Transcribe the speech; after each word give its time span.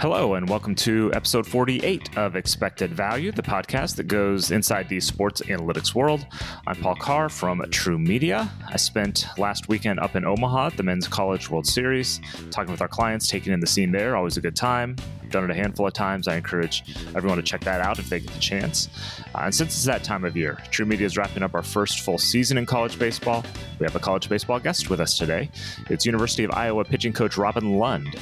Hello, 0.00 0.34
and 0.34 0.48
welcome 0.48 0.76
to 0.76 1.10
episode 1.12 1.44
48 1.44 2.16
of 2.16 2.36
Expected 2.36 2.94
Value, 2.94 3.32
the 3.32 3.42
podcast 3.42 3.96
that 3.96 4.04
goes 4.06 4.52
inside 4.52 4.88
the 4.88 5.00
sports 5.00 5.40
analytics 5.40 5.92
world. 5.92 6.24
I'm 6.68 6.76
Paul 6.76 6.94
Carr 6.94 7.28
from 7.28 7.64
True 7.72 7.98
Media. 7.98 8.48
I 8.68 8.76
spent 8.76 9.26
last 9.38 9.68
weekend 9.68 9.98
up 9.98 10.14
in 10.14 10.24
Omaha 10.24 10.68
at 10.68 10.76
the 10.76 10.84
Men's 10.84 11.08
College 11.08 11.50
World 11.50 11.66
Series, 11.66 12.20
talking 12.52 12.70
with 12.70 12.80
our 12.80 12.86
clients, 12.86 13.26
taking 13.26 13.52
in 13.52 13.58
the 13.58 13.66
scene 13.66 13.90
there. 13.90 14.14
Always 14.14 14.36
a 14.36 14.40
good 14.40 14.54
time 14.54 14.94
done 15.30 15.44
it 15.44 15.50
a 15.50 15.54
handful 15.54 15.86
of 15.86 15.92
times. 15.92 16.28
I 16.28 16.36
encourage 16.36 16.84
everyone 17.14 17.36
to 17.36 17.42
check 17.42 17.62
that 17.62 17.80
out 17.80 17.98
if 17.98 18.08
they 18.08 18.20
get 18.20 18.32
the 18.32 18.40
chance. 18.40 18.88
Uh, 19.34 19.42
and 19.44 19.54
since 19.54 19.74
it's 19.74 19.84
that 19.84 20.04
time 20.04 20.24
of 20.24 20.36
year, 20.36 20.58
True 20.70 20.86
Media 20.86 21.06
is 21.06 21.16
wrapping 21.16 21.42
up 21.42 21.54
our 21.54 21.62
first 21.62 22.00
full 22.00 22.18
season 22.18 22.58
in 22.58 22.66
college 22.66 22.98
baseball. 22.98 23.44
We 23.78 23.84
have 23.84 23.96
a 23.96 24.00
college 24.00 24.28
baseball 24.28 24.58
guest 24.58 24.90
with 24.90 25.00
us 25.00 25.18
today. 25.18 25.50
It's 25.90 26.06
University 26.06 26.44
of 26.44 26.50
Iowa 26.52 26.84
pitching 26.84 27.12
coach 27.12 27.36
Robin 27.36 27.78
Lund. 27.78 28.14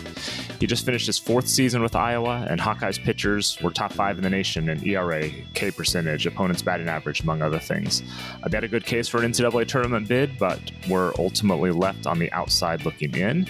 He 0.60 0.66
just 0.66 0.84
finished 0.84 1.06
his 1.06 1.18
fourth 1.18 1.48
season 1.48 1.65
with 1.74 1.96
Iowa, 1.96 2.46
and 2.48 2.60
Hawkeyes 2.60 3.02
pitchers 3.02 3.58
were 3.62 3.70
top 3.70 3.92
five 3.92 4.18
in 4.18 4.22
the 4.22 4.30
nation 4.30 4.68
in 4.68 4.86
ERA, 4.86 5.28
K 5.54 5.70
percentage, 5.70 6.26
opponent's 6.26 6.62
batting 6.62 6.88
average, 6.88 7.20
among 7.22 7.42
other 7.42 7.58
things. 7.58 8.02
Uh, 8.42 8.48
they 8.48 8.56
had 8.56 8.64
a 8.64 8.68
good 8.68 8.86
case 8.86 9.08
for 9.08 9.22
an 9.22 9.32
NCAA 9.32 9.66
tournament 9.66 10.06
bid, 10.06 10.38
but 10.38 10.60
were 10.88 11.12
ultimately 11.18 11.70
left 11.70 12.06
on 12.06 12.18
the 12.18 12.30
outside 12.32 12.84
looking 12.84 13.14
in. 13.16 13.48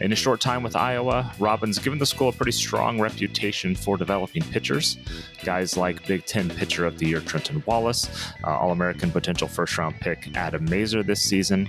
In 0.00 0.12
a 0.12 0.16
short 0.16 0.40
time 0.40 0.62
with 0.62 0.76
Iowa, 0.76 1.32
Robin's 1.38 1.78
given 1.78 1.98
the 1.98 2.06
school 2.06 2.28
a 2.28 2.32
pretty 2.32 2.52
strong 2.52 3.00
reputation 3.00 3.74
for 3.74 3.96
developing 3.96 4.42
pitchers. 4.42 4.98
Guys 5.42 5.76
like 5.76 6.06
Big 6.06 6.26
Ten 6.26 6.50
Pitcher 6.50 6.84
of 6.84 6.98
the 6.98 7.06
Year 7.06 7.20
Trenton 7.20 7.62
Wallace, 7.66 8.08
uh, 8.44 8.56
All 8.56 8.72
American 8.72 9.10
potential 9.10 9.48
first 9.48 9.76
round 9.78 9.98
pick 10.00 10.36
Adam 10.36 10.64
Mazur 10.66 11.02
this 11.02 11.22
season. 11.22 11.68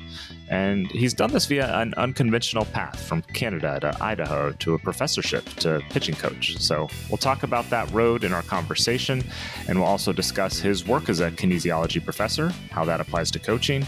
And 0.49 0.87
he's 0.87 1.13
done 1.13 1.31
this 1.31 1.45
via 1.45 1.73
an 1.77 1.93
unconventional 1.97 2.65
path 2.65 3.01
from 3.01 3.21
Canada 3.21 3.79
to 3.81 4.03
Idaho 4.03 4.53
to 4.53 4.73
a 4.75 4.79
professorship 4.79 5.45
to 5.55 5.81
pitching 5.89 6.15
coach. 6.15 6.57
So 6.57 6.87
we'll 7.09 7.17
talk 7.17 7.43
about 7.43 7.69
that 7.69 7.91
road 7.91 8.23
in 8.23 8.31
our 8.31 8.43
conversation, 8.43 9.23
and 9.67 9.79
we'll 9.79 9.87
also 9.87 10.13
discuss 10.13 10.59
his 10.59 10.87
work 10.87 11.09
as 11.09 11.19
a 11.19 11.31
kinesiology 11.31 12.03
professor, 12.03 12.53
how 12.71 12.85
that 12.85 13.01
applies 13.01 13.29
to 13.31 13.39
coaching, 13.39 13.85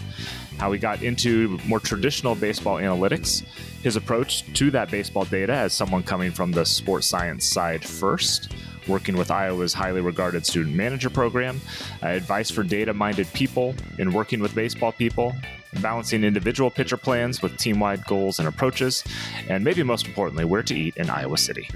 how 0.57 0.71
he 0.73 0.79
got 0.79 1.01
into 1.01 1.57
more 1.66 1.79
traditional 1.79 2.35
baseball 2.35 2.75
analytics, 2.77 3.44
his 3.81 3.95
approach 3.95 4.51
to 4.53 4.69
that 4.71 4.91
baseball 4.91 5.23
data 5.23 5.53
as 5.53 5.73
someone 5.73 6.03
coming 6.03 6.31
from 6.31 6.51
the 6.51 6.66
sports 6.66 7.07
science 7.07 7.45
side 7.45 7.85
first, 7.85 8.53
working 8.88 9.16
with 9.16 9.31
Iowa's 9.31 9.73
highly 9.73 10.01
regarded 10.01 10.45
student 10.45 10.75
manager 10.75 11.09
program, 11.09 11.61
uh, 12.03 12.07
advice 12.07 12.51
for 12.51 12.63
data 12.63 12.94
minded 12.94 13.31
people 13.33 13.73
in 13.97 14.11
working 14.11 14.41
with 14.41 14.53
baseball 14.53 14.91
people, 14.91 15.33
balancing 15.81 16.23
individual 16.23 16.70
pitcher 16.70 16.98
plans 16.98 17.42
with 17.42 17.58
team 17.58 17.80
wide 17.80 18.06
goals 18.06 18.39
and 18.39 18.48
approaches, 18.48 19.03
and 19.48 19.64
maybe 19.64 19.84
most 19.84 20.08
importantly, 20.08 20.45
where 20.45 20.64
to 20.64 20.75
eat 20.75 20.98
in 20.98 21.09
Iowa 21.09 21.38
City. 21.38 21.70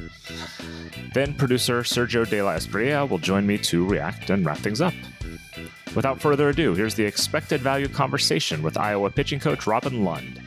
Then 1.14 1.34
producer 1.36 1.82
Sergio 1.82 2.28
De 2.28 2.42
La 2.42 2.56
Espriella 2.56 3.08
will 3.08 3.20
join 3.20 3.46
me 3.46 3.58
to 3.60 3.88
react 3.88 4.30
and 4.30 4.46
wrap 4.46 4.58
things 4.58 4.82
up. 4.82 4.94
Without 5.96 6.20
further 6.20 6.50
ado, 6.50 6.74
here's 6.74 6.96
the 6.96 7.06
expected 7.06 7.62
value 7.62 7.88
conversation 7.88 8.64
with 8.64 8.78
Iowa 8.78 9.12
pitching 9.12 9.40
coach 9.40 9.68
Robin 9.68 10.04
Lund. 10.04 10.42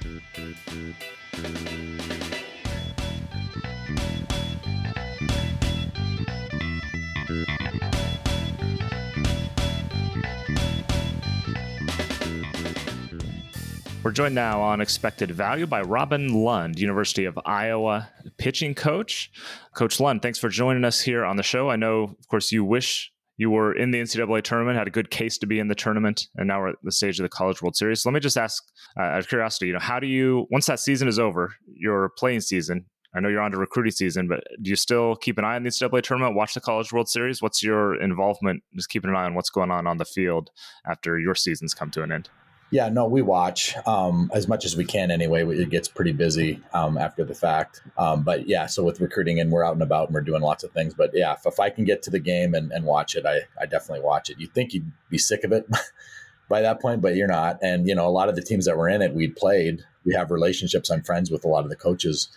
We're 14.06 14.12
joined 14.12 14.36
now 14.36 14.60
on 14.60 14.80
Expected 14.80 15.32
Value 15.32 15.66
by 15.66 15.82
Robin 15.82 16.32
Lund, 16.32 16.78
University 16.78 17.24
of 17.24 17.36
Iowa 17.44 18.08
pitching 18.38 18.72
coach. 18.72 19.32
Coach 19.74 19.98
Lund, 19.98 20.22
thanks 20.22 20.38
for 20.38 20.48
joining 20.48 20.84
us 20.84 21.00
here 21.00 21.24
on 21.24 21.34
the 21.34 21.42
show. 21.42 21.70
I 21.70 21.74
know, 21.74 22.14
of 22.16 22.28
course, 22.28 22.52
you 22.52 22.64
wish 22.64 23.10
you 23.36 23.50
were 23.50 23.72
in 23.72 23.90
the 23.90 24.00
NCAA 24.00 24.44
tournament, 24.44 24.78
had 24.78 24.86
a 24.86 24.92
good 24.92 25.10
case 25.10 25.38
to 25.38 25.46
be 25.48 25.58
in 25.58 25.66
the 25.66 25.74
tournament, 25.74 26.28
and 26.36 26.46
now 26.46 26.60
we're 26.60 26.68
at 26.68 26.76
the 26.84 26.92
stage 26.92 27.18
of 27.18 27.24
the 27.24 27.28
College 27.28 27.60
World 27.60 27.74
Series. 27.74 28.02
So 28.02 28.08
let 28.08 28.14
me 28.14 28.20
just 28.20 28.38
ask, 28.38 28.62
uh, 28.96 29.02
out 29.02 29.18
of 29.18 29.28
curiosity, 29.28 29.66
you 29.66 29.72
know, 29.72 29.80
how 29.80 29.98
do 29.98 30.06
you 30.06 30.46
once 30.52 30.66
that 30.66 30.78
season 30.78 31.08
is 31.08 31.18
over, 31.18 31.56
your 31.66 32.10
playing 32.16 32.42
season? 32.42 32.84
I 33.12 33.18
know 33.18 33.28
you're 33.28 33.40
on 33.40 33.50
to 33.50 33.58
recruiting 33.58 33.90
season, 33.90 34.28
but 34.28 34.44
do 34.62 34.70
you 34.70 34.76
still 34.76 35.16
keep 35.16 35.36
an 35.36 35.44
eye 35.44 35.56
on 35.56 35.64
the 35.64 35.70
NCAA 35.70 36.02
tournament? 36.02 36.36
Watch 36.36 36.54
the 36.54 36.60
College 36.60 36.92
World 36.92 37.08
Series. 37.08 37.42
What's 37.42 37.60
your 37.60 38.00
involvement? 38.00 38.62
Just 38.76 38.88
keeping 38.88 39.10
an 39.10 39.16
eye 39.16 39.24
on 39.24 39.34
what's 39.34 39.50
going 39.50 39.72
on 39.72 39.88
on 39.88 39.96
the 39.96 40.04
field 40.04 40.50
after 40.86 41.18
your 41.18 41.34
seasons 41.34 41.74
come 41.74 41.90
to 41.90 42.04
an 42.04 42.12
end. 42.12 42.28
Yeah, 42.70 42.88
no, 42.88 43.06
we 43.06 43.22
watch 43.22 43.76
um, 43.86 44.30
as 44.34 44.48
much 44.48 44.64
as 44.64 44.76
we 44.76 44.84
can 44.84 45.12
anyway. 45.12 45.46
It 45.46 45.70
gets 45.70 45.86
pretty 45.86 46.12
busy 46.12 46.60
um, 46.74 46.98
after 46.98 47.24
the 47.24 47.34
fact. 47.34 47.80
Um, 47.96 48.22
but 48.24 48.48
yeah, 48.48 48.66
so 48.66 48.82
with 48.82 49.00
recruiting 49.00 49.38
and 49.38 49.52
we're 49.52 49.64
out 49.64 49.74
and 49.74 49.82
about 49.82 50.08
and 50.08 50.14
we're 50.14 50.20
doing 50.20 50.42
lots 50.42 50.64
of 50.64 50.72
things. 50.72 50.92
But 50.92 51.10
yeah, 51.14 51.34
if, 51.34 51.46
if 51.46 51.60
I 51.60 51.70
can 51.70 51.84
get 51.84 52.02
to 52.02 52.10
the 52.10 52.18
game 52.18 52.54
and, 52.54 52.72
and 52.72 52.84
watch 52.84 53.14
it, 53.14 53.24
I, 53.24 53.42
I 53.60 53.66
definitely 53.66 54.04
watch 54.04 54.30
it. 54.30 54.40
You'd 54.40 54.52
think 54.52 54.74
you'd 54.74 54.90
be 55.10 55.18
sick 55.18 55.44
of 55.44 55.52
it 55.52 55.68
by 56.48 56.60
that 56.60 56.80
point, 56.80 57.02
but 57.02 57.14
you're 57.14 57.28
not. 57.28 57.58
And, 57.62 57.86
you 57.86 57.94
know, 57.94 58.06
a 58.06 58.10
lot 58.10 58.28
of 58.28 58.34
the 58.34 58.42
teams 58.42 58.64
that 58.64 58.76
were 58.76 58.88
in 58.88 59.00
it, 59.00 59.14
we'd 59.14 59.36
played. 59.36 59.84
We 60.04 60.14
have 60.14 60.32
relationships. 60.32 60.90
I'm 60.90 61.02
friends 61.02 61.30
with 61.30 61.44
a 61.44 61.48
lot 61.48 61.62
of 61.62 61.70
the 61.70 61.76
coaches 61.76 62.28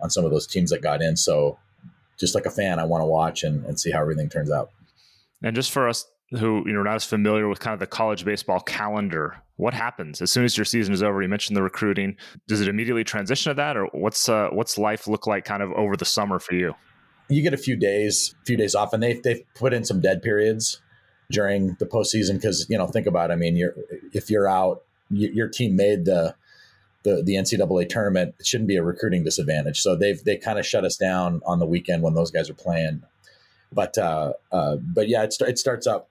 on 0.00 0.08
some 0.08 0.24
of 0.24 0.30
those 0.30 0.46
teams 0.46 0.70
that 0.70 0.82
got 0.82 1.02
in. 1.02 1.16
So 1.16 1.58
just 2.16 2.36
like 2.36 2.46
a 2.46 2.50
fan, 2.50 2.78
I 2.78 2.84
want 2.84 3.02
to 3.02 3.06
watch 3.06 3.42
and, 3.42 3.64
and 3.64 3.78
see 3.78 3.90
how 3.90 4.00
everything 4.00 4.28
turns 4.28 4.52
out. 4.52 4.70
And 5.42 5.54
just 5.54 5.72
for 5.72 5.88
us 5.88 6.06
who 6.38 6.62
you 6.66 6.72
know 6.72 6.80
are 6.80 6.84
not 6.84 6.96
as 6.96 7.04
familiar 7.04 7.48
with 7.48 7.60
kind 7.60 7.74
of 7.74 7.80
the 7.80 7.86
college 7.86 8.24
baseball 8.24 8.60
calendar 8.60 9.36
what 9.56 9.74
happens 9.74 10.20
as 10.20 10.30
soon 10.30 10.44
as 10.44 10.56
your 10.56 10.64
season 10.64 10.92
is 10.92 11.02
over 11.02 11.22
you 11.22 11.28
mentioned 11.28 11.56
the 11.56 11.62
recruiting 11.62 12.16
does 12.48 12.60
it 12.60 12.68
immediately 12.68 13.04
transition 13.04 13.50
to 13.50 13.54
that 13.54 13.76
or 13.76 13.86
what's 13.92 14.28
uh, 14.28 14.48
what's 14.52 14.78
life 14.78 15.06
look 15.06 15.26
like 15.26 15.44
kind 15.44 15.62
of 15.62 15.70
over 15.72 15.96
the 15.96 16.04
summer 16.04 16.38
for 16.38 16.54
you 16.54 16.74
you 17.28 17.42
get 17.42 17.54
a 17.54 17.58
few 17.58 17.76
days 17.76 18.34
few 18.46 18.56
days 18.56 18.74
off 18.74 18.92
and 18.92 19.02
they, 19.02 19.14
they've 19.14 19.42
put 19.54 19.72
in 19.72 19.84
some 19.84 20.00
dead 20.00 20.22
periods 20.22 20.80
during 21.30 21.76
the 21.78 21.86
postseason 21.86 22.34
because 22.34 22.66
you 22.68 22.76
know 22.76 22.86
think 22.86 23.06
about 23.06 23.30
it, 23.30 23.32
i 23.32 23.36
mean 23.36 23.56
you're 23.56 23.74
if 24.12 24.30
you're 24.30 24.48
out 24.48 24.82
you, 25.10 25.30
your 25.32 25.48
team 25.48 25.76
made 25.76 26.04
the 26.04 26.34
the, 27.04 27.22
the 27.22 27.34
NCAA 27.34 27.88
tournament 27.88 28.34
it 28.40 28.46
shouldn't 28.46 28.68
be 28.68 28.76
a 28.76 28.82
recruiting 28.82 29.22
disadvantage. 29.22 29.80
So 29.80 29.94
they've 29.94 30.22
they 30.24 30.36
kind 30.36 30.58
of 30.58 30.66
shut 30.66 30.84
us 30.84 30.96
down 30.96 31.40
on 31.46 31.60
the 31.60 31.66
weekend 31.66 32.02
when 32.02 32.14
those 32.14 32.30
guys 32.30 32.50
are 32.50 32.54
playing. 32.54 33.02
But 33.72 33.96
uh, 33.96 34.32
uh, 34.50 34.76
but 34.76 35.08
yeah, 35.08 35.22
it, 35.22 35.34
it 35.40 35.58
starts 35.58 35.86
up 35.86 36.08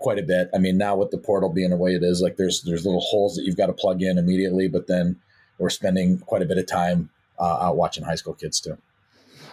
quite 0.00 0.18
a 0.18 0.22
bit. 0.22 0.50
I 0.54 0.58
mean, 0.58 0.76
now 0.76 0.96
with 0.96 1.10
the 1.10 1.18
portal 1.18 1.50
being 1.50 1.70
the 1.70 1.76
way 1.76 1.94
it 1.94 2.02
is, 2.02 2.20
like 2.20 2.36
there's 2.36 2.62
there's 2.62 2.84
little 2.84 3.00
holes 3.00 3.36
that 3.36 3.44
you've 3.44 3.56
got 3.56 3.66
to 3.66 3.72
plug 3.72 4.02
in 4.02 4.18
immediately. 4.18 4.68
But 4.68 4.86
then 4.88 5.16
we're 5.58 5.70
spending 5.70 6.18
quite 6.18 6.42
a 6.42 6.46
bit 6.46 6.58
of 6.58 6.66
time 6.66 7.10
uh, 7.38 7.58
out 7.60 7.76
watching 7.76 8.04
high 8.04 8.16
school 8.16 8.34
kids 8.34 8.60
too. 8.60 8.76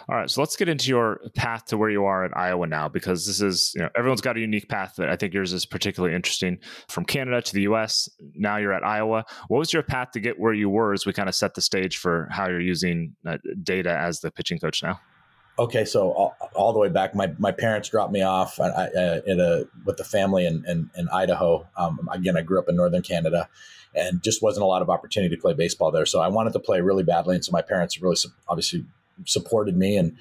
All 0.10 0.16
right, 0.16 0.30
so 0.30 0.42
let's 0.42 0.56
get 0.56 0.70
into 0.70 0.88
your 0.88 1.20
path 1.36 1.66
to 1.66 1.78
where 1.78 1.90
you 1.90 2.06
are 2.06 2.26
in 2.26 2.32
Iowa 2.34 2.66
now, 2.66 2.88
because 2.88 3.26
this 3.26 3.42
is 3.42 3.74
you 3.76 3.82
know 3.82 3.90
everyone's 3.94 4.22
got 4.22 4.38
a 4.38 4.40
unique 4.40 4.70
path, 4.70 4.94
but 4.98 5.10
I 5.10 5.18
think 5.18 5.34
yours 5.34 5.52
is 5.52 5.66
particularly 5.66 6.16
interesting. 6.16 6.60
From 6.88 7.04
Canada 7.04 7.42
to 7.42 7.54
the 7.54 7.64
U.S., 7.64 8.10
now 8.34 8.56
you're 8.56 8.72
at 8.72 8.86
Iowa. 8.86 9.26
What 9.50 9.58
was 9.58 9.74
your 9.74 9.84
path 9.84 10.12
to 10.12 10.22
get 10.22 10.40
where 10.40 10.54
you 10.54 10.70
were 10.70 10.94
as 10.94 11.06
we 11.06 11.12
kind 11.12 11.28
of 11.28 11.36
set 11.36 11.56
the 11.56 11.62
stage 11.62 11.98
for 11.98 12.30
how 12.32 12.48
you're 12.48 12.62
using 12.62 13.18
uh, 13.26 13.38
data 13.64 13.98
as 13.98 14.22
the 14.22 14.32
pitching 14.32 14.60
coach 14.60 14.82
now? 14.82 14.98
Okay, 15.60 15.84
so 15.84 16.12
all, 16.12 16.36
all, 16.58 16.74
the 16.74 16.80
way 16.80 16.90
back, 16.90 17.16
my, 17.16 17.34
my 17.38 17.52
parents 17.52 17.90
dropped 17.90 18.12
me 18.12 18.22
off 18.22 18.60
uh, 18.60 18.64
uh, 18.64 19.22
in 19.26 19.40
a 19.40 19.64
with 19.86 19.98
the 19.98 20.04
family 20.04 20.46
in 20.46 20.66
in, 20.68 20.90
in 20.96 21.10
Idaho. 21.10 21.68
Um, 21.78 22.10
again, 22.12 22.38
I 22.38 22.42
grew 22.42 22.60
up 22.60 22.68
in 22.68 22.76
northern 22.76 23.02
Canada, 23.02 23.48
and 23.96 24.22
just 24.22 24.42
wasn't 24.42 24.64
a 24.64 24.68
lot 24.68 24.82
of 24.82 24.90
opportunity 24.90 25.36
to 25.36 25.42
play 25.42 25.54
baseball 25.54 25.92
there. 25.92 26.06
So 26.06 26.20
I 26.20 26.28
wanted 26.28 26.54
to 26.54 26.60
play 26.60 26.82
really 26.82 27.04
badly, 27.04 27.36
and 27.36 27.46
so 27.46 27.52
my 27.52 27.62
parents 27.62 28.02
really 28.02 28.18
obviously 28.48 28.86
supported 29.26 29.78
me 29.78 29.98
and 29.98 30.18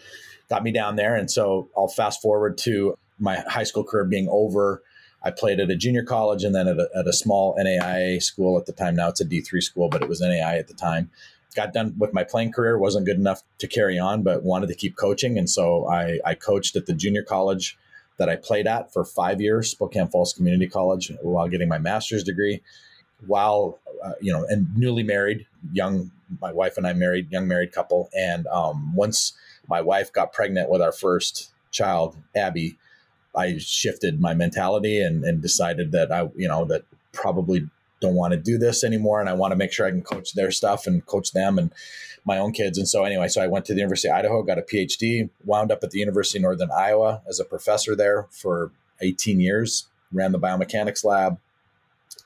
got 0.49 0.63
me 0.63 0.73
down 0.73 0.97
there. 0.97 1.17
And 1.17 1.31
so 1.31 1.69
I'll 1.77 1.89
fast 1.89 2.23
forward 2.23 2.57
to 2.59 2.97
my 3.19 3.43
high 3.49 3.65
school 3.65 3.85
career 3.85 4.05
being 4.05 4.29
over. 4.31 4.83
I 5.23 5.31
played 5.33 5.59
at 5.59 5.71
a 5.71 5.77
junior 5.77 6.05
college 6.05 6.45
and 6.45 6.55
then 6.55 6.69
at 6.69 6.79
a, 6.79 6.89
at 6.95 7.09
a 7.09 7.13
small 7.13 7.57
NAIA 7.59 8.23
school 8.23 8.59
at 8.59 8.67
the 8.67 8.73
time. 8.73 8.95
Now 8.95 9.09
it's 9.09 9.21
a 9.21 9.25
D3 9.25 9.61
school, 9.61 9.89
but 9.89 10.03
it 10.03 10.09
was 10.09 10.21
NAIA 10.21 10.59
at 10.59 10.69
the 10.69 10.75
time 10.75 11.11
got 11.55 11.73
done 11.73 11.95
with 11.99 12.13
my 12.13 12.25
playing 12.25 12.53
career, 12.53 12.79
wasn't 12.79 13.07
good 13.07 13.17
enough 13.17 13.43
to 13.59 13.67
carry 13.67 13.99
on, 13.99 14.23
but 14.23 14.43
wanted 14.43 14.69
to 14.69 14.75
keep 14.75 14.97
coaching. 14.97 15.39
And 15.39 15.49
so 15.49 15.89
I, 15.89 16.19
I 16.25 16.35
coached 16.35 16.77
at 16.77 16.87
the 16.87 16.95
junior 16.95 17.23
college 17.23 17.79
that 18.19 18.29
I 18.29 18.37
played 18.37 18.67
at 18.67 18.93
for 18.93 19.05
five 19.05 19.41
years, 19.41 19.71
Spokane 19.71 20.09
Falls 20.09 20.33
Community 20.33 20.67
College, 20.67 21.13
while 21.23 21.49
getting 21.49 21.69
my 21.69 21.79
master's 21.79 22.25
degree. 22.25 22.63
While, 23.27 23.79
uh, 24.05 24.13
you 24.21 24.33
know, 24.33 24.45
and 24.49 24.75
newly 24.77 25.03
married, 25.03 25.47
young, 25.73 26.11
my 26.41 26.53
wife 26.53 26.77
and 26.77 26.87
I 26.87 26.93
married, 26.93 27.31
young 27.31 27.49
married 27.49 27.73
couple. 27.73 28.11
And 28.17 28.47
um, 28.49 28.95
once 28.95 29.33
my 29.69 29.81
wife 29.81 30.13
got 30.13 30.33
pregnant 30.33 30.71
with 30.71 30.83
our 30.83 30.93
first 30.93 31.51
child, 31.71 32.17
Abby, 32.35 32.77
I 33.35 33.59
shifted 33.59 34.21
my 34.21 34.35
mentality 34.35 35.01
and, 35.01 35.25
and 35.25 35.41
decided 35.41 35.93
that 35.93 36.13
I, 36.13 36.29
you 36.37 36.49
know, 36.49 36.65
that 36.67 36.85
probably 37.13 37.69
don't 38.01 38.15
want 38.15 38.33
to 38.33 38.39
do 38.39 38.59
this 38.59 38.85
anymore 38.85 39.21
and 39.21 39.29
I 39.29 39.33
want 39.33 39.53
to 39.53 39.57
make 39.57 39.73
sure 39.73 39.87
I 39.87 39.91
can 39.91 40.03
coach 40.03 40.35
their 40.35 40.51
stuff 40.51 40.87
and 40.87 41.05
coach 41.07 41.33
them 41.33 41.59
and 41.59 41.73
my 42.27 42.39
own 42.39 42.53
kids. 42.53 42.77
And 42.77 42.89
so 42.89 43.05
anyway, 43.05 43.29
so 43.29 43.41
I 43.41 43.47
went 43.47 43.65
to 43.67 43.73
the 43.73 43.79
University 43.79 44.09
of 44.09 44.17
Idaho, 44.17 44.43
got 44.43 44.59
a 44.59 44.63
PhD, 44.63 45.31
wound 45.45 45.71
up 45.71 45.83
at 45.85 45.93
the 45.93 45.99
University 45.99 46.39
of 46.39 46.43
Northern 46.43 46.71
Iowa 46.73 47.23
as 47.29 47.41
a 47.41 47.45
professor 47.45 47.95
there 47.95 48.27
for 48.31 48.73
18 49.01 49.41
years, 49.41 49.87
ran 50.13 50.33
the 50.33 50.39
biomechanics 50.39 51.05
lab, 51.05 51.39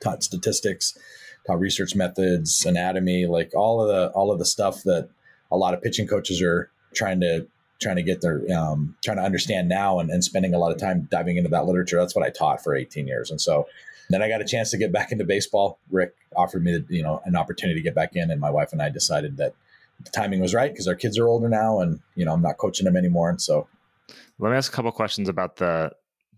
taught 0.03 0.23
statistics, 0.23 0.99
taught 1.47 1.61
research 1.61 1.95
methods, 1.95 2.65
anatomy, 2.65 3.27
like 3.27 3.53
all 3.55 3.83
of 3.83 3.89
the 3.89 4.09
all 4.13 4.31
of 4.31 4.39
the 4.39 4.45
stuff 4.47 4.83
that 4.85 5.09
a 5.51 5.57
lot 5.57 5.75
of 5.75 5.83
pitching 5.83 6.07
coaches 6.07 6.41
are 6.41 6.71
trying 6.95 7.21
to 7.21 7.47
trying 7.81 7.97
to 7.97 8.03
get 8.03 8.21
their 8.21 8.43
um, 8.57 8.97
trying 9.05 9.17
to 9.17 9.23
understand 9.23 9.69
now 9.69 9.99
and, 9.99 10.11
and 10.11 10.25
spending 10.25 10.55
a 10.55 10.59
lot 10.59 10.73
of 10.73 10.79
time 10.79 11.09
diving 11.11 11.37
into 11.37 11.51
that 11.51 11.67
literature. 11.67 11.99
That's 11.99 12.15
what 12.15 12.25
I 12.25 12.31
taught 12.31 12.63
for 12.63 12.75
18 12.75 13.07
years, 13.07 13.31
and 13.31 13.41
so 13.41 13.67
then 14.15 14.23
I 14.23 14.29
got 14.29 14.41
a 14.41 14.45
chance 14.45 14.71
to 14.71 14.79
get 14.79 14.93
back 14.93 15.13
into 15.13 15.25
baseball. 15.25 15.79
Rick 15.91 16.15
offered 16.37 16.65
me, 16.65 16.85
you 16.89 17.03
know, 17.03 17.23
an 17.25 17.37
opportunity 17.37 17.79
to 17.79 17.83
get 17.83 17.95
back 17.95 18.17
in, 18.17 18.31
and 18.31 18.41
my 18.41 18.51
wife 18.51 18.73
and 18.73 18.83
I 18.83 18.89
decided 18.89 19.37
that 19.39 19.55
the 20.05 20.11
timing 20.11 20.41
was 20.41 20.55
right 20.55 20.73
because 20.73 20.89
our 20.89 20.95
kids 20.95 21.19
are 21.19 21.27
older 21.27 21.49
now, 21.49 21.81
and 21.81 22.01
you 22.15 22.25
know, 22.25 22.33
I'm 22.33 22.43
not 22.43 22.59
coaching 22.59 22.85
them 22.85 22.97
anymore, 22.97 23.31
and 23.31 23.41
so. 23.41 23.69
Let 24.39 24.51
me 24.51 24.57
ask 24.57 24.73
a 24.73 24.75
couple 24.75 24.91
questions 24.93 25.29
about 25.29 25.57
the 25.57 25.93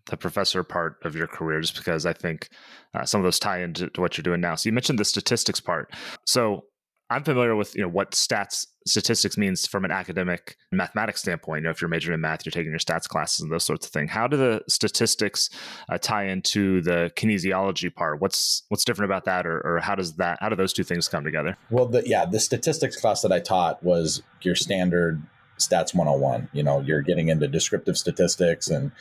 the 0.07 0.17
professor 0.17 0.65
part 0.65 0.97
of 1.05 1.15
your 1.15 1.27
career, 1.27 1.61
just 1.61 1.77
because 1.77 2.07
I 2.07 2.13
think 2.13 2.49
uh, 2.95 3.05
some 3.05 3.21
of 3.21 3.25
those 3.25 3.39
tie 3.39 3.63
into 3.63 3.91
what 3.97 4.17
you're 4.17 4.23
doing 4.23 4.41
now. 4.41 4.57
So 4.57 4.69
you 4.69 4.73
mentioned 4.73 4.99
the 4.99 5.05
statistics 5.05 5.61
part. 5.61 5.93
So 6.27 6.65
I'm 7.12 7.25
familiar 7.25 7.55
with 7.55 7.75
you 7.75 7.82
know 7.82 7.88
what 7.88 8.12
stats 8.12 8.67
statistics 8.87 9.37
means 9.37 9.67
from 9.67 9.85
an 9.85 9.91
academic 9.91 10.56
mathematics 10.73 11.20
standpoint. 11.20 11.61
You 11.61 11.64
know, 11.64 11.70
if 11.70 11.81
you're 11.81 11.88
majoring 11.88 12.14
in 12.14 12.20
math, 12.20 12.44
you're 12.44 12.50
taking 12.50 12.70
your 12.70 12.79
stats 12.79 13.06
classes 13.06 13.41
and 13.41 13.53
those 13.53 13.64
sorts 13.64 13.87
of 13.87 13.93
things. 13.93 14.11
How 14.11 14.26
do 14.26 14.37
the 14.37 14.62
statistics 14.69 15.50
uh, 15.88 15.99
tie 15.99 16.25
into 16.25 16.81
the 16.81 17.12
kinesiology 17.14 17.94
part? 17.94 18.20
What's 18.20 18.62
what's 18.69 18.85
different 18.85 19.11
about 19.11 19.25
that, 19.26 19.47
or, 19.47 19.61
or 19.61 19.81
how 19.81 19.94
does 19.94 20.14
that 20.17 20.38
how 20.41 20.49
do 20.49 20.56
those 20.56 20.73
two 20.73 20.85
things 20.85 21.09
come 21.09 21.25
together? 21.25 21.56
Well, 21.70 21.87
the, 21.87 22.03
yeah, 22.06 22.25
the 22.25 22.41
statistics 22.41 22.97
class 22.97 23.23
that 23.23 23.32
I 23.32 23.41
taught 23.41 23.82
was 23.82 24.23
your 24.41 24.55
standard 24.55 25.23
stats 25.58 25.94
101. 25.94 26.49
You 26.53 26.62
know, 26.62 26.81
you're 26.81 27.03
getting 27.03 27.29
into 27.29 27.47
descriptive 27.49 27.97
statistics 27.97 28.69
and 28.69 28.93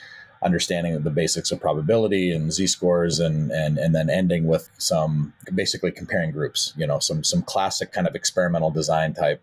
understanding 0.43 1.01
the 1.01 1.09
basics 1.09 1.51
of 1.51 1.59
probability 1.59 2.31
and 2.31 2.51
z 2.51 2.65
scores 2.67 3.19
and 3.19 3.51
and 3.51 3.77
and 3.77 3.93
then 3.93 4.09
ending 4.09 4.47
with 4.47 4.69
some 4.77 5.33
basically 5.53 5.91
comparing 5.91 6.31
groups 6.31 6.73
you 6.75 6.87
know 6.87 6.99
some 6.99 7.23
some 7.23 7.41
classic 7.43 7.91
kind 7.91 8.07
of 8.07 8.15
experimental 8.15 8.71
design 8.71 9.13
type 9.13 9.41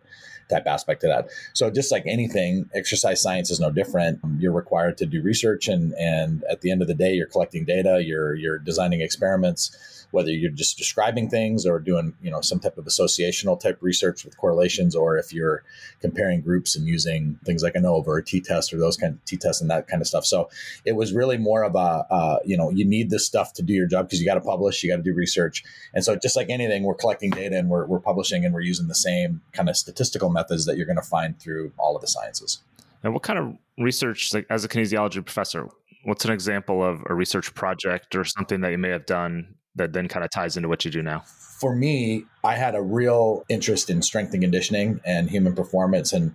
type 0.49 0.67
aspect 0.67 1.03
to 1.03 1.06
that. 1.06 1.29
So 1.53 1.71
just 1.71 1.93
like 1.93 2.05
anything 2.06 2.69
exercise 2.75 3.21
science 3.21 3.50
is 3.50 3.61
no 3.61 3.71
different. 3.71 4.21
Um, 4.25 4.39
you're 4.41 4.53
required 4.53 4.99
to 4.99 5.06
do 5.06 5.23
research 5.23 5.69
and 5.69 5.93
and 5.95 6.45
at 6.50 6.62
the 6.62 6.71
end 6.71 6.83
of 6.83 6.89
the 6.89 6.95
day 6.95 7.12
you're 7.12 7.27
collecting 7.27 7.65
data 7.65 8.03
you're 8.05 8.35
you're 8.35 8.59
designing 8.59 9.00
experiments 9.00 9.98
whether 10.11 10.31
you're 10.31 10.51
just 10.51 10.79
describing 10.79 11.29
things 11.29 11.67
or 11.67 11.79
doing 11.79 12.15
you 12.23 12.31
know 12.31 12.41
some 12.41 12.59
type 12.59 12.79
of 12.79 12.85
associational 12.87 13.59
type 13.59 13.79
research 13.81 14.25
with 14.25 14.37
correlations 14.37 14.95
or 14.95 15.19
if 15.19 15.33
you're 15.33 15.63
comparing 16.01 16.41
groups 16.41 16.77
and 16.77 16.87
using 16.87 17.39
things 17.45 17.63
like 17.63 17.75
ANOVA 17.75 18.07
or 18.07 18.23
t-test 18.23 18.73
or 18.73 18.79
those 18.79 18.97
kind 18.97 19.15
of 19.15 19.25
t-tests 19.25 19.61
and 19.61 19.71
that 19.71 19.89
kind 19.89 20.01
of 20.01 20.07
stuff. 20.07 20.25
So 20.25 20.49
it 20.85 20.93
was 20.93 21.13
really 21.13 21.39
more 21.39 21.63
of 21.63 21.75
a 21.75 22.07
uh, 22.11 22.39
you 22.45 22.57
know 22.57 22.71
you 22.71 22.85
need 22.85 23.11
this 23.11 23.27
stuff 23.27 23.53
to 23.55 23.63
do 23.63 23.73
your 23.73 23.87
job 23.87 24.07
because 24.07 24.21
you 24.21 24.27
got 24.27 24.35
to 24.35 24.41
publish 24.41 24.83
you 24.83 24.91
got 24.91 24.97
to 24.97 25.03
do 25.03 25.15
research. 25.15 25.65
And 25.95 26.05
so 26.05 26.17
just 26.17 26.37
like 26.37 26.51
anything 26.51 26.83
we're 26.83 26.95
collecting 26.95 27.31
data 27.31 27.57
and 27.57 27.69
we're, 27.69 27.87
we're 27.87 28.01
publishing 28.01 28.45
and 28.45 28.55
we're 28.55 28.61
using 28.61 28.89
the 28.89 28.95
same 28.95 29.41
kind 29.53 29.69
of 29.69 29.77
statistical 29.77 30.31
methods 30.31 30.67
that 30.67 30.77
you're 30.77 30.87
going 30.87 30.97
to 30.97 31.03
find 31.03 31.39
through 31.39 31.73
all 31.79 31.97
of 31.97 32.03
the 32.03 32.09
sciences. 32.09 32.59
And 33.03 33.15
what 33.15 33.23
kind 33.23 33.39
of 33.39 33.57
research 33.79 34.35
like 34.35 34.47
as 34.51 34.65
a 34.65 34.69
kinesiology 34.69 35.25
professor 35.25 35.69
what's 36.05 36.25
an 36.25 36.33
example 36.33 36.83
of 36.83 37.03
a 37.09 37.15
research 37.15 37.55
project 37.55 38.15
or 38.15 38.25
something 38.25 38.61
that 38.61 38.71
you 38.71 38.79
may 38.79 38.91
have 38.91 39.07
done 39.07 39.55
that 39.79 39.93
then 39.93 40.09
kind 40.09 40.25
of 40.25 40.31
ties 40.31 40.57
into 40.57 40.69
what 40.69 40.85
you 40.85 40.91
do 40.91 41.03
now? 41.03 41.21
For 41.21 41.75
me, 41.75 42.25
I 42.45 42.55
had 42.55 42.75
a 42.75 42.83
real 42.83 43.45
interest 43.49 43.91
in 43.91 44.03
strength 44.03 44.33
and 44.33 44.43
conditioning 44.43 45.01
and 45.05 45.29
human 45.31 45.55
performance 45.55 46.13
and 46.13 46.35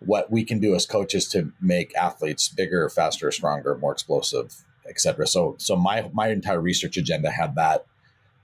what 0.00 0.30
we 0.30 0.44
can 0.44 0.58
do 0.58 0.74
as 0.74 0.86
coaches 0.86 1.28
to 1.28 1.52
make 1.60 1.96
athletes 1.96 2.48
bigger, 2.48 2.88
faster, 2.88 3.30
stronger, 3.30 3.76
more 3.76 3.92
explosive, 3.92 4.64
etc. 4.88 5.26
So 5.26 5.56
so 5.58 5.76
my 5.76 6.10
my 6.12 6.28
entire 6.28 6.60
research 6.60 6.96
agenda 6.96 7.30
had 7.30 7.54
that 7.54 7.86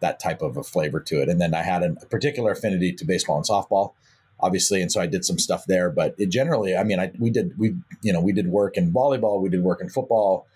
that 0.00 0.19
type 0.19 0.43
of 0.43 0.56
a 0.56 0.62
flavor 0.62 1.00
to 1.00 1.20
it. 1.23 1.29
And 1.29 1.41
then 1.41 1.55
I 1.55 1.62
had 1.62 1.82
a 1.82 1.94
particular 2.06 2.53
affinity 2.53 2.93
to 2.93 3.05
baseball 3.05 3.37
and 3.37 3.46
softball, 3.46 3.93
obviously, 4.41 4.81
and 4.81 4.91
so 4.91 5.00
I 5.00 5.06
did 5.06 5.25
some 5.25 5.38
stuff 5.38 5.67
there. 5.67 5.91
But 5.91 6.14
it 6.19 6.31
generally, 6.31 6.76
I 6.76 6.85
mean, 6.85 6.99
I 6.99 7.12
we 7.19 7.31
did 7.31 7.58
we 7.58 7.76
you 8.03 8.12
know 8.12 8.20
we 8.20 8.32
did 8.32 8.49
work 8.49 8.76
in 8.76 8.93
volleyball, 8.93 9.41
we 9.41 9.50
did 9.50 9.62
work 9.62 9.81
in 9.81 9.88
football. 9.88 10.46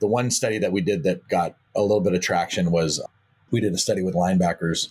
The 0.00 0.06
one 0.06 0.30
study 0.30 0.58
that 0.58 0.72
we 0.72 0.80
did 0.80 1.02
that 1.04 1.26
got 1.28 1.56
a 1.74 1.82
little 1.82 2.00
bit 2.00 2.14
of 2.14 2.20
traction 2.20 2.70
was 2.70 3.00
we 3.50 3.60
did 3.60 3.72
a 3.72 3.78
study 3.78 4.02
with 4.02 4.14
linebackers 4.14 4.88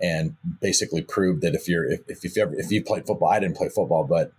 and 0.00 0.36
basically 0.60 1.02
proved 1.02 1.42
that 1.42 1.54
if 1.54 1.68
you're 1.68 1.90
if, 1.90 2.00
if 2.08 2.36
you 2.36 2.42
ever 2.42 2.54
if 2.54 2.70
you 2.70 2.82
played 2.82 3.06
football, 3.06 3.28
I 3.28 3.40
didn't 3.40 3.56
play 3.56 3.68
football, 3.68 4.04
but 4.04 4.32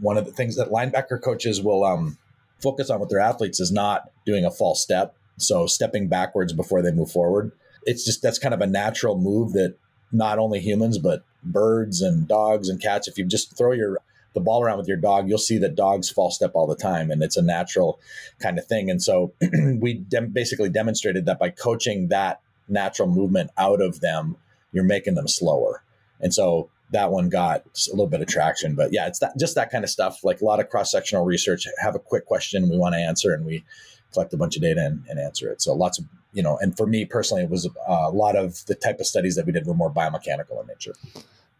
one 0.00 0.16
of 0.16 0.24
the 0.24 0.32
things 0.32 0.56
that 0.56 0.70
linebacker 0.70 1.22
coaches 1.22 1.62
will 1.62 1.84
um, 1.84 2.18
focus 2.60 2.90
on 2.90 3.00
with 3.00 3.10
their 3.10 3.20
athletes 3.20 3.60
is 3.60 3.70
not 3.70 4.10
doing 4.26 4.44
a 4.44 4.50
false 4.50 4.82
step, 4.82 5.14
so 5.36 5.66
stepping 5.66 6.08
backwards 6.08 6.52
before 6.52 6.82
they 6.82 6.90
move 6.90 7.10
forward. 7.10 7.52
It's 7.84 8.04
just 8.04 8.22
that's 8.22 8.38
kind 8.38 8.54
of 8.54 8.60
a 8.60 8.66
natural 8.66 9.18
move 9.18 9.52
that 9.52 9.76
not 10.10 10.38
only 10.38 10.60
humans 10.60 10.98
but 10.98 11.24
birds 11.42 12.00
and 12.00 12.26
dogs 12.26 12.68
and 12.68 12.80
cats. 12.80 13.08
If 13.08 13.18
you 13.18 13.24
just 13.24 13.56
throw 13.56 13.72
your 13.72 13.98
the 14.32 14.40
ball 14.40 14.62
around 14.62 14.78
with 14.78 14.88
your 14.88 14.96
dog, 14.96 15.28
you'll 15.28 15.38
see 15.38 15.58
that 15.58 15.76
dogs 15.76 16.10
false 16.10 16.34
step 16.34 16.52
all 16.54 16.66
the 16.66 16.74
time, 16.74 17.10
and 17.10 17.22
it's 17.22 17.36
a 17.36 17.42
natural 17.42 18.00
kind 18.40 18.58
of 18.58 18.66
thing. 18.66 18.90
And 18.90 19.00
so 19.00 19.32
we 19.80 20.04
basically 20.32 20.68
demonstrated 20.68 21.26
that 21.26 21.38
by 21.38 21.50
coaching 21.50 22.08
that 22.08 22.40
natural 22.68 23.08
movement 23.08 23.50
out 23.56 23.80
of 23.80 24.00
them, 24.00 24.36
you're 24.72 24.84
making 24.84 25.14
them 25.14 25.28
slower. 25.28 25.82
And 26.20 26.32
so 26.32 26.70
that 26.90 27.10
one 27.10 27.28
got 27.28 27.64
a 27.88 27.90
little 27.90 28.06
bit 28.06 28.20
of 28.20 28.28
traction. 28.28 28.74
But 28.74 28.92
yeah, 28.92 29.06
it's 29.06 29.18
that 29.18 29.32
just 29.38 29.54
that 29.56 29.70
kind 29.70 29.84
of 29.84 29.90
stuff. 29.90 30.22
Like 30.24 30.40
a 30.40 30.44
lot 30.44 30.60
of 30.60 30.68
cross 30.70 30.90
sectional 30.90 31.24
research. 31.24 31.66
Have 31.78 31.94
a 31.94 31.98
quick 31.98 32.26
question 32.26 32.68
we 32.68 32.78
want 32.78 32.94
to 32.94 33.00
answer, 33.00 33.32
and 33.34 33.44
we 33.44 33.64
collect 34.12 34.32
a 34.32 34.36
bunch 34.36 34.56
of 34.56 34.62
data 34.62 34.80
and, 34.84 35.02
and, 35.08 35.18
answer 35.18 35.50
it. 35.50 35.60
So 35.60 35.74
lots 35.74 35.98
of 35.98 36.04
you 36.32 36.42
know, 36.42 36.56
and 36.60 36.76
for 36.76 36.86
me 36.86 37.04
personally, 37.04 37.44
it 37.44 37.50
was 37.50 37.66
uh, 37.66 37.70
a 37.88 38.10
lot 38.10 38.36
of 38.36 38.64
the 38.66 38.74
type 38.74 39.00
of 39.00 39.06
studies 39.06 39.36
that 39.36 39.46
we 39.46 39.52
did 39.52 39.66
were 39.66 39.74
more 39.74 39.92
biomechanical 39.92 40.60
in 40.60 40.66
nature. 40.66 40.94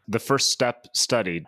The 0.09 0.19
first 0.19 0.51
step 0.51 0.89
studied. 0.93 1.47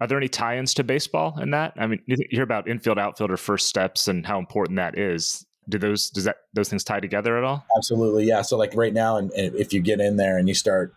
Are 0.00 0.06
there 0.06 0.16
any 0.16 0.28
tie-ins 0.28 0.72
to 0.74 0.84
baseball 0.84 1.38
in 1.38 1.50
that? 1.50 1.74
I 1.76 1.86
mean, 1.86 2.00
you 2.06 2.16
hear 2.30 2.42
about 2.42 2.66
infield, 2.66 2.98
outfielder 2.98 3.36
first 3.36 3.68
steps 3.68 4.08
and 4.08 4.24
how 4.24 4.38
important 4.38 4.76
that 4.76 4.98
is 4.98 5.44
do 5.70 5.78
those 5.78 6.10
does 6.10 6.24
that 6.24 6.36
those 6.52 6.68
things 6.68 6.84
tie 6.84 7.00
together 7.00 7.38
at 7.38 7.44
all? 7.44 7.64
Absolutely 7.76 8.26
yeah. 8.26 8.42
So 8.42 8.56
like 8.56 8.74
right 8.74 8.92
now 8.92 9.16
and, 9.16 9.30
if 9.34 9.72
you 9.72 9.80
get 9.80 10.00
in 10.00 10.16
there 10.16 10.36
and 10.38 10.48
you 10.48 10.54
start 10.54 10.94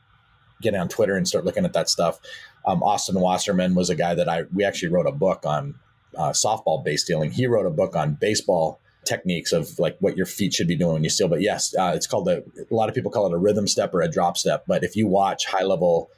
getting 0.62 0.80
on 0.80 0.88
twitter 0.88 1.18
and 1.18 1.28
start 1.28 1.44
looking 1.44 1.66
at 1.66 1.74
that 1.74 1.90
stuff 1.90 2.20
um, 2.66 2.82
austin 2.84 3.20
wasserman 3.20 3.76
was 3.76 3.90
a 3.90 3.96
guy 3.96 4.16
that 4.16 4.30
i 4.30 4.44
we 4.54 4.64
actually 4.64 4.88
wrote 4.88 5.06
a 5.06 5.12
book 5.12 5.46
on 5.46 5.76
uh, 6.18 6.32
softball 6.32 6.84
base 6.84 7.04
stealing. 7.04 7.32
He 7.32 7.48
wrote 7.48 7.66
a 7.66 7.72
book 7.72 7.96
on 7.96 8.14
baseball 8.16 8.80
techniques 9.06 9.52
of 9.52 9.78
like 9.80 9.98
what 10.00 10.16
your 10.16 10.26
feet 10.26 10.54
should 10.54 10.68
be 10.68 10.76
doing 10.76 10.94
when 10.94 11.04
you 11.04 11.10
steal. 11.10 11.28
But 11.28 11.42
yes 11.42 11.76
uh, 11.78 11.92
it's 11.96 12.08
called 12.08 12.28
a, 12.30 12.38
a 12.40 12.74
lot 12.74 12.90
of 12.90 12.96
people 12.96 13.12
call 13.12 13.28
it 13.28 13.34
a 13.34 13.38
rhythm 13.38 13.68
step 13.68 13.94
or 13.94 14.02
a 14.02 14.10
drop 14.10 14.38
step. 14.38 14.64
But 14.68 14.84
if 14.84 14.96
you 14.96 15.08
watch 15.08 15.46
high 15.46 15.64
level 15.64 16.10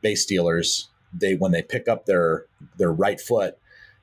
base 0.00 0.22
stealers 0.22 0.88
they 1.12 1.34
when 1.34 1.52
they 1.52 1.62
pick 1.62 1.88
up 1.88 2.06
their 2.06 2.46
their 2.78 2.92
right 2.92 3.20
foot 3.20 3.58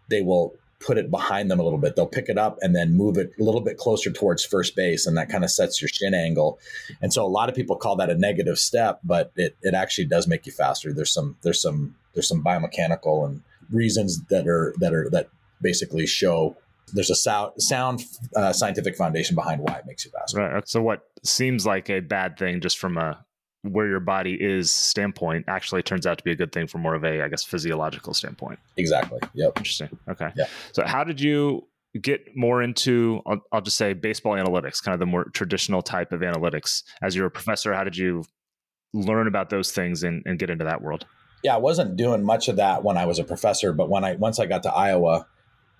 they 0.09 0.21
will 0.21 0.55
put 0.79 0.97
it 0.97 1.11
behind 1.11 1.51
them 1.51 1.59
a 1.59 1.63
little 1.63 1.77
bit. 1.77 1.95
They'll 1.95 2.07
pick 2.07 2.29
it 2.29 2.37
up 2.37 2.57
and 2.61 2.75
then 2.75 2.95
move 2.95 3.17
it 3.17 3.33
a 3.39 3.43
little 3.43 3.61
bit 3.61 3.77
closer 3.77 4.11
towards 4.11 4.45
first 4.45 4.75
base, 4.75 5.05
and 5.05 5.17
that 5.17 5.29
kind 5.29 5.43
of 5.43 5.51
sets 5.51 5.81
your 5.81 5.89
shin 5.89 6.13
angle. 6.13 6.59
And 7.01 7.13
so 7.13 7.25
a 7.25 7.27
lot 7.27 7.49
of 7.49 7.55
people 7.55 7.75
call 7.75 7.95
that 7.97 8.09
a 8.09 8.15
negative 8.15 8.57
step, 8.57 8.99
but 9.03 9.31
it, 9.35 9.57
it 9.61 9.73
actually 9.73 10.05
does 10.05 10.27
make 10.27 10.45
you 10.45 10.51
faster. 10.51 10.93
There's 10.93 11.13
some 11.13 11.35
there's 11.41 11.61
some 11.61 11.95
there's 12.13 12.27
some 12.27 12.43
biomechanical 12.43 13.25
and 13.25 13.41
reasons 13.69 14.23
that 14.25 14.47
are 14.47 14.73
that 14.79 14.93
are 14.93 15.09
that 15.11 15.29
basically 15.61 16.07
show 16.07 16.55
there's 16.93 17.09
a 17.11 17.15
sound, 17.15 17.51
sound 17.61 18.01
uh, 18.35 18.51
scientific 18.51 18.95
foundation 18.95 19.35
behind 19.35 19.61
why 19.61 19.75
it 19.75 19.85
makes 19.85 20.05
you 20.05 20.11
faster. 20.11 20.39
Right. 20.39 20.67
So 20.67 20.81
what 20.81 21.01
seems 21.23 21.65
like 21.65 21.89
a 21.89 21.99
bad 21.99 22.37
thing 22.37 22.61
just 22.61 22.79
from 22.79 22.97
a 22.97 23.23
where 23.63 23.87
your 23.87 23.99
body 23.99 24.37
is 24.39 24.71
standpoint 24.71 25.45
actually 25.47 25.83
turns 25.83 26.07
out 26.07 26.17
to 26.17 26.23
be 26.23 26.31
a 26.31 26.35
good 26.35 26.51
thing 26.51 26.65
from 26.67 26.81
more 26.81 26.95
of 26.95 27.03
a, 27.03 27.21
I 27.23 27.27
guess, 27.27 27.43
physiological 27.43 28.13
standpoint. 28.13 28.59
Exactly. 28.77 29.19
Yep. 29.33 29.57
Interesting. 29.57 29.89
Okay. 30.07 30.29
Yeah. 30.37 30.45
So 30.71 30.85
how 30.85 31.03
did 31.03 31.19
you 31.19 31.67
get 32.01 32.37
more 32.37 32.61
into, 32.61 33.21
I'll, 33.25 33.41
I'll 33.51 33.61
just 33.61 33.75
say 33.75 33.93
baseball 33.93 34.33
analytics, 34.33 34.81
kind 34.81 34.93
of 34.93 34.99
the 34.99 35.05
more 35.05 35.25
traditional 35.25 35.81
type 35.81 36.13
of 36.13 36.21
analytics 36.21 36.83
as 37.01 37.15
you're 37.15 37.25
a 37.25 37.31
professor? 37.31 37.73
How 37.73 37.83
did 37.83 37.97
you 37.97 38.23
learn 38.93 39.27
about 39.27 39.49
those 39.49 39.71
things 39.71 40.03
and, 40.03 40.23
and 40.25 40.39
get 40.39 40.49
into 40.49 40.63
that 40.63 40.81
world? 40.81 41.05
Yeah, 41.43 41.55
I 41.55 41.57
wasn't 41.59 41.97
doing 41.97 42.23
much 42.23 42.47
of 42.47 42.57
that 42.57 42.83
when 42.83 42.97
I 42.97 43.05
was 43.05 43.19
a 43.19 43.23
professor, 43.23 43.73
but 43.73 43.89
when 43.89 44.03
I, 44.03 44.15
once 44.15 44.39
I 44.39 44.45
got 44.45 44.63
to 44.63 44.73
Iowa 44.73 45.27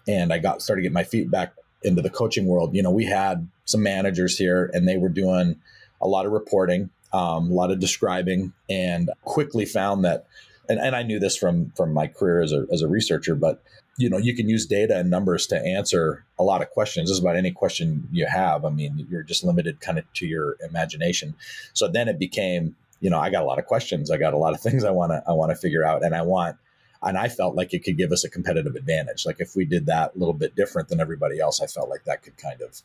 and 0.08 0.34
I 0.34 0.40
got, 0.40 0.62
started 0.62 0.82
getting 0.82 0.94
my 0.94 1.04
feet 1.04 1.32
back 1.32 1.54
into 1.84 2.02
the 2.02 2.10
coaching 2.10 2.46
world, 2.46 2.76
you 2.76 2.84
know, 2.84 2.92
we 2.92 3.06
had 3.06 3.48
some 3.66 3.84
managers 3.84 4.38
here 4.38 4.70
and 4.74 4.88
they 4.88 4.98
were 4.98 5.10
doing 5.10 5.62
a 6.02 6.08
lot 6.08 6.26
of 6.26 6.32
reporting 6.32 6.90
um, 7.14 7.52
a 7.52 7.54
lot 7.54 7.72
of 7.72 7.80
describing, 7.80 8.54
and 8.70 9.10
quickly 9.24 9.66
found 9.66 10.06
that. 10.06 10.26
And, 10.68 10.80
and 10.80 10.96
I 10.96 11.02
knew 11.02 11.20
this 11.20 11.36
from 11.36 11.72
from 11.76 11.94
my 11.94 12.08
career 12.08 12.42
as 12.42 12.52
a, 12.52 12.68
as 12.72 12.82
a 12.82 12.88
researcher, 12.88 13.36
but 13.36 13.64
you 14.00 14.10
know 14.10 14.18
you 14.18 14.34
can 14.34 14.48
use 14.48 14.66
data 14.66 14.98
and 14.98 15.10
numbers 15.10 15.46
to 15.48 15.60
answer 15.60 16.24
a 16.40 16.44
lot 16.44 16.62
of 16.62 16.70
questions. 16.72 17.10
Just 17.10 17.22
about 17.22 17.36
any 17.36 17.52
question 17.52 18.08
you 18.12 18.26
have. 18.26 18.66
I 18.66 18.70
mean 18.70 19.06
you're 19.10 19.24
just 19.24 19.44
limited 19.44 19.82
kind 19.82 20.00
of 20.00 20.12
to 20.16 20.26
your 20.26 20.56
imagination. 20.68 21.36
So 21.74 21.88
then 21.88 22.08
it 22.08 22.18
became 22.18 22.76
you 23.02 23.10
know 23.10 23.20
i 23.20 23.30
got 23.30 23.44
a 23.44 23.46
lot 23.46 23.60
of 23.60 23.66
questions. 23.66 24.10
I 24.10 24.18
got 24.18 24.34
a 24.34 24.38
lot 24.38 24.54
of 24.54 24.62
things 24.66 24.84
i 24.86 24.92
want 24.92 25.12
to 25.12 25.22
i 25.28 25.34
want 25.34 25.52
to 25.52 25.56
figure 25.56 25.84
out 25.84 26.04
and 26.04 26.16
i 26.16 26.22
want 26.22 26.56
and 27.04 27.18
i 27.18 27.28
felt 27.28 27.56
like 27.56 27.74
it 27.74 27.84
could 27.84 27.98
give 27.98 28.12
us 28.12 28.24
a 28.24 28.30
competitive 28.30 28.76
advantage. 28.76 29.26
Like 29.26 29.40
if 29.40 29.56
we 29.56 29.66
did 29.66 29.88
that 29.88 30.16
a 30.16 30.18
little 30.18 30.34
bit 30.34 30.56
different 30.56 30.88
than 30.88 31.02
everybody 31.02 31.40
else 31.40 31.62
i 31.62 31.68
felt 31.68 31.90
like 31.90 32.06
that 32.06 32.24
could 32.24 32.38
kind 32.38 32.62
of 32.62 32.82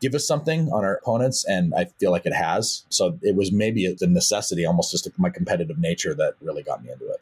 give 0.00 0.14
us 0.14 0.26
something 0.26 0.68
on 0.72 0.84
our 0.84 0.96
opponents, 0.96 1.44
and 1.44 1.72
I 1.74 1.86
feel 1.98 2.10
like 2.10 2.26
it 2.26 2.34
has. 2.34 2.84
So 2.88 3.18
it 3.22 3.34
was 3.34 3.52
maybe 3.52 3.86
a 3.86 4.06
necessity, 4.06 4.64
almost 4.66 4.90
just 4.90 5.08
my 5.18 5.30
competitive 5.30 5.78
nature, 5.78 6.14
that 6.14 6.34
really 6.40 6.62
got 6.62 6.82
me 6.82 6.90
into 6.90 7.06
it. 7.06 7.20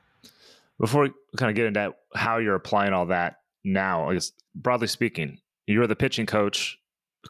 Before 0.81 1.03
we 1.03 1.13
kind 1.37 1.51
of 1.51 1.57
get 1.57 1.67
into 1.67 1.95
how 2.15 2.39
you're 2.39 2.57
applying 2.57 2.93
all 2.93 3.07
that, 3.07 3.37
now, 3.65 4.09
I 4.11 4.15
guess, 4.15 4.33
broadly 4.55 4.89
speaking, 4.89 5.39
you're 5.67 5.87
the 5.87 5.97
pitching 5.97 6.27
coach. 6.27 6.79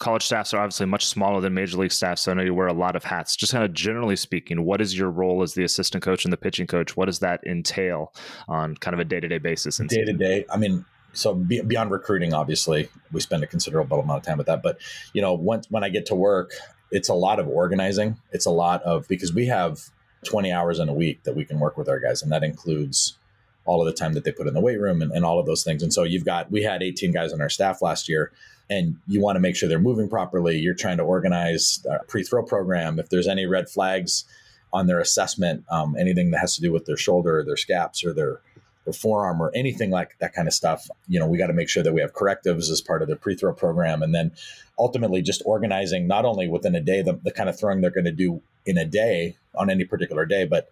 College 0.00 0.24
staffs 0.24 0.52
are 0.52 0.58
obviously 0.58 0.86
much 0.86 1.06
smaller 1.06 1.40
than 1.40 1.54
major 1.54 1.76
league 1.76 1.92
staff, 1.92 2.18
so 2.18 2.32
I 2.32 2.34
know 2.34 2.42
you 2.42 2.52
wear 2.54 2.66
a 2.66 2.72
lot 2.72 2.96
of 2.96 3.04
hats. 3.04 3.36
Just 3.36 3.52
kind 3.52 3.64
of 3.64 3.72
generally 3.72 4.16
speaking, 4.16 4.64
what 4.64 4.80
is 4.80 4.98
your 4.98 5.10
role 5.10 5.42
as 5.42 5.54
the 5.54 5.62
assistant 5.62 6.02
coach 6.02 6.24
and 6.24 6.32
the 6.32 6.36
pitching 6.36 6.66
coach? 6.66 6.96
What 6.96 7.04
does 7.04 7.20
that 7.20 7.46
entail 7.46 8.12
on 8.48 8.74
kind 8.76 8.94
of 8.94 8.98
a 8.98 9.04
day 9.04 9.20
to 9.20 9.28
day 9.28 9.38
basis? 9.38 9.76
Day 9.76 10.04
to 10.04 10.12
day, 10.12 10.44
I 10.50 10.56
mean, 10.56 10.84
so 11.14 11.34
beyond 11.34 11.90
recruiting, 11.90 12.34
obviously, 12.34 12.88
we 13.12 13.20
spend 13.20 13.42
a 13.42 13.46
considerable 13.46 14.00
amount 14.00 14.18
of 14.18 14.26
time 14.26 14.38
with 14.38 14.46
that. 14.46 14.62
But 14.62 14.78
you 15.12 15.22
know, 15.22 15.32
once 15.32 15.66
when 15.70 15.84
I 15.84 15.88
get 15.88 16.06
to 16.06 16.14
work, 16.14 16.52
it's 16.90 17.08
a 17.08 17.14
lot 17.14 17.40
of 17.40 17.48
organizing. 17.48 18.18
It's 18.32 18.46
a 18.46 18.50
lot 18.50 18.82
of 18.82 19.08
because 19.08 19.32
we 19.32 19.46
have 19.46 19.80
20 20.24 20.52
hours 20.52 20.78
in 20.78 20.88
a 20.88 20.94
week 20.94 21.22
that 21.24 21.36
we 21.36 21.44
can 21.44 21.58
work 21.58 21.76
with 21.76 21.88
our 21.88 22.00
guys, 22.00 22.22
and 22.22 22.32
that 22.32 22.42
includes 22.42 23.16
all 23.64 23.80
of 23.80 23.86
the 23.86 23.92
time 23.92 24.12
that 24.12 24.24
they 24.24 24.32
put 24.32 24.46
in 24.46 24.54
the 24.54 24.60
weight 24.60 24.78
room 24.78 25.00
and, 25.00 25.10
and 25.12 25.24
all 25.24 25.38
of 25.38 25.46
those 25.46 25.64
things. 25.64 25.82
And 25.82 25.92
so 25.92 26.02
you've 26.02 26.24
got 26.24 26.50
we 26.50 26.62
had 26.62 26.82
18 26.82 27.12
guys 27.12 27.32
on 27.32 27.40
our 27.40 27.48
staff 27.48 27.80
last 27.80 28.08
year, 28.08 28.32
and 28.68 28.96
you 29.06 29.20
want 29.20 29.36
to 29.36 29.40
make 29.40 29.56
sure 29.56 29.68
they're 29.68 29.78
moving 29.78 30.08
properly. 30.08 30.58
You're 30.58 30.74
trying 30.74 30.98
to 30.98 31.02
organize 31.02 31.84
a 31.88 32.04
pre-throw 32.04 32.44
program. 32.44 32.98
If 32.98 33.08
there's 33.08 33.28
any 33.28 33.46
red 33.46 33.68
flags 33.68 34.24
on 34.72 34.86
their 34.86 35.00
assessment, 35.00 35.64
um, 35.70 35.96
anything 35.98 36.30
that 36.32 36.38
has 36.38 36.56
to 36.56 36.62
do 36.62 36.72
with 36.72 36.84
their 36.84 36.96
shoulder, 36.96 37.38
or 37.38 37.44
their 37.44 37.56
scaps, 37.56 38.04
or 38.04 38.12
their 38.12 38.40
their 38.84 38.92
forearm 38.92 39.40
or 39.40 39.50
anything 39.54 39.90
like 39.90 40.16
that 40.20 40.34
kind 40.34 40.46
of 40.46 40.54
stuff, 40.54 40.88
you 41.08 41.18
know, 41.18 41.26
we 41.26 41.38
got 41.38 41.48
to 41.48 41.52
make 41.52 41.68
sure 41.68 41.82
that 41.82 41.92
we 41.92 42.00
have 42.00 42.12
correctives 42.12 42.70
as 42.70 42.80
part 42.80 43.02
of 43.02 43.08
the 43.08 43.16
pre-throw 43.16 43.52
program. 43.52 44.02
And 44.02 44.14
then 44.14 44.32
ultimately 44.78 45.22
just 45.22 45.42
organizing 45.46 46.06
not 46.06 46.24
only 46.24 46.48
within 46.48 46.74
a 46.74 46.80
day, 46.80 47.02
the, 47.02 47.18
the 47.22 47.30
kind 47.30 47.48
of 47.48 47.58
throwing 47.58 47.80
they're 47.80 47.90
going 47.90 48.04
to 48.04 48.12
do 48.12 48.42
in 48.66 48.78
a 48.78 48.84
day 48.84 49.36
on 49.54 49.70
any 49.70 49.84
particular 49.84 50.26
day, 50.26 50.44
but 50.44 50.70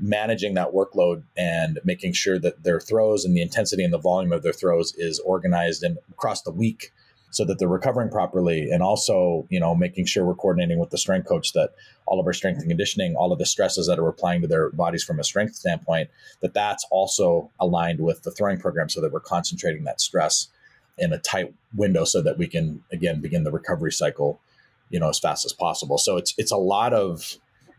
managing 0.00 0.54
that 0.54 0.72
workload 0.72 1.22
and 1.36 1.78
making 1.84 2.12
sure 2.12 2.38
that 2.38 2.62
their 2.64 2.80
throws 2.80 3.24
and 3.24 3.36
the 3.36 3.42
intensity 3.42 3.84
and 3.84 3.92
the 3.92 3.98
volume 3.98 4.32
of 4.32 4.42
their 4.42 4.52
throws 4.52 4.94
is 4.96 5.18
organized 5.20 5.82
and 5.82 5.98
across 6.10 6.42
the 6.42 6.50
week 6.50 6.92
so 7.32 7.44
that 7.44 7.58
they're 7.58 7.68
recovering 7.68 8.08
properly 8.08 8.70
and 8.70 8.82
also 8.82 9.46
you 9.50 9.58
know 9.58 9.74
making 9.74 10.06
sure 10.06 10.24
we're 10.24 10.34
coordinating 10.34 10.78
with 10.78 10.90
the 10.90 10.98
strength 10.98 11.26
coach 11.26 11.52
that 11.52 11.70
all 12.06 12.20
of 12.20 12.26
our 12.26 12.32
strength 12.32 12.60
and 12.60 12.68
conditioning 12.68 13.16
all 13.16 13.32
of 13.32 13.38
the 13.38 13.46
stresses 13.46 13.86
that 13.88 13.98
are 13.98 14.08
applying 14.08 14.40
to 14.40 14.46
their 14.46 14.70
bodies 14.70 15.02
from 15.02 15.18
a 15.18 15.24
strength 15.24 15.56
standpoint 15.56 16.08
that 16.40 16.54
that's 16.54 16.86
also 16.90 17.50
aligned 17.58 18.00
with 18.00 18.22
the 18.22 18.30
throwing 18.30 18.58
program 18.58 18.88
so 18.88 19.00
that 19.00 19.12
we're 19.12 19.20
concentrating 19.20 19.84
that 19.84 20.00
stress 20.00 20.48
in 20.98 21.12
a 21.12 21.18
tight 21.18 21.52
window 21.74 22.04
so 22.04 22.22
that 22.22 22.38
we 22.38 22.46
can 22.46 22.82
again 22.92 23.20
begin 23.20 23.44
the 23.44 23.50
recovery 23.50 23.92
cycle 23.92 24.40
you 24.92 25.00
know 25.00 25.08
as 25.08 25.18
fast 25.18 25.44
as 25.44 25.52
possible. 25.52 25.98
So 25.98 26.16
it's 26.16 26.34
it's 26.38 26.52
a 26.52 26.56
lot 26.56 26.92
of 26.92 27.36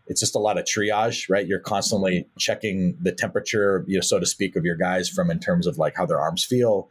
it's 0.07 0.19
just 0.19 0.35
a 0.35 0.39
lot 0.39 0.57
of 0.57 0.65
triage 0.65 1.29
right? 1.29 1.47
You're 1.47 1.59
constantly 1.59 2.27
checking 2.37 2.97
the 2.99 3.13
temperature 3.13 3.85
you 3.87 3.95
know 3.95 4.01
so 4.01 4.19
to 4.19 4.25
speak 4.25 4.57
of 4.57 4.65
your 4.65 4.75
guys 4.75 5.07
from 5.07 5.31
in 5.31 5.39
terms 5.39 5.67
of 5.67 5.77
like 5.77 5.95
how 5.95 6.05
their 6.05 6.19
arms 6.19 6.43
feel 6.43 6.89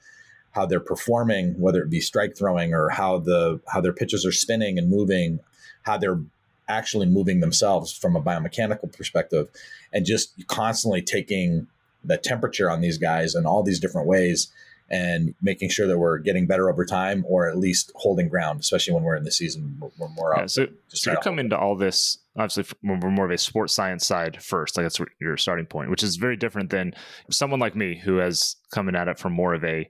how 0.52 0.66
they're 0.66 0.80
performing, 0.80 1.58
whether 1.58 1.82
it 1.82 1.90
be 1.90 2.00
strike 2.00 2.36
throwing 2.36 2.72
or 2.74 2.88
how 2.90 3.18
the 3.18 3.60
how 3.68 3.80
their 3.80 3.92
pitches 3.92 4.24
are 4.24 4.32
spinning 4.32 4.78
and 4.78 4.88
moving, 4.88 5.40
how 5.82 5.96
they're 5.96 6.20
actually 6.68 7.06
moving 7.06 7.40
themselves 7.40 7.92
from 7.92 8.16
a 8.16 8.22
biomechanical 8.22 8.94
perspective, 8.96 9.48
and 9.92 10.06
just 10.06 10.46
constantly 10.46 11.02
taking 11.02 11.66
the 12.04 12.16
temperature 12.16 12.70
on 12.70 12.80
these 12.80 12.98
guys 12.98 13.34
in 13.34 13.46
all 13.46 13.62
these 13.62 13.80
different 13.80 14.06
ways 14.06 14.52
and 14.90 15.34
making 15.40 15.70
sure 15.70 15.86
that 15.86 15.98
we're 15.98 16.18
getting 16.18 16.46
better 16.46 16.68
over 16.68 16.84
time 16.84 17.24
or 17.26 17.48
at 17.48 17.56
least 17.56 17.90
holding 17.94 18.28
ground, 18.28 18.60
especially 18.60 18.92
when 18.92 19.02
we're 19.02 19.16
in 19.16 19.24
the 19.24 19.30
season. 19.30 19.80
We're 19.98 20.08
more 20.08 20.34
yeah, 20.36 20.46
so, 20.46 20.66
so 20.88 21.12
you 21.12 21.18
come 21.22 21.38
into 21.38 21.56
all 21.56 21.76
this 21.76 22.18
obviously 22.36 22.64
we're 22.82 23.10
more 23.10 23.26
of 23.26 23.30
a 23.30 23.38
sports 23.38 23.74
science 23.74 24.06
side 24.06 24.42
first. 24.42 24.76
Like 24.76 24.84
that's 24.84 25.00
your 25.20 25.36
starting 25.36 25.66
point, 25.66 25.90
which 25.90 26.02
is 26.02 26.16
very 26.16 26.36
different 26.36 26.70
than 26.70 26.94
someone 27.30 27.60
like 27.60 27.76
me 27.76 27.98
who 27.98 28.16
has 28.16 28.56
coming 28.72 28.96
at 28.96 29.08
it 29.08 29.18
from 29.18 29.32
more 29.32 29.54
of 29.54 29.64
a 29.64 29.88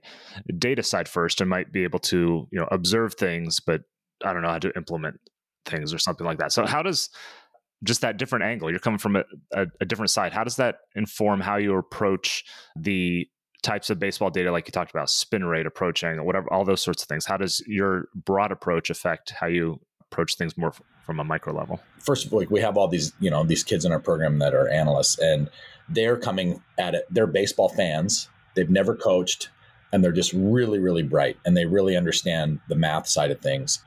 data 0.57 0.83
side 0.83 1.07
first 1.07 1.41
and 1.41 1.49
might 1.49 1.71
be 1.71 1.83
able 1.83 1.99
to 1.99 2.47
you 2.51 2.59
know 2.59 2.67
observe 2.71 3.13
things, 3.15 3.59
but 3.59 3.81
I 4.23 4.33
don't 4.33 4.41
know 4.41 4.49
how 4.49 4.59
to 4.59 4.71
implement 4.75 5.19
things 5.65 5.93
or 5.93 5.99
something 5.99 6.25
like 6.25 6.39
that. 6.39 6.51
So 6.51 6.65
how 6.65 6.81
does 6.83 7.09
just 7.83 8.01
that 8.01 8.17
different 8.17 8.45
angle 8.45 8.69
you're 8.69 8.79
coming 8.79 8.97
from 8.97 9.17
a, 9.17 9.23
a, 9.51 9.67
a 9.81 9.85
different 9.85 10.09
side 10.09 10.31
how 10.31 10.43
does 10.43 10.55
that 10.55 10.77
inform 10.95 11.41
how 11.41 11.57
you 11.57 11.75
approach 11.77 12.45
the 12.77 13.27
types 13.61 13.89
of 13.89 13.99
baseball 13.99 14.29
data 14.29 14.51
like 14.51 14.67
you 14.67 14.71
talked 14.71 14.91
about 14.91 15.09
spin 15.09 15.43
rate 15.43 15.65
approaching 15.65 16.23
whatever 16.25 16.51
all 16.51 16.63
those 16.63 16.81
sorts 16.81 17.03
of 17.03 17.09
things 17.09 17.25
how 17.25 17.35
does 17.35 17.61
your 17.67 18.07
broad 18.15 18.53
approach 18.53 18.89
affect 18.89 19.31
how 19.31 19.47
you 19.47 19.79
approach 20.11 20.35
things 20.35 20.57
more 20.57 20.73
from 21.05 21.19
a 21.19 21.23
micro 21.23 21.53
level 21.53 21.79
first 21.99 22.25
of 22.25 22.33
all 22.33 22.43
we 22.49 22.59
have 22.59 22.77
all 22.77 22.87
these 22.87 23.13
you 23.19 23.29
know 23.29 23.43
these 23.43 23.63
kids 23.63 23.85
in 23.85 23.91
our 23.91 23.99
program 23.99 24.39
that 24.39 24.53
are 24.53 24.67
analysts 24.69 25.17
and 25.19 25.49
they're 25.89 26.17
coming 26.17 26.61
at 26.77 26.95
it 26.95 27.05
they're 27.09 27.27
baseball 27.27 27.69
fans 27.69 28.29
they've 28.55 28.69
never 28.69 28.95
coached 28.95 29.49
and 29.91 30.03
they're 30.03 30.11
just 30.11 30.33
really 30.33 30.79
really 30.79 31.03
bright 31.03 31.37
and 31.45 31.55
they 31.55 31.65
really 31.65 31.95
understand 31.95 32.59
the 32.67 32.75
math 32.75 33.07
side 33.07 33.31
of 33.31 33.39
things 33.39 33.79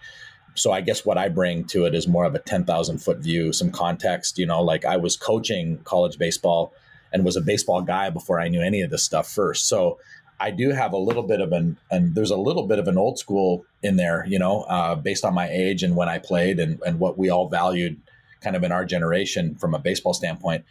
so 0.54 0.72
i 0.72 0.80
guess 0.80 1.04
what 1.04 1.18
i 1.18 1.28
bring 1.28 1.64
to 1.64 1.84
it 1.84 1.94
is 1.94 2.06
more 2.06 2.24
of 2.24 2.34
a 2.34 2.38
10000 2.38 2.98
foot 2.98 3.18
view 3.18 3.52
some 3.52 3.70
context 3.70 4.38
you 4.38 4.46
know 4.46 4.62
like 4.62 4.84
i 4.84 4.96
was 4.96 5.16
coaching 5.16 5.78
college 5.84 6.18
baseball 6.18 6.72
and 7.12 7.24
was 7.24 7.36
a 7.36 7.40
baseball 7.40 7.82
guy 7.82 8.10
before 8.10 8.40
I 8.40 8.48
knew 8.48 8.60
any 8.60 8.82
of 8.82 8.90
this 8.90 9.02
stuff 9.02 9.30
first. 9.30 9.68
So 9.68 9.98
I 10.38 10.50
do 10.50 10.70
have 10.70 10.92
a 10.92 10.98
little 10.98 11.22
bit 11.22 11.40
of 11.40 11.52
an, 11.52 11.78
and 11.90 12.14
there's 12.14 12.30
a 12.30 12.36
little 12.36 12.66
bit 12.66 12.78
of 12.78 12.88
an 12.88 12.98
old 12.98 13.18
school 13.18 13.64
in 13.82 13.96
there, 13.96 14.24
you 14.28 14.38
know, 14.38 14.62
uh, 14.62 14.94
based 14.94 15.24
on 15.24 15.34
my 15.34 15.48
age 15.48 15.82
and 15.82 15.96
when 15.96 16.08
I 16.08 16.18
played 16.18 16.58
and, 16.60 16.80
and 16.86 16.98
what 16.98 17.16
we 17.16 17.30
all 17.30 17.48
valued 17.48 18.00
kind 18.40 18.56
of 18.56 18.62
in 18.62 18.72
our 18.72 18.84
generation 18.84 19.54
from 19.54 19.74
a 19.74 19.78
baseball 19.78 20.14
standpoint. 20.14 20.64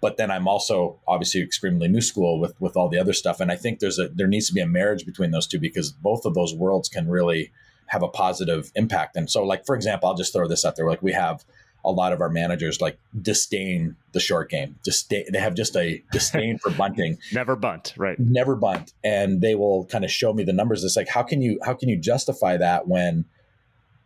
But 0.00 0.16
then 0.16 0.30
I'm 0.30 0.48
also 0.48 0.98
obviously 1.06 1.42
extremely 1.42 1.86
new 1.86 2.00
school 2.00 2.40
with 2.40 2.60
with 2.60 2.76
all 2.76 2.88
the 2.88 2.98
other 2.98 3.12
stuff, 3.12 3.38
and 3.38 3.52
I 3.52 3.56
think 3.56 3.78
there's 3.78 4.00
a 4.00 4.08
there 4.08 4.26
needs 4.26 4.48
to 4.48 4.54
be 4.54 4.60
a 4.60 4.66
marriage 4.66 5.06
between 5.06 5.30
those 5.30 5.46
two 5.46 5.60
because 5.60 5.92
both 5.92 6.24
of 6.24 6.34
those 6.34 6.52
worlds 6.52 6.88
can 6.88 7.08
really 7.08 7.52
have 7.86 8.02
a 8.02 8.08
positive 8.08 8.72
impact. 8.74 9.16
And 9.16 9.30
so, 9.30 9.44
like 9.44 9.64
for 9.64 9.76
example, 9.76 10.08
I'll 10.08 10.16
just 10.16 10.32
throw 10.32 10.48
this 10.48 10.64
out 10.64 10.74
there: 10.74 10.88
like 10.88 11.02
we 11.02 11.12
have 11.12 11.44
a 11.84 11.90
lot 11.90 12.12
of 12.12 12.20
our 12.20 12.28
managers 12.28 12.80
like 12.80 12.98
disdain 13.20 13.96
the 14.12 14.20
short 14.20 14.50
game. 14.50 14.76
Disdain, 14.84 15.24
they 15.32 15.38
have 15.38 15.54
just 15.54 15.76
a 15.76 16.02
disdain 16.12 16.58
for 16.58 16.70
bunting. 16.70 17.18
Never 17.32 17.56
bunt, 17.56 17.94
right? 17.96 18.18
Never 18.18 18.54
bunt, 18.54 18.92
and 19.02 19.40
they 19.40 19.54
will 19.54 19.86
kind 19.86 20.04
of 20.04 20.10
show 20.10 20.32
me 20.32 20.44
the 20.44 20.52
numbers. 20.52 20.84
It's 20.84 20.96
like 20.96 21.08
how 21.08 21.22
can 21.22 21.42
you 21.42 21.58
how 21.64 21.74
can 21.74 21.88
you 21.88 21.96
justify 21.96 22.56
that 22.56 22.86
when 22.86 23.24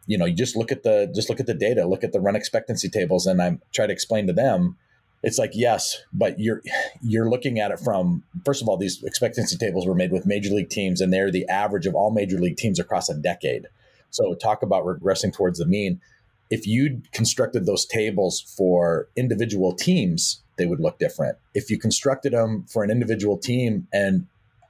you 0.06 0.16
know 0.16 0.24
you 0.24 0.34
just 0.34 0.56
look 0.56 0.72
at 0.72 0.82
the 0.82 1.10
just 1.14 1.28
look 1.28 1.40
at 1.40 1.46
the 1.46 1.54
data, 1.54 1.86
look 1.86 2.04
at 2.04 2.12
the 2.12 2.20
run 2.20 2.36
expectancy 2.36 2.88
tables, 2.88 3.26
and 3.26 3.42
I 3.42 3.58
try 3.72 3.86
to 3.86 3.92
explain 3.92 4.26
to 4.26 4.32
them. 4.32 4.76
It's 5.22 5.38
like 5.38 5.52
yes, 5.54 6.02
but 6.12 6.38
you're 6.38 6.62
you're 7.02 7.28
looking 7.28 7.58
at 7.58 7.70
it 7.70 7.80
from 7.80 8.22
first 8.44 8.62
of 8.62 8.68
all 8.68 8.76
these 8.76 9.02
expectancy 9.02 9.56
tables 9.56 9.86
were 9.86 9.94
made 9.94 10.12
with 10.12 10.24
major 10.24 10.50
league 10.50 10.70
teams, 10.70 11.00
and 11.00 11.12
they're 11.12 11.30
the 11.30 11.48
average 11.48 11.86
of 11.86 11.94
all 11.94 12.10
major 12.10 12.38
league 12.38 12.56
teams 12.56 12.78
across 12.78 13.08
a 13.08 13.14
decade. 13.14 13.66
So 14.10 14.34
talk 14.34 14.62
about 14.62 14.84
regressing 14.84 15.34
towards 15.34 15.58
the 15.58 15.66
mean 15.66 16.00
if 16.50 16.66
you 16.66 17.02
constructed 17.12 17.66
those 17.66 17.84
tables 17.84 18.40
for 18.56 19.08
individual 19.16 19.74
teams, 19.74 20.42
they 20.58 20.66
would 20.66 20.80
look 20.80 20.98
different. 20.98 21.38
If 21.54 21.70
you 21.70 21.78
constructed 21.78 22.32
them 22.32 22.64
for 22.68 22.84
an 22.84 22.90
individual 22.90 23.36
team 23.36 23.88
and 23.92 24.26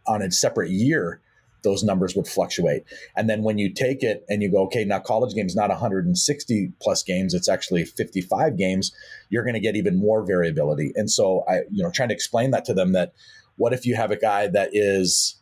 on 0.06 0.22
a 0.22 0.30
separate 0.30 0.70
year, 0.70 1.20
those 1.62 1.82
numbers 1.82 2.14
would 2.14 2.28
fluctuate. 2.28 2.84
And 3.16 3.28
then 3.28 3.42
when 3.42 3.58
you 3.58 3.72
take 3.72 4.02
it 4.02 4.24
and 4.28 4.40
you 4.42 4.50
go, 4.50 4.62
okay, 4.64 4.84
now 4.84 5.00
college 5.00 5.34
games 5.34 5.56
not 5.56 5.68
160 5.68 6.72
plus 6.80 7.02
games, 7.02 7.34
it's 7.34 7.48
actually 7.48 7.84
55 7.84 8.56
games, 8.56 8.92
you're 9.30 9.42
going 9.42 9.54
to 9.54 9.60
get 9.60 9.74
even 9.74 9.98
more 9.98 10.24
variability. 10.24 10.92
And 10.94 11.10
so 11.10 11.44
I, 11.48 11.62
you 11.70 11.82
know, 11.82 11.90
trying 11.90 12.10
to 12.10 12.14
explain 12.14 12.52
that 12.52 12.64
to 12.66 12.74
them 12.74 12.92
that 12.92 13.12
what 13.56 13.72
if 13.72 13.84
you 13.84 13.96
have 13.96 14.10
a 14.10 14.16
guy 14.16 14.46
that 14.46 14.70
is 14.72 15.40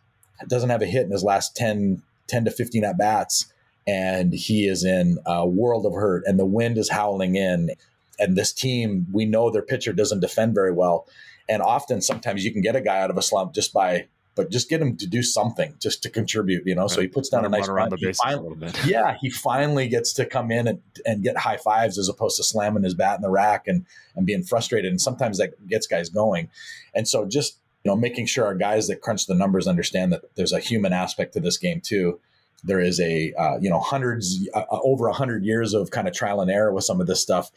doesn't 0.49 0.71
have 0.71 0.83
a 0.83 0.87
hit 0.87 1.05
in 1.05 1.12
his 1.12 1.23
last 1.23 1.55
10 1.57 2.03
10 2.26 2.45
to 2.47 2.50
15 2.50 2.85
at 2.85 2.97
bats 2.99 3.53
and 3.87 4.33
he 4.33 4.67
is 4.67 4.85
in 4.85 5.19
a 5.26 5.47
world 5.47 5.87
of 5.87 5.93
hurt 5.93 6.23
and 6.26 6.38
the 6.38 6.47
wind 6.47 6.79
is 6.79 6.91
howling 6.91 7.37
in 7.37 7.71
and 8.19 8.37
this 8.37 8.53
team 8.53 9.07
we 9.12 9.25
know 9.25 9.50
their 9.50 9.62
pitcher 9.62 9.93
doesn't 9.93 10.21
defend 10.21 10.55
very 10.55 10.73
well 10.73 11.07
and 11.49 11.62
often 11.62 12.00
sometimes 12.00 12.45
you 12.45 12.53
can 12.53 12.62
get 12.62 12.76
a 12.76 12.81
guy 12.81 13.00
out 13.00 13.11
of 13.11 13.19
a 13.19 13.23
slump 13.23 13.55
just 13.55 13.73
by 13.73 14.07
but 14.37 14.50
just 14.50 14.69
get 14.69 14.81
him 14.81 14.97
to 14.97 15.07
do 15.07 15.23
something 15.23 15.75
just 15.81 16.03
to 16.03 16.11
contribute 16.11 16.67
you 16.67 16.75
know 16.75 16.83
right. 16.83 16.91
so 16.91 17.00
he 17.00 17.09
puts 17.09 17.29
down 17.29 17.45
a 17.45 17.49
nice 17.49 17.69
run 17.69 17.91
the 17.91 17.97
base 17.97 18.19
finally, 18.19 18.73
yeah 18.85 19.17
he 19.21 19.31
finally 19.31 19.87
gets 19.87 20.12
to 20.12 20.25
come 20.25 20.50
in 20.50 20.67
and, 20.67 20.81
and 21.05 21.23
get 21.23 21.37
high 21.37 21.57
fives 21.57 21.99
as 21.99 22.09
opposed 22.09 22.37
to 22.37 22.43
slamming 22.43 22.83
his 22.83 22.95
bat 22.95 23.17
in 23.17 23.23
the 23.23 23.31
rack 23.31 23.64
and 23.67 23.85
and 24.17 24.26
being 24.26 24.43
frustrated 24.43 24.91
and 24.91 25.00
sometimes 25.00 25.38
that 25.38 25.69
gets 25.69 25.87
guys 25.87 26.09
going. 26.09 26.49
And 26.95 27.09
so 27.09 27.26
just 27.26 27.59
you 27.85 27.91
know 27.91 27.97
making 27.97 28.26
sure 28.26 28.45
our 28.47 28.55
guys 28.55 28.87
that 28.88 29.00
crunch 29.00 29.26
the 29.26 29.35
numbers 29.35 29.67
understand 29.67 30.12
that 30.12 30.23
there's 30.37 30.53
a 30.53 30.61
human 30.61 30.93
aspect 30.93 31.35
to 31.35 31.41
this 31.41 31.59
game 31.59 31.81
too 31.81 32.21
there 32.64 32.80
is 32.80 33.00
a 33.00 33.33
uh, 33.35 33.59
you 33.61 33.71
know 33.71 33.80
hundreds 33.80 34.49
uh, 34.54 34.64
uh 34.71 34.80
over 34.83 35.06
a 35.06 35.12
hundred 35.12 35.44
years 35.44 35.75
of 35.75 35.90
kind 35.90 36.09
of 36.09 36.14
trial 36.14 36.40
and 36.40 36.50
error 36.50 36.73
with 36.73 36.85
some 36.85 37.00
of 37.00 37.06
this 37.06 37.21
stuff. 37.21 37.50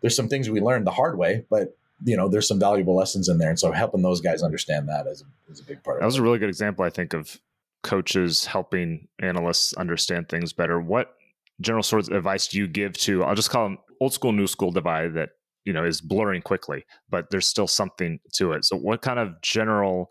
There's 0.00 0.16
some 0.16 0.28
things 0.28 0.50
we 0.50 0.60
learned 0.60 0.86
the 0.86 0.92
hard 0.92 1.18
way, 1.18 1.44
but 1.50 1.76
you 2.04 2.16
know 2.16 2.28
there's 2.28 2.48
some 2.48 2.58
valuable 2.58 2.96
lessons 2.96 3.28
in 3.28 3.38
there, 3.38 3.50
and 3.50 3.58
so 3.58 3.72
helping 3.72 4.02
those 4.02 4.20
guys 4.20 4.42
understand 4.42 4.88
that 4.88 5.06
is 5.06 5.22
a, 5.22 5.52
is 5.52 5.60
a 5.60 5.64
big 5.64 5.82
part. 5.82 6.00
That 6.00 6.06
was 6.06 6.16
it. 6.16 6.20
a 6.20 6.22
really 6.22 6.38
good 6.38 6.48
example, 6.48 6.84
I 6.84 6.90
think, 6.90 7.12
of 7.12 7.38
coaches 7.82 8.46
helping 8.46 9.08
analysts 9.20 9.74
understand 9.74 10.28
things 10.28 10.52
better. 10.52 10.80
What 10.80 11.14
general 11.60 11.82
sorts 11.82 12.08
of 12.08 12.16
advice 12.16 12.48
do 12.48 12.58
you 12.58 12.68
give 12.68 12.94
to? 12.98 13.24
I'll 13.24 13.34
just 13.34 13.50
call 13.50 13.64
them 13.64 13.78
old 14.00 14.12
school, 14.12 14.32
new 14.32 14.46
school 14.46 14.70
divide 14.70 15.14
that 15.14 15.30
you 15.64 15.72
know 15.72 15.84
is 15.84 16.00
blurring 16.00 16.42
quickly, 16.42 16.84
but 17.10 17.30
there's 17.30 17.46
still 17.46 17.68
something 17.68 18.20
to 18.34 18.52
it. 18.52 18.64
So, 18.64 18.76
what 18.76 19.02
kind 19.02 19.18
of 19.18 19.40
general 19.42 20.10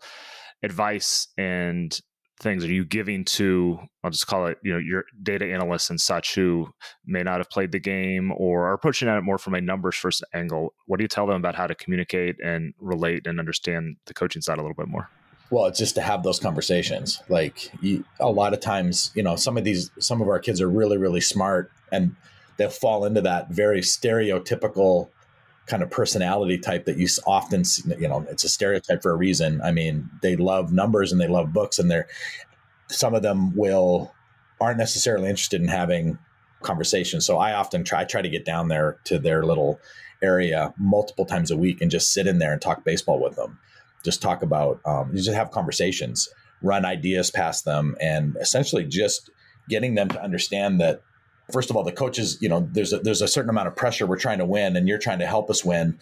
advice 0.62 1.28
and 1.36 1.98
things 2.42 2.64
are 2.64 2.72
you 2.72 2.84
giving 2.84 3.24
to 3.24 3.78
I'll 4.04 4.10
just 4.10 4.26
call 4.26 4.46
it, 4.46 4.58
you 4.62 4.72
know, 4.72 4.78
your 4.78 5.04
data 5.22 5.46
analysts 5.46 5.88
and 5.88 6.00
such 6.00 6.34
who 6.34 6.68
may 7.06 7.22
not 7.22 7.38
have 7.38 7.48
played 7.48 7.70
the 7.70 7.78
game 7.78 8.32
or 8.36 8.66
are 8.68 8.74
approaching 8.74 9.08
at 9.08 9.16
it 9.16 9.22
more 9.22 9.38
from 9.38 9.54
a 9.54 9.60
numbers 9.60 9.94
first 9.94 10.24
angle? 10.34 10.74
What 10.86 10.98
do 10.98 11.04
you 11.04 11.08
tell 11.08 11.26
them 11.26 11.36
about 11.36 11.54
how 11.54 11.68
to 11.68 11.74
communicate 11.74 12.36
and 12.44 12.74
relate 12.80 13.26
and 13.26 13.38
understand 13.38 13.96
the 14.06 14.14
coaching 14.14 14.42
side 14.42 14.58
a 14.58 14.62
little 14.62 14.74
bit 14.74 14.88
more? 14.88 15.08
Well, 15.50 15.66
it's 15.66 15.78
just 15.78 15.94
to 15.94 16.00
have 16.00 16.22
those 16.22 16.40
conversations. 16.40 17.22
Like 17.28 17.70
you, 17.80 18.04
a 18.18 18.30
lot 18.30 18.54
of 18.54 18.60
times, 18.60 19.12
you 19.14 19.22
know, 19.22 19.36
some 19.36 19.56
of 19.56 19.64
these, 19.64 19.90
some 20.00 20.20
of 20.20 20.28
our 20.28 20.40
kids 20.40 20.60
are 20.60 20.68
really, 20.68 20.96
really 20.96 21.20
smart, 21.20 21.70
and 21.92 22.16
they'll 22.56 22.70
fall 22.70 23.04
into 23.04 23.20
that 23.20 23.50
very 23.50 23.82
stereotypical 23.82 25.10
kind 25.66 25.82
of 25.82 25.90
personality 25.90 26.58
type 26.58 26.84
that 26.86 26.96
you 26.96 27.06
often 27.26 27.64
see, 27.64 27.82
you 27.98 28.08
know 28.08 28.26
it's 28.28 28.44
a 28.44 28.48
stereotype 28.48 29.02
for 29.02 29.12
a 29.12 29.16
reason. 29.16 29.60
I 29.62 29.72
mean 29.72 30.10
they 30.22 30.36
love 30.36 30.72
numbers 30.72 31.12
and 31.12 31.20
they 31.20 31.28
love 31.28 31.52
books 31.52 31.78
and 31.78 31.90
they're 31.90 32.08
some 32.88 33.14
of 33.14 33.22
them 33.22 33.54
will 33.56 34.12
aren't 34.60 34.78
necessarily 34.78 35.28
interested 35.28 35.60
in 35.60 35.68
having 35.68 36.18
conversations 36.60 37.26
so 37.26 37.38
i 37.38 37.52
often 37.52 37.82
try 37.82 38.02
I 38.02 38.04
try 38.04 38.22
to 38.22 38.28
get 38.28 38.44
down 38.44 38.68
there 38.68 38.98
to 39.04 39.18
their 39.18 39.44
little 39.44 39.80
area 40.22 40.72
multiple 40.78 41.26
times 41.26 41.50
a 41.50 41.56
week 41.56 41.82
and 41.82 41.90
just 41.90 42.12
sit 42.12 42.26
in 42.26 42.38
there 42.38 42.52
and 42.52 42.62
talk 42.62 42.84
baseball 42.84 43.20
with 43.20 43.36
them. 43.36 43.58
Just 44.04 44.22
talk 44.22 44.42
about 44.42 44.80
um, 44.86 45.14
just 45.14 45.30
have 45.30 45.50
conversations 45.50 46.28
run 46.62 46.84
ideas 46.84 47.30
past 47.30 47.64
them 47.64 47.96
and 48.00 48.36
essentially 48.40 48.84
just 48.84 49.30
getting 49.68 49.96
them 49.96 50.08
to 50.08 50.22
understand 50.22 50.80
that 50.80 51.02
first 51.52 51.70
of 51.70 51.76
all, 51.76 51.84
the 51.84 51.92
coaches, 51.92 52.38
you 52.40 52.48
know, 52.48 52.66
there's 52.72 52.92
a, 52.92 52.98
there's 52.98 53.22
a 53.22 53.28
certain 53.28 53.50
amount 53.50 53.68
of 53.68 53.76
pressure. 53.76 54.06
We're 54.06 54.18
trying 54.18 54.38
to 54.38 54.44
win, 54.44 54.76
and 54.76 54.88
you're 54.88 54.98
trying 54.98 55.18
to 55.20 55.26
help 55.26 55.50
us 55.50 55.64
win. 55.64 55.98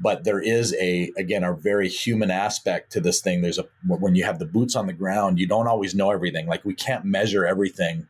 But 0.00 0.24
there 0.24 0.40
is 0.40 0.74
a 0.80 1.12
again 1.16 1.44
a 1.44 1.54
very 1.54 1.88
human 1.88 2.30
aspect 2.30 2.92
to 2.92 3.00
this 3.00 3.20
thing. 3.20 3.42
There's 3.42 3.58
a 3.58 3.66
when 3.86 4.14
you 4.14 4.24
have 4.24 4.38
the 4.38 4.46
boots 4.46 4.74
on 4.74 4.86
the 4.86 4.92
ground, 4.92 5.38
you 5.38 5.46
don't 5.46 5.68
always 5.68 5.94
know 5.94 6.10
everything. 6.10 6.46
Like 6.46 6.64
we 6.64 6.74
can't 6.74 7.04
measure 7.04 7.46
everything 7.46 8.06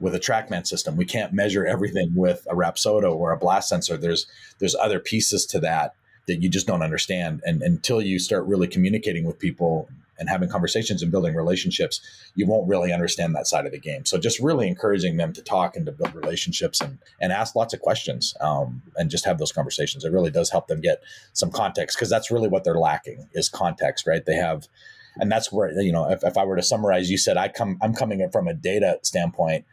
with 0.00 0.14
a 0.14 0.20
TrackMan 0.20 0.66
system. 0.66 0.96
We 0.96 1.04
can't 1.04 1.32
measure 1.32 1.66
everything 1.66 2.12
with 2.14 2.46
a 2.48 2.54
Rapsodo 2.54 3.14
or 3.14 3.32
a 3.32 3.38
blast 3.38 3.68
sensor. 3.68 3.96
There's 3.96 4.26
there's 4.58 4.74
other 4.74 5.00
pieces 5.00 5.46
to 5.46 5.60
that 5.60 5.94
that 6.28 6.40
you 6.42 6.48
just 6.48 6.66
don't 6.66 6.82
understand. 6.82 7.42
And 7.44 7.62
until 7.62 8.00
you 8.00 8.18
start 8.18 8.46
really 8.46 8.68
communicating 8.68 9.24
with 9.24 9.38
people 9.38 9.88
and 10.18 10.28
having 10.28 10.48
conversations 10.48 11.02
and 11.02 11.10
building 11.10 11.34
relationships, 11.34 12.00
you 12.34 12.46
won't 12.46 12.68
really 12.68 12.92
understand 12.92 13.34
that 13.34 13.46
side 13.46 13.66
of 13.66 13.72
the 13.72 13.78
game. 13.78 14.04
So 14.04 14.18
just 14.18 14.40
really 14.40 14.68
encouraging 14.68 15.16
them 15.16 15.32
to 15.32 15.42
talk 15.42 15.76
and 15.76 15.86
to 15.86 15.92
build 15.92 16.14
relationships 16.14 16.80
and, 16.80 16.98
and 17.20 17.32
ask 17.32 17.54
lots 17.54 17.72
of 17.72 17.80
questions 17.80 18.34
um, 18.40 18.82
and 18.96 19.10
just 19.10 19.24
have 19.24 19.38
those 19.38 19.52
conversations. 19.52 20.04
It 20.04 20.12
really 20.12 20.30
does 20.30 20.50
help 20.50 20.66
them 20.66 20.80
get 20.80 21.02
some 21.32 21.50
context 21.50 21.96
because 21.96 22.10
that's 22.10 22.30
really 22.30 22.48
what 22.48 22.64
they're 22.64 22.78
lacking 22.78 23.28
is 23.32 23.48
context, 23.48 24.06
right? 24.06 24.24
They 24.24 24.34
have, 24.34 24.68
and 25.16 25.30
that's 25.30 25.52
where, 25.52 25.70
you 25.80 25.92
know, 25.92 26.10
if, 26.10 26.24
if 26.24 26.36
I 26.36 26.44
were 26.44 26.56
to 26.56 26.62
summarize, 26.62 27.10
you 27.10 27.18
said 27.18 27.36
I 27.36 27.48
come, 27.48 27.78
I'm 27.80 27.94
coming 27.94 28.20
in 28.20 28.30
from 28.30 28.48
a 28.48 28.54
data 28.54 28.98
standpoint 29.02 29.64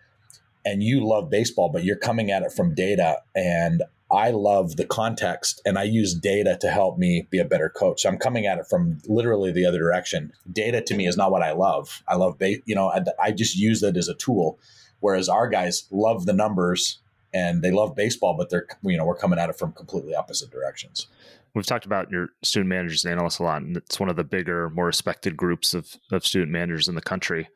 and 0.64 0.82
you 0.82 1.06
love 1.06 1.30
baseball, 1.30 1.70
but 1.70 1.84
you're 1.84 1.96
coming 1.96 2.32
at 2.32 2.44
it 2.44 2.52
from 2.52 2.74
data. 2.74 3.22
And 3.36 3.84
I 4.12 4.30
love 4.30 4.76
the 4.76 4.86
context 4.86 5.62
and 5.66 5.80
I 5.80 5.84
use 5.84 6.14
data 6.14 6.58
to 6.62 6.70
help 6.70 6.98
me 6.98 7.28
be 7.30 7.40
a 7.40 7.46
better 7.46 7.70
coach. 7.70 8.02
So 8.02 8.10
I'm 8.10 8.18
coming 8.18 8.46
at 8.46 8.60
it 8.60 8.68
from 8.70 9.00
literally 9.08 9.52
the 9.52 9.66
other 9.66 9.80
direction. 9.80 10.32
Data 10.52 10.82
to 10.82 10.96
me 10.96 11.08
is 11.08 11.18
not 11.18 11.32
what 11.32 11.42
I 11.42 11.54
love. 11.54 12.04
I 12.08 12.16
love, 12.16 12.38
ba- 12.38 12.62
you 12.66 12.76
know, 12.76 12.90
I, 12.90 13.04
I 13.22 13.32
just 13.32 13.58
use 13.58 13.82
it 13.82 13.98
as 13.98 14.08
a 14.08 14.14
tool. 14.14 14.60
Whereas 15.00 15.28
our 15.28 15.48
guys 15.48 15.88
love 15.92 16.26
the 16.26 16.34
numbers 16.34 17.00
and 17.34 17.62
they 17.62 17.72
love 17.72 17.96
baseball, 17.96 18.36
but 18.38 18.50
they're, 18.50 18.68
you 18.84 18.96
know, 18.96 19.06
we're 19.06 19.18
coming 19.18 19.40
at 19.40 19.50
it 19.50 19.58
from 19.58 19.74
completely 19.74 20.16
opposite 20.16 20.52
directions. 20.52 21.08
We've 21.54 21.66
talked 21.66 21.86
about 21.86 22.12
your 22.12 22.30
student 22.44 22.70
managers 22.70 23.06
and 23.06 23.14
analysts 23.14 23.40
a 23.40 23.44
lot, 23.44 23.62
and 23.62 23.78
it's 23.78 24.00
one 24.00 24.10
of 24.10 24.18
the 24.18 24.24
bigger, 24.24 24.70
more 24.70 24.86
respected 24.86 25.38
groups 25.38 25.74
of, 25.74 25.96
of 26.12 26.26
student 26.26 26.52
managers 26.52 26.88
in 26.88 26.96
the 26.96 27.02
country. 27.02 27.48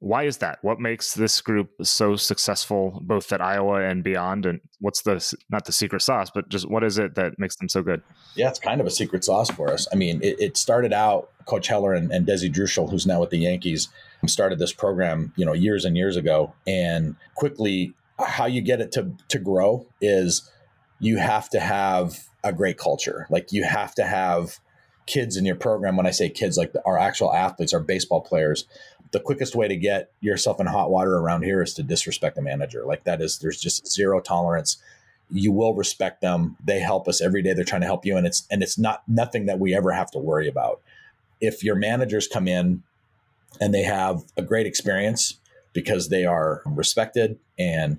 Why 0.00 0.24
is 0.24 0.38
that? 0.38 0.58
What 0.62 0.80
makes 0.80 1.12
this 1.12 1.42
group 1.42 1.70
so 1.82 2.16
successful, 2.16 3.00
both 3.02 3.30
at 3.32 3.42
Iowa 3.42 3.82
and 3.82 4.02
beyond? 4.02 4.46
And 4.46 4.60
what's 4.80 5.02
the 5.02 5.34
not 5.50 5.66
the 5.66 5.72
secret 5.72 6.00
sauce, 6.00 6.30
but 6.34 6.48
just 6.48 6.68
what 6.68 6.82
is 6.82 6.98
it 6.98 7.14
that 7.16 7.38
makes 7.38 7.56
them 7.56 7.68
so 7.68 7.82
good? 7.82 8.02
Yeah, 8.34 8.48
it's 8.48 8.58
kind 8.58 8.80
of 8.80 8.86
a 8.86 8.90
secret 8.90 9.24
sauce 9.24 9.50
for 9.50 9.70
us. 9.70 9.86
I 9.92 9.96
mean, 9.96 10.20
it, 10.22 10.40
it 10.40 10.56
started 10.56 10.94
out 10.94 11.30
Coach 11.44 11.68
Heller 11.68 11.92
and, 11.92 12.10
and 12.10 12.26
Desi 12.26 12.50
Druschel, 12.50 12.90
who's 12.90 13.06
now 13.06 13.20
with 13.20 13.28
the 13.28 13.38
Yankees, 13.38 13.90
started 14.26 14.58
this 14.58 14.72
program, 14.72 15.34
you 15.36 15.44
know, 15.44 15.52
years 15.52 15.84
and 15.84 15.96
years 15.98 16.16
ago, 16.16 16.54
and 16.66 17.14
quickly 17.34 17.92
how 18.18 18.46
you 18.46 18.62
get 18.62 18.80
it 18.80 18.92
to 18.92 19.12
to 19.28 19.38
grow 19.38 19.86
is 20.00 20.50
you 20.98 21.18
have 21.18 21.50
to 21.50 21.60
have 21.60 22.26
a 22.42 22.54
great 22.54 22.78
culture. 22.78 23.26
Like 23.28 23.52
you 23.52 23.64
have 23.64 23.94
to 23.96 24.04
have 24.04 24.60
kids 25.06 25.36
in 25.36 25.44
your 25.44 25.56
program. 25.56 25.96
When 25.96 26.06
I 26.06 26.10
say 26.10 26.28
kids, 26.30 26.56
like 26.56 26.72
our 26.86 26.98
actual 26.98 27.34
athletes, 27.34 27.74
our 27.74 27.80
baseball 27.80 28.20
players, 28.20 28.66
the 29.12 29.20
quickest 29.20 29.54
way 29.54 29.68
to 29.68 29.76
get 29.76 30.12
yourself 30.20 30.60
in 30.60 30.66
hot 30.66 30.90
water 30.90 31.16
around 31.16 31.42
here 31.42 31.62
is 31.62 31.74
to 31.74 31.82
disrespect 31.82 32.36
the 32.36 32.42
manager. 32.42 32.84
Like 32.84 33.04
that 33.04 33.20
is 33.20 33.38
there's 33.38 33.60
just 33.60 33.86
zero 33.90 34.20
tolerance. 34.20 34.76
You 35.30 35.52
will 35.52 35.74
respect 35.74 36.20
them. 36.20 36.56
They 36.64 36.80
help 36.80 37.08
us 37.08 37.20
every 37.20 37.42
day. 37.42 37.52
They're 37.52 37.64
trying 37.64 37.82
to 37.82 37.86
help 37.86 38.04
you, 38.04 38.16
and 38.16 38.26
it's 38.26 38.46
and 38.50 38.62
it's 38.62 38.78
not 38.78 39.02
nothing 39.08 39.46
that 39.46 39.58
we 39.58 39.74
ever 39.74 39.92
have 39.92 40.10
to 40.12 40.18
worry 40.18 40.48
about. 40.48 40.80
If 41.40 41.64
your 41.64 41.76
managers 41.76 42.28
come 42.28 42.46
in 42.46 42.82
and 43.60 43.72
they 43.72 43.82
have 43.82 44.22
a 44.36 44.42
great 44.42 44.66
experience 44.66 45.38
because 45.72 46.08
they 46.08 46.24
are 46.24 46.62
respected 46.66 47.38
and 47.58 47.98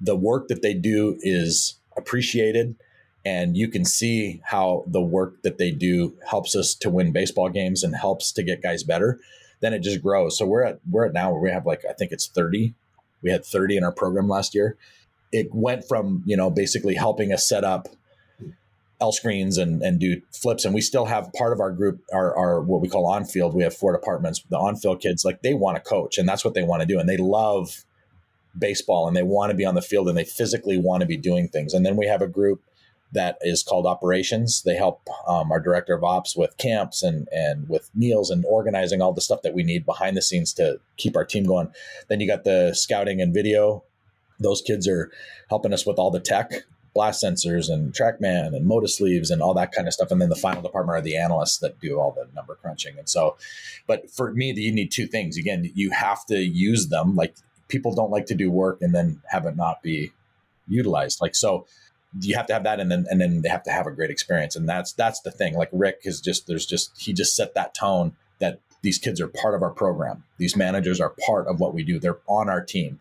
the 0.00 0.16
work 0.16 0.48
that 0.48 0.62
they 0.62 0.74
do 0.74 1.18
is 1.20 1.76
appreciated 1.96 2.76
and 3.24 3.56
you 3.56 3.68
can 3.68 3.84
see 3.84 4.40
how 4.44 4.84
the 4.86 5.00
work 5.00 5.42
that 5.42 5.58
they 5.58 5.70
do 5.70 6.16
helps 6.28 6.54
us 6.54 6.74
to 6.74 6.88
win 6.88 7.12
baseball 7.12 7.48
games 7.48 7.82
and 7.82 7.96
helps 7.96 8.30
to 8.32 8.42
get 8.42 8.62
guys 8.62 8.82
better 8.82 9.18
then 9.60 9.72
it 9.72 9.80
just 9.80 10.02
grows. 10.02 10.38
So 10.38 10.46
we're 10.46 10.64
at 10.64 10.80
we're 10.88 11.06
at 11.06 11.12
now 11.12 11.32
where 11.32 11.40
we 11.40 11.50
have 11.50 11.66
like 11.66 11.82
I 11.88 11.92
think 11.92 12.12
it's 12.12 12.26
30. 12.26 12.74
We 13.22 13.30
had 13.30 13.44
30 13.44 13.76
in 13.76 13.84
our 13.84 13.92
program 13.92 14.28
last 14.28 14.54
year. 14.54 14.76
It 15.32 15.48
went 15.52 15.86
from, 15.86 16.22
you 16.24 16.36
know, 16.36 16.50
basically 16.50 16.94
helping 16.94 17.32
us 17.32 17.48
set 17.48 17.64
up 17.64 17.88
L 19.00 19.12
screens 19.12 19.58
and, 19.58 19.82
and 19.82 20.00
do 20.00 20.20
flips. 20.32 20.64
And 20.64 20.74
we 20.74 20.80
still 20.80 21.04
have 21.04 21.32
part 21.32 21.52
of 21.52 21.60
our 21.60 21.70
group, 21.70 22.00
our, 22.12 22.36
our 22.36 22.60
what 22.60 22.80
we 22.80 22.88
call 22.88 23.06
on 23.06 23.24
field. 23.24 23.54
We 23.54 23.62
have 23.62 23.74
four 23.74 23.92
departments. 23.92 24.42
The 24.48 24.56
on 24.56 24.76
field 24.76 25.00
kids, 25.00 25.24
like 25.24 25.42
they 25.42 25.54
want 25.54 25.76
to 25.76 25.82
coach 25.82 26.18
and 26.18 26.28
that's 26.28 26.44
what 26.44 26.54
they 26.54 26.62
want 26.62 26.80
to 26.80 26.86
do. 26.86 26.98
And 26.98 27.08
they 27.08 27.16
love 27.16 27.84
baseball 28.58 29.06
and 29.06 29.16
they 29.16 29.22
want 29.22 29.50
to 29.50 29.56
be 29.56 29.64
on 29.64 29.74
the 29.74 29.82
field 29.82 30.08
and 30.08 30.16
they 30.16 30.24
physically 30.24 30.78
want 30.78 31.00
to 31.02 31.06
be 31.06 31.16
doing 31.16 31.48
things. 31.48 31.74
And 31.74 31.84
then 31.84 31.96
we 31.96 32.06
have 32.06 32.22
a 32.22 32.28
group 32.28 32.62
that 33.12 33.38
is 33.40 33.62
called 33.62 33.86
operations. 33.86 34.62
They 34.62 34.74
help 34.74 35.00
um, 35.26 35.50
our 35.50 35.60
director 35.60 35.94
of 35.94 36.04
ops 36.04 36.36
with 36.36 36.56
camps 36.58 37.02
and 37.02 37.28
and 37.32 37.68
with 37.68 37.90
meals 37.94 38.30
and 38.30 38.44
organizing 38.46 39.00
all 39.00 39.12
the 39.12 39.20
stuff 39.20 39.42
that 39.42 39.54
we 39.54 39.62
need 39.62 39.86
behind 39.86 40.16
the 40.16 40.22
scenes 40.22 40.52
to 40.54 40.80
keep 40.96 41.16
our 41.16 41.24
team 41.24 41.44
going. 41.44 41.72
Then 42.08 42.20
you 42.20 42.26
got 42.26 42.44
the 42.44 42.74
scouting 42.74 43.20
and 43.20 43.32
video. 43.32 43.84
Those 44.38 44.62
kids 44.62 44.86
are 44.86 45.10
helping 45.48 45.72
us 45.72 45.86
with 45.86 45.98
all 45.98 46.10
the 46.10 46.20
tech, 46.20 46.52
blast 46.94 47.24
sensors 47.24 47.70
and 47.72 47.92
TrackMan 47.92 48.54
and 48.54 48.66
Motus 48.66 48.96
sleeves 48.98 49.30
and 49.30 49.42
all 49.42 49.54
that 49.54 49.72
kind 49.72 49.88
of 49.88 49.94
stuff. 49.94 50.10
And 50.10 50.20
then 50.20 50.28
the 50.28 50.36
final 50.36 50.62
department 50.62 50.98
are 50.98 51.02
the 51.02 51.16
analysts 51.16 51.58
that 51.58 51.80
do 51.80 51.98
all 51.98 52.12
the 52.12 52.28
number 52.34 52.54
crunching. 52.56 52.98
And 52.98 53.08
so, 53.08 53.36
but 53.86 54.10
for 54.10 54.32
me, 54.32 54.52
you 54.52 54.72
need 54.72 54.92
two 54.92 55.06
things. 55.06 55.36
Again, 55.36 55.70
you 55.74 55.90
have 55.90 56.24
to 56.26 56.38
use 56.38 56.88
them. 56.88 57.16
Like 57.16 57.34
people 57.68 57.94
don't 57.94 58.10
like 58.10 58.26
to 58.26 58.34
do 58.34 58.50
work 58.50 58.78
and 58.80 58.94
then 58.94 59.20
have 59.28 59.46
it 59.46 59.56
not 59.56 59.82
be 59.82 60.12
utilized. 60.68 61.20
Like 61.20 61.34
so 61.34 61.66
you 62.20 62.36
have 62.36 62.46
to 62.46 62.52
have 62.52 62.64
that 62.64 62.80
and 62.80 62.90
then 62.90 63.06
and 63.08 63.20
then 63.20 63.42
they 63.42 63.48
have 63.48 63.62
to 63.64 63.70
have 63.70 63.86
a 63.86 63.90
great 63.90 64.10
experience. 64.10 64.56
And 64.56 64.68
that's 64.68 64.92
that's 64.92 65.20
the 65.20 65.30
thing. 65.30 65.54
Like 65.54 65.68
rick 65.72 66.00
is 66.02 66.20
just 66.20 66.46
there's 66.46 66.66
just 66.66 67.00
he 67.00 67.12
just 67.12 67.36
set 67.36 67.54
that 67.54 67.74
tone 67.74 68.16
that 68.38 68.60
these 68.82 68.98
kids 68.98 69.20
are 69.20 69.28
part 69.28 69.54
of 69.54 69.62
our 69.62 69.70
program. 69.70 70.24
These 70.38 70.56
managers 70.56 71.00
are 71.00 71.14
part 71.26 71.46
of 71.48 71.60
what 71.60 71.74
we 71.74 71.82
do. 71.82 71.98
They're 71.98 72.20
on 72.26 72.48
our 72.48 72.64
team. 72.64 73.00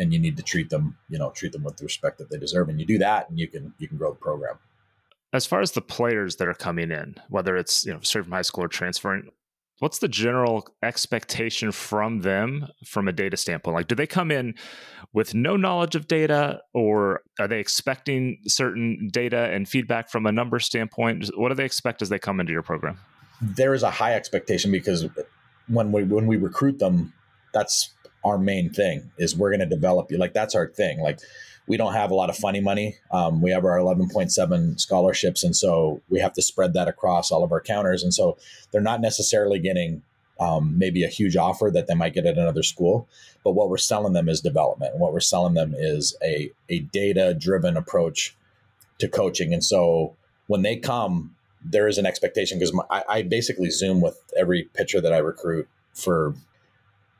And 0.00 0.12
you 0.12 0.18
need 0.20 0.36
to 0.36 0.44
treat 0.44 0.70
them 0.70 0.96
you 1.08 1.18
know 1.18 1.30
treat 1.30 1.52
them 1.52 1.64
with 1.64 1.76
the 1.76 1.84
respect 1.84 2.18
that 2.18 2.30
they 2.30 2.38
deserve. 2.38 2.68
And 2.68 2.80
you 2.80 2.86
do 2.86 2.98
that 2.98 3.28
and 3.28 3.38
you 3.38 3.48
can 3.48 3.74
you 3.78 3.88
can 3.88 3.98
grow 3.98 4.12
the 4.12 4.18
program. 4.18 4.58
As 5.32 5.44
far 5.44 5.60
as 5.60 5.72
the 5.72 5.82
players 5.82 6.36
that 6.36 6.48
are 6.48 6.54
coming 6.54 6.90
in 6.90 7.16
whether 7.28 7.56
it's 7.56 7.84
you 7.84 7.92
know 7.92 8.00
straight 8.00 8.24
from 8.24 8.32
high 8.32 8.42
school 8.42 8.64
or 8.64 8.68
transferring 8.68 9.30
what's 9.78 9.98
the 9.98 10.08
general 10.08 10.66
expectation 10.82 11.72
from 11.72 12.20
them 12.20 12.66
from 12.84 13.08
a 13.08 13.12
data 13.12 13.36
standpoint? 13.36 13.74
Like 13.74 13.88
do 13.88 13.94
they 13.94 14.06
come 14.06 14.30
in 14.30 14.54
with 15.12 15.34
no 15.34 15.56
knowledge 15.56 15.94
of 15.94 16.08
data 16.08 16.60
or 16.74 17.22
are 17.38 17.48
they 17.48 17.60
expecting 17.60 18.38
certain 18.46 19.08
data 19.12 19.50
and 19.50 19.68
feedback 19.68 20.10
from 20.10 20.26
a 20.26 20.32
number 20.32 20.58
standpoint? 20.58 21.30
What 21.36 21.48
do 21.50 21.54
they 21.54 21.64
expect 21.64 22.02
as 22.02 22.08
they 22.08 22.18
come 22.18 22.40
into 22.40 22.52
your 22.52 22.62
program? 22.62 22.98
There 23.40 23.74
is 23.74 23.82
a 23.82 23.90
high 23.90 24.14
expectation 24.14 24.72
because 24.72 25.06
when 25.68 25.92
we 25.92 26.02
when 26.04 26.26
we 26.26 26.36
recruit 26.36 26.78
them 26.78 27.12
that's 27.52 27.94
our 28.24 28.38
main 28.38 28.70
thing 28.70 29.10
is 29.18 29.36
we're 29.36 29.50
going 29.50 29.60
to 29.60 29.66
develop 29.66 30.10
you 30.10 30.18
like 30.18 30.32
that's 30.32 30.54
our 30.54 30.66
thing 30.66 31.00
like 31.00 31.20
we 31.68 31.76
don't 31.76 31.92
have 31.92 32.10
a 32.10 32.14
lot 32.14 32.30
of 32.30 32.36
funny 32.36 32.60
money. 32.60 32.96
Um, 33.10 33.42
we 33.42 33.50
have 33.50 33.64
our 33.64 33.76
11.7 33.76 34.80
scholarships, 34.80 35.44
and 35.44 35.54
so 35.54 36.00
we 36.08 36.18
have 36.18 36.32
to 36.32 36.42
spread 36.42 36.72
that 36.72 36.88
across 36.88 37.30
all 37.30 37.44
of 37.44 37.52
our 37.52 37.60
counters. 37.60 38.02
And 38.02 38.12
so 38.12 38.38
they're 38.72 38.80
not 38.80 39.02
necessarily 39.02 39.58
getting 39.58 40.02
um, 40.40 40.78
maybe 40.78 41.04
a 41.04 41.08
huge 41.08 41.36
offer 41.36 41.70
that 41.72 41.86
they 41.86 41.94
might 41.94 42.14
get 42.14 42.26
at 42.26 42.38
another 42.38 42.62
school. 42.62 43.06
But 43.44 43.52
what 43.52 43.68
we're 43.68 43.76
selling 43.76 44.14
them 44.14 44.28
is 44.28 44.40
development. 44.40 44.92
And 44.92 45.00
what 45.00 45.12
we're 45.12 45.20
selling 45.20 45.54
them 45.54 45.74
is 45.76 46.16
a, 46.22 46.50
a 46.68 46.80
data 46.80 47.36
driven 47.38 47.76
approach 47.76 48.34
to 48.98 49.08
coaching. 49.08 49.52
And 49.52 49.62
so 49.62 50.16
when 50.46 50.62
they 50.62 50.76
come, 50.76 51.34
there 51.62 51.86
is 51.86 51.98
an 51.98 52.06
expectation 52.06 52.58
because 52.58 52.78
I, 52.90 53.04
I 53.08 53.22
basically 53.22 53.70
Zoom 53.70 54.00
with 54.00 54.18
every 54.38 54.64
pitcher 54.74 55.00
that 55.00 55.12
I 55.12 55.18
recruit 55.18 55.68
for 55.92 56.34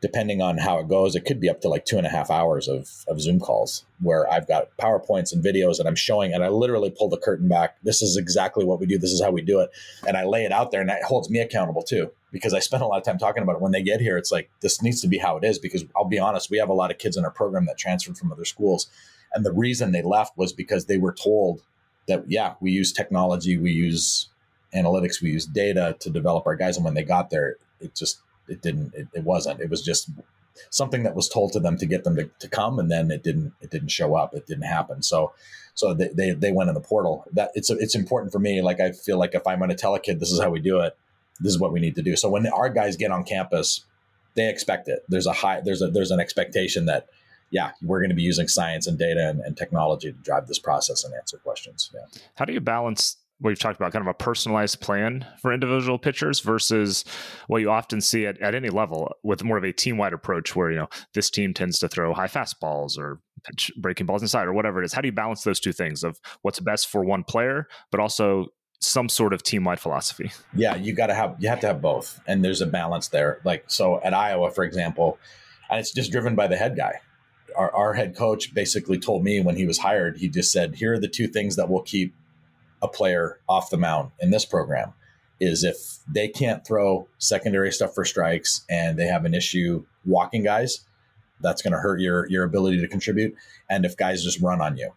depending 0.01 0.41
on 0.41 0.59
how 0.59 0.79
it 0.79 0.89
goes, 0.89 1.17
it 1.17 1.25
could 1.25 1.41
be 1.41 1.49
up 1.49 1.61
to 1.61 1.69
like 1.69 1.85
two 1.85 1.99
and 1.99 2.07
a 2.07 2.11
half 2.11 2.31
hours 2.31 2.69
of, 2.69 2.89
of 3.09 3.21
Zoom 3.21 3.41
calls 3.41 3.85
where 4.01 4.31
I've 4.33 4.47
got 4.47 4.69
PowerPoints 4.79 5.33
and 5.33 5.45
videos 5.45 5.79
and 5.81 5.89
I'm 5.89 5.97
showing, 5.97 6.33
and 6.33 6.45
I 6.45 6.49
literally 6.49 6.91
pull 6.91 7.09
the 7.09 7.19
curtain 7.19 7.49
back. 7.49 7.77
This 7.83 8.01
is 8.01 8.17
exactly 8.17 8.65
what 8.65 8.79
we 8.79 8.87
do. 8.87 8.99
This 8.99 9.13
is 9.13 9.21
how 9.21 9.33
we 9.33 9.43
do 9.43 9.61
it. 9.61 9.71
And 10.07 10.17
I 10.17 10.25
lay 10.25 10.45
it 10.45 10.53
out 10.53 10.71
there 10.71 10.81
and 10.81 10.89
that 10.89 11.03
holds 11.03 11.29
me 11.29 11.41
accountable 11.41 11.83
too, 11.83 12.13
because 12.31 12.55
I 12.55 12.61
spend 12.61 12.83
a 12.83 12.87
lot 12.87 12.99
of 12.99 13.05
time 13.05 13.19
talking 13.19 13.43
about 13.43 13.57
it. 13.57 13.61
When 13.61 13.73
they 13.73 13.83
get 13.83 14.01
here, 14.01 14.17
it's 14.17 14.31
like, 14.31 14.51
this 14.61 14.81
needs 14.83 15.01
to 15.01 15.09
be 15.09 15.19
how 15.19 15.37
it 15.37 15.45
is. 15.45 15.59
Because 15.59 15.85
I'll 15.97 16.05
be 16.05 16.19
honest, 16.19 16.51
we 16.51 16.59
have 16.59 16.69
a 16.69 16.75
lot 16.75 16.93
of 16.93 16.99
kids 16.99 17.17
in 17.17 17.25
our 17.25 17.31
program 17.33 17.67
that 17.67 17.79
transferred 17.79 18.17
from 18.17 18.31
other 18.31 18.45
schools. 18.45 18.89
And 19.35 19.45
the 19.45 19.53
reason 19.53 19.93
they 19.93 20.03
left 20.03 20.39
was 20.39 20.53
because 20.53 20.87
they 20.87 20.97
were 20.97 21.13
told 21.13 21.63
that, 22.07 22.31
yeah, 22.31 22.55
we 22.61 22.71
use 22.71 22.93
technology, 22.93 23.59
we 23.59 23.73
use 23.73 24.29
analytics, 24.75 25.21
we 25.21 25.31
use 25.31 25.45
data 25.45 25.97
to 26.01 26.09
develop 26.09 26.47
our 26.47 26.57
guys. 26.57 26.77
And 26.77 26.85
when 26.85 26.95
they 26.95 27.03
got 27.03 27.31
there, 27.31 27.57
it 27.81 27.95
just 27.95 28.21
it 28.49 28.63
didn't 28.63 28.95
it, 28.95 29.09
it, 29.13 29.25
wasn't. 29.25 29.61
It 29.61 29.71
was 29.71 29.83
just 29.83 30.11
something 30.71 31.03
that 31.05 31.15
was 31.15 31.29
told 31.29 31.53
to 31.53 31.61
them 31.61 31.77
to 31.79 31.87
get 31.87 32.05
them 32.05 32.17
to, 32.17 32.31
to 32.39 32.49
come 32.49 32.79
and 32.79 32.91
then 32.91 33.11
it 33.11 33.23
didn't 33.23 33.53
it 33.61 33.71
didn't 33.71 33.89
show 33.89 34.15
up. 34.15 34.35
It 34.35 34.47
didn't 34.47 34.65
happen. 34.65 35.03
So 35.03 35.33
so 35.75 35.95
they, 35.95 36.09
they, 36.09 36.31
they 36.33 36.53
went 36.53 36.69
in 36.69 36.75
the 36.75 36.81
portal. 36.81 37.25
That 37.33 37.51
it's 37.55 37.71
it's 37.71 37.95
important 37.95 38.33
for 38.33 38.39
me. 38.39 38.63
Like 38.63 38.81
i 38.81 38.93
feel 38.93 39.19
like 39.19 39.35
if 39.35 39.47
i'm 39.47 39.59
going 39.59 39.71
to 39.71 39.77
tell 39.77 39.95
a 39.95 40.01
kid 40.01 40.21
this 40.21 40.33
is 40.33 40.41
how 40.41 40.51
we 40.51 40.61
do 40.61 40.81
it 40.81 40.97
this 41.41 41.53
is 41.53 41.61
what 41.61 41.73
we 41.73 41.81
need 41.81 41.95
to 41.95 42.03
do. 42.03 42.17
So 42.17 42.29
when 42.29 42.47
our 42.49 42.69
guys 42.69 42.97
get 42.97 43.13
on 43.13 43.25
campus 43.25 43.85
they 44.39 44.49
expect 44.49 44.89
it. 44.89 45.05
There's 45.09 45.27
a 45.27 45.33
high 45.33 45.61
there's 45.61 45.83
a 45.83 45.89
there's 45.89 46.11
an 46.11 46.21
expectation 46.21 46.87
that 46.87 47.09
yeah 47.51 47.73
we're 47.83 47.99
going 47.99 48.11
to 48.11 48.17
be 48.17 48.23
using 48.23 48.49
science 48.49 48.87
and 48.87 48.99
data 48.99 49.29
and, 49.29 49.41
and 49.41 49.57
technology 49.57 50.13
to 50.13 50.19
drive 50.19 50.47
this 50.47 50.59
process 50.59 51.05
and 51.05 51.13
answer 51.15 51.39
questions. 51.39 51.91
Yeah. 51.93 52.21
How 52.37 52.45
do 52.45 52.53
you 52.53 52.61
balance 52.61 53.17
you've 53.45 53.59
talked 53.59 53.77
about, 53.77 53.93
kind 53.93 54.03
of 54.03 54.11
a 54.11 54.15
personalized 54.15 54.81
plan 54.81 55.27
for 55.41 55.53
individual 55.53 55.99
pitchers 55.99 56.41
versus 56.41 57.05
what 57.47 57.61
you 57.61 57.71
often 57.71 58.01
see 58.01 58.27
at, 58.27 58.41
at 58.41 58.55
any 58.55 58.69
level 58.69 59.13
with 59.23 59.45
more 59.45 59.57
of 59.57 59.65
a 59.65 59.73
team 59.73 59.97
wide 59.97 60.13
approach 60.13 60.57
where, 60.57 60.71
you 60.71 60.79
know, 60.79 60.89
this 61.15 61.31
team 61.31 61.55
tends 61.55 61.79
to 61.79 61.89
throw 61.89 62.13
high 62.13 62.27
fastballs 62.27 62.99
or 62.99 63.21
pitch 63.45 63.71
breaking 63.81 64.07
balls 64.07 64.23
inside 64.23 64.49
or 64.49 64.53
whatever 64.53 64.83
it 64.83 64.85
is. 64.85 64.93
How 64.93 65.01
do 65.01 65.09
you 65.09 65.13
balance 65.13 65.43
those 65.43 65.61
two 65.61 65.73
things 65.73 66.03
of 66.03 66.19
what's 66.43 66.59
best 66.59 66.89
for 66.89 67.05
one 67.05 67.23
player, 67.23 67.69
but 67.93 68.01
also 68.01 68.47
some 68.81 69.09
sort 69.09 69.33
of 69.33 69.43
team 69.43 69.63
wide 69.65 69.79
philosophy? 69.79 70.33
Yeah, 70.53 70.75
you 70.75 70.93
got 70.93 71.07
to 71.07 71.15
have, 71.15 71.37
you 71.39 71.49
have 71.49 71.61
to 71.61 71.69
have 71.69 71.81
both. 71.81 72.21
And 72.27 72.45
there's 72.45 72.61
a 72.61 72.67
balance 72.67 73.09
there. 73.09 73.41
Like, 73.45 73.65
so 73.69 74.01
at 74.03 74.15
Iowa, 74.15 74.51
for 74.51 74.65
example, 74.65 75.19
and 75.71 75.79
it's 75.79 75.93
just 75.93 76.11
driven 76.11 76.35
by 76.35 76.49
the 76.49 76.57
head 76.57 76.77
guy. 76.77 77.01
Our, 77.57 77.75
our 77.75 77.95
head 77.95 78.17
coach 78.17 78.53
basically 78.53 78.99
told 78.99 79.23
me 79.23 79.41
when 79.41 79.57
he 79.57 79.67
was 79.67 79.79
hired, 79.79 80.17
he 80.19 80.29
just 80.29 80.51
said, 80.51 80.75
here 80.75 80.95
are 80.95 80.99
the 80.99 81.09
two 81.09 81.29
things 81.29 81.57
that 81.57 81.69
will 81.69 81.83
keep 81.83 82.15
a 82.83 82.89
player 82.89 83.41
off 83.49 83.71
the 83.71 83.77
mound 83.77 84.13
in 84.21 84.31
this 84.31 84.45
program 84.45 84.93
is 85.41 85.63
if 85.63 85.99
they 86.13 86.29
can't 86.29 86.67
throw 86.67 87.07
secondary 87.19 87.71
stuff 87.71 87.95
for 87.95 88.05
strikes 88.05 88.65
and 88.69 88.99
they 88.99 89.07
have 89.07 89.25
an 89.25 89.35
issue 89.35 89.85
walking 90.05 90.43
guys, 90.43 90.85
that's 91.41 91.63
going 91.63 91.73
to 91.73 91.79
hurt 91.79 92.01
your 92.01 92.29
your 92.29 92.45
ability 92.45 92.81
to 92.81 92.89
contribute. 92.89 93.35
And 93.71 93.85
if 93.85 93.97
guys 93.97 94.25
just 94.25 94.41
run 94.41 94.61
on 94.61 94.77
you, 94.77 94.93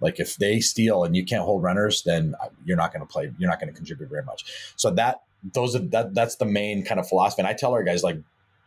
like 0.00 0.20
if 0.20 0.36
they 0.36 0.60
steal 0.60 1.04
and 1.04 1.16
you 1.16 1.24
can't 1.24 1.42
hold 1.42 1.62
runners, 1.62 2.02
then 2.04 2.34
you're 2.64 2.76
not 2.76 2.92
going 2.92 3.00
to 3.00 3.10
play. 3.10 3.32
You're 3.38 3.50
not 3.50 3.60
going 3.60 3.72
to 3.72 3.76
contribute 3.76 4.10
very 4.10 4.24
much. 4.24 4.74
So 4.76 4.90
that 4.90 5.22
those 5.54 5.74
are 5.74 5.80
that 5.80 6.14
that's 6.14 6.36
the 6.36 6.44
main 6.44 6.84
kind 6.84 7.00
of 7.00 7.08
philosophy. 7.08 7.42
And 7.42 7.48
I 7.48 7.54
tell 7.54 7.72
our 7.72 7.82
guys 7.82 8.02
like 8.02 8.18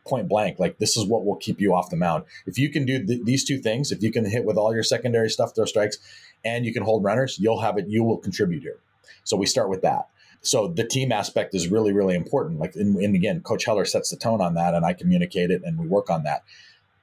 point 0.06 0.28
blank, 0.28 0.60
like 0.60 0.80
this 0.80 0.98
is 0.98 1.06
what 1.06 1.26
will 1.26 1.36
keep 1.36 1.62
you 1.62 1.74
off 1.74 1.90
the 1.90 1.96
mound. 1.96 2.24
If 2.46 2.58
you 2.58 2.70
can 2.70 2.86
do 2.86 3.06
th- 3.06 3.22
these 3.24 3.44
two 3.44 3.58
things, 3.58 3.92
if 3.92 4.02
you 4.04 4.12
can 4.12 4.26
hit 4.26 4.46
with 4.46 4.58
all 4.58 4.74
your 4.74 4.84
secondary 4.84 5.30
stuff, 5.30 5.56
throw 5.56 5.66
strikes, 5.66 5.98
and 6.46 6.66
you 6.66 6.74
can 6.74 6.84
hold 6.84 7.04
runners, 7.04 7.38
you'll 7.40 7.62
have 7.62 7.78
it. 7.78 7.88
You 7.88 8.04
will 8.04 8.18
contribute 8.18 8.64
here. 8.64 8.80
So 9.24 9.38
we 9.38 9.46
start 9.46 9.70
with 9.70 9.82
that. 9.82 10.08
So 10.42 10.68
the 10.68 10.84
team 10.84 11.12
aspect 11.12 11.56
is 11.56 11.70
really, 11.70 11.94
really 11.94 12.16
important. 12.16 12.60
Like, 12.60 12.76
and, 12.76 12.98
and 12.98 13.16
again, 13.16 13.42
Coach 13.42 13.64
Heller 13.64 13.86
sets 13.86 14.10
the 14.10 14.18
tone 14.18 14.42
on 14.42 14.56
that, 14.56 14.74
and 14.74 14.86
I 14.86 14.94
communicate 14.94 15.52
it, 15.52 15.62
and 15.64 15.80
we 15.80 15.88
work 15.88 16.10
on 16.10 16.24
that. 16.24 16.44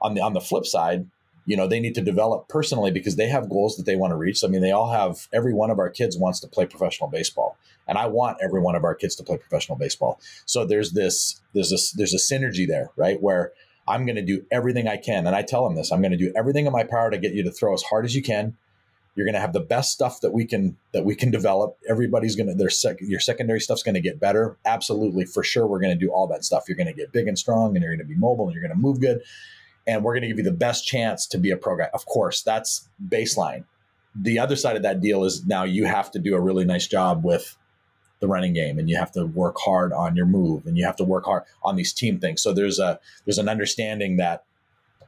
On 0.02 0.14
the 0.14 0.20
on 0.20 0.34
the 0.34 0.40
flip 0.40 0.66
side, 0.66 1.06
you 1.46 1.56
know, 1.56 1.66
they 1.66 1.80
need 1.80 1.94
to 1.94 2.02
develop 2.02 2.48
personally 2.48 2.90
because 2.90 3.16
they 3.16 3.28
have 3.28 3.48
goals 3.48 3.76
that 3.76 3.84
they 3.84 3.96
want 3.96 4.12
to 4.12 4.16
reach. 4.16 4.44
I 4.44 4.48
mean, 4.48 4.60
they 4.60 4.72
all 4.72 4.92
have. 4.92 5.26
Every 5.32 5.54
one 5.54 5.70
of 5.70 5.78
our 5.78 5.88
kids 5.88 6.18
wants 6.18 6.40
to 6.40 6.48
play 6.48 6.66
professional 6.66 7.08
baseball, 7.08 7.56
and 7.88 7.96
I 7.96 8.06
want 8.06 8.38
every 8.42 8.60
one 8.60 8.74
of 8.74 8.84
our 8.84 8.94
kids 8.94 9.14
to 9.16 9.22
play 9.22 9.38
professional 9.38 9.78
baseball. 9.78 10.20
So 10.44 10.66
there's 10.66 10.92
this, 10.92 11.40
there's 11.54 11.70
this, 11.70 11.92
there's 11.92 12.14
a 12.14 12.18
synergy 12.18 12.66
there, 12.66 12.90
right? 12.96 13.20
Where 13.22 13.52
I'm 13.88 14.04
going 14.04 14.16
to 14.16 14.22
do 14.22 14.44
everything 14.50 14.86
I 14.86 14.98
can, 14.98 15.26
and 15.26 15.34
I 15.34 15.42
tell 15.42 15.64
them 15.64 15.76
this: 15.76 15.92
I'm 15.92 16.02
going 16.02 16.12
to 16.12 16.18
do 16.18 16.32
everything 16.36 16.66
in 16.66 16.72
my 16.72 16.84
power 16.84 17.10
to 17.10 17.16
get 17.16 17.32
you 17.32 17.42
to 17.44 17.50
throw 17.50 17.72
as 17.72 17.82
hard 17.82 18.04
as 18.04 18.14
you 18.14 18.22
can 18.22 18.56
you're 19.14 19.26
going 19.26 19.34
to 19.34 19.40
have 19.40 19.52
the 19.52 19.60
best 19.60 19.92
stuff 19.92 20.20
that 20.20 20.32
we 20.32 20.46
can 20.46 20.76
that 20.92 21.04
we 21.04 21.14
can 21.14 21.30
develop. 21.30 21.76
Everybody's 21.88 22.36
going 22.36 22.48
to 22.48 22.54
their 22.54 22.70
sec, 22.70 22.96
your 23.00 23.20
secondary 23.20 23.60
stuff's 23.60 23.82
going 23.82 23.94
to 23.94 24.00
get 24.00 24.20
better. 24.20 24.56
Absolutely, 24.64 25.24
for 25.24 25.42
sure, 25.42 25.66
we're 25.66 25.80
going 25.80 25.96
to 25.96 26.06
do 26.06 26.10
all 26.10 26.26
that 26.28 26.44
stuff. 26.44 26.64
You're 26.68 26.76
going 26.76 26.86
to 26.86 26.92
get 26.92 27.12
big 27.12 27.28
and 27.28 27.38
strong, 27.38 27.76
and 27.76 27.82
you're 27.82 27.94
going 27.94 28.06
to 28.06 28.12
be 28.12 28.18
mobile, 28.18 28.46
and 28.46 28.54
you're 28.54 28.62
going 28.62 28.76
to 28.76 28.80
move 28.80 29.00
good, 29.00 29.20
and 29.86 30.04
we're 30.04 30.14
going 30.14 30.22
to 30.22 30.28
give 30.28 30.38
you 30.38 30.44
the 30.44 30.52
best 30.52 30.86
chance 30.86 31.26
to 31.28 31.38
be 31.38 31.50
a 31.50 31.56
pro 31.56 31.76
guy. 31.76 31.88
Of 31.92 32.06
course, 32.06 32.42
that's 32.42 32.88
baseline. 33.08 33.64
The 34.14 34.38
other 34.38 34.56
side 34.56 34.76
of 34.76 34.82
that 34.82 35.00
deal 35.00 35.24
is 35.24 35.46
now 35.46 35.64
you 35.64 35.84
have 35.84 36.10
to 36.12 36.18
do 36.18 36.34
a 36.34 36.40
really 36.40 36.64
nice 36.64 36.86
job 36.86 37.24
with 37.24 37.56
the 38.20 38.28
running 38.28 38.52
game 38.52 38.78
and 38.78 38.88
you 38.88 38.96
have 38.96 39.10
to 39.12 39.26
work 39.26 39.56
hard 39.58 39.92
on 39.92 40.14
your 40.14 40.26
move 40.26 40.66
and 40.66 40.76
you 40.76 40.84
have 40.84 40.96
to 40.96 41.04
work 41.04 41.24
hard 41.24 41.42
on 41.62 41.76
these 41.76 41.92
team 41.92 42.20
things 42.20 42.42
so 42.42 42.52
there's 42.52 42.78
a 42.78 43.00
there's 43.24 43.38
an 43.38 43.48
understanding 43.48 44.18
that 44.18 44.44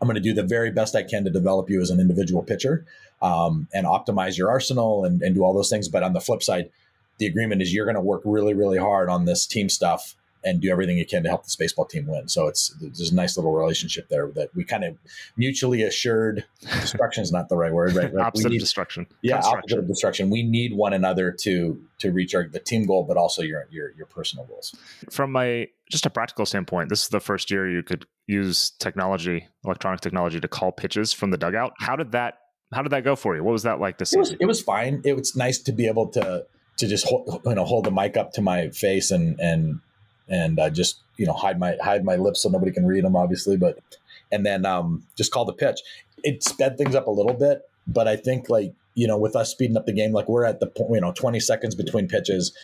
i'm 0.00 0.08
going 0.08 0.14
to 0.14 0.20
do 0.20 0.32
the 0.32 0.42
very 0.42 0.70
best 0.70 0.96
i 0.96 1.02
can 1.02 1.22
to 1.22 1.30
develop 1.30 1.68
you 1.68 1.80
as 1.80 1.90
an 1.90 2.00
individual 2.00 2.42
pitcher 2.42 2.84
um, 3.22 3.68
and 3.72 3.86
optimize 3.86 4.36
your 4.36 4.50
arsenal 4.50 5.04
and, 5.04 5.22
and 5.22 5.34
do 5.34 5.42
all 5.42 5.54
those 5.54 5.70
things. 5.70 5.88
But 5.88 6.02
on 6.02 6.12
the 6.12 6.20
flip 6.20 6.42
side, 6.42 6.70
the 7.18 7.26
agreement 7.26 7.62
is 7.62 7.72
you're 7.72 7.86
going 7.86 7.94
to 7.94 8.00
work 8.00 8.22
really, 8.24 8.52
really 8.52 8.78
hard 8.78 9.08
on 9.08 9.24
this 9.24 9.46
team 9.46 9.68
stuff 9.68 10.16
and 10.44 10.60
do 10.60 10.70
everything 10.70 10.98
you 10.98 11.06
can 11.06 11.22
to 11.22 11.28
help 11.28 11.44
this 11.44 11.56
baseball 11.56 11.84
team 11.84 12.06
win. 12.06 12.28
So 12.28 12.48
it's 12.48 12.74
there's 12.80 13.12
a 13.12 13.14
nice 13.14 13.36
little 13.36 13.52
relationship 13.52 14.08
there 14.08 14.30
that 14.34 14.54
we 14.54 14.64
kind 14.64 14.84
of 14.84 14.96
mutually 15.36 15.82
assured. 15.82 16.44
Destruction 16.60 17.22
is 17.22 17.30
not 17.30 17.48
the 17.48 17.56
right 17.56 17.72
word, 17.72 17.94
right? 17.94 18.12
Like 18.12 18.26
opposite 18.26 18.50
need, 18.50 18.56
of 18.56 18.60
destruction. 18.60 19.06
Yeah, 19.22 19.40
opposite 19.40 19.78
of 19.78 19.86
destruction. 19.86 20.30
We 20.30 20.42
need 20.42 20.74
one 20.74 20.92
another 20.92 21.30
to 21.42 21.80
to 21.98 22.10
reach 22.10 22.34
our 22.34 22.48
the 22.48 22.58
team 22.58 22.86
goal, 22.86 23.04
but 23.04 23.16
also 23.16 23.42
your 23.42 23.68
your 23.70 23.92
your 23.92 24.06
personal 24.06 24.44
goals. 24.46 24.74
From 25.10 25.30
my 25.32 25.68
just 25.90 26.06
a 26.06 26.10
practical 26.10 26.44
standpoint, 26.44 26.88
this 26.88 27.02
is 27.02 27.08
the 27.08 27.20
first 27.20 27.50
year 27.50 27.70
you 27.70 27.82
could 27.82 28.06
use 28.26 28.70
technology, 28.78 29.46
electronic 29.64 30.00
technology, 30.00 30.40
to 30.40 30.48
call 30.48 30.72
pitches 30.72 31.12
from 31.12 31.30
the 31.30 31.38
dugout. 31.38 31.72
How 31.78 31.94
did 31.94 32.12
that 32.12 32.38
how 32.72 32.82
did 32.82 32.90
that 32.90 33.04
go 33.04 33.16
for 33.16 33.36
you? 33.36 33.44
What 33.44 33.52
was 33.52 33.62
that 33.64 33.80
like 33.80 33.98
this 33.98 34.12
it 34.12 34.18
was, 34.18 34.30
it 34.32 34.46
was 34.46 34.60
fine. 34.62 35.02
It 35.04 35.16
was 35.16 35.36
nice 35.36 35.58
to 35.58 35.72
be 35.72 35.86
able 35.86 36.08
to 36.08 36.46
to 36.78 36.88
just 36.88 37.06
hold, 37.06 37.40
you 37.44 37.54
know 37.54 37.64
hold 37.64 37.84
the 37.84 37.90
mic 37.90 38.16
up 38.16 38.32
to 38.32 38.42
my 38.42 38.68
face 38.70 39.10
and 39.10 39.38
and 39.40 39.80
and 40.28 40.58
uh, 40.58 40.70
just 40.70 41.00
you 41.16 41.26
know 41.26 41.32
hide 41.32 41.58
my 41.58 41.76
hide 41.82 42.04
my 42.04 42.16
lips 42.16 42.42
so 42.42 42.48
nobody 42.48 42.72
can 42.72 42.86
read 42.86 43.04
them, 43.04 43.16
obviously. 43.16 43.56
But 43.56 43.78
and 44.30 44.46
then 44.46 44.64
um, 44.64 45.04
just 45.16 45.30
call 45.32 45.44
the 45.44 45.52
pitch. 45.52 45.80
It 46.22 46.42
sped 46.42 46.78
things 46.78 46.94
up 46.94 47.06
a 47.06 47.10
little 47.10 47.34
bit, 47.34 47.68
but 47.86 48.08
I 48.08 48.16
think 48.16 48.48
like 48.48 48.72
you 48.94 49.06
know 49.06 49.18
with 49.18 49.36
us 49.36 49.50
speeding 49.50 49.76
up 49.76 49.86
the 49.86 49.92
game, 49.92 50.12
like 50.12 50.28
we're 50.28 50.44
at 50.44 50.60
the 50.60 50.66
point 50.66 50.94
you 50.94 51.00
know 51.00 51.12
twenty 51.12 51.40
seconds 51.40 51.74
between 51.74 52.08
pitches, 52.08 52.56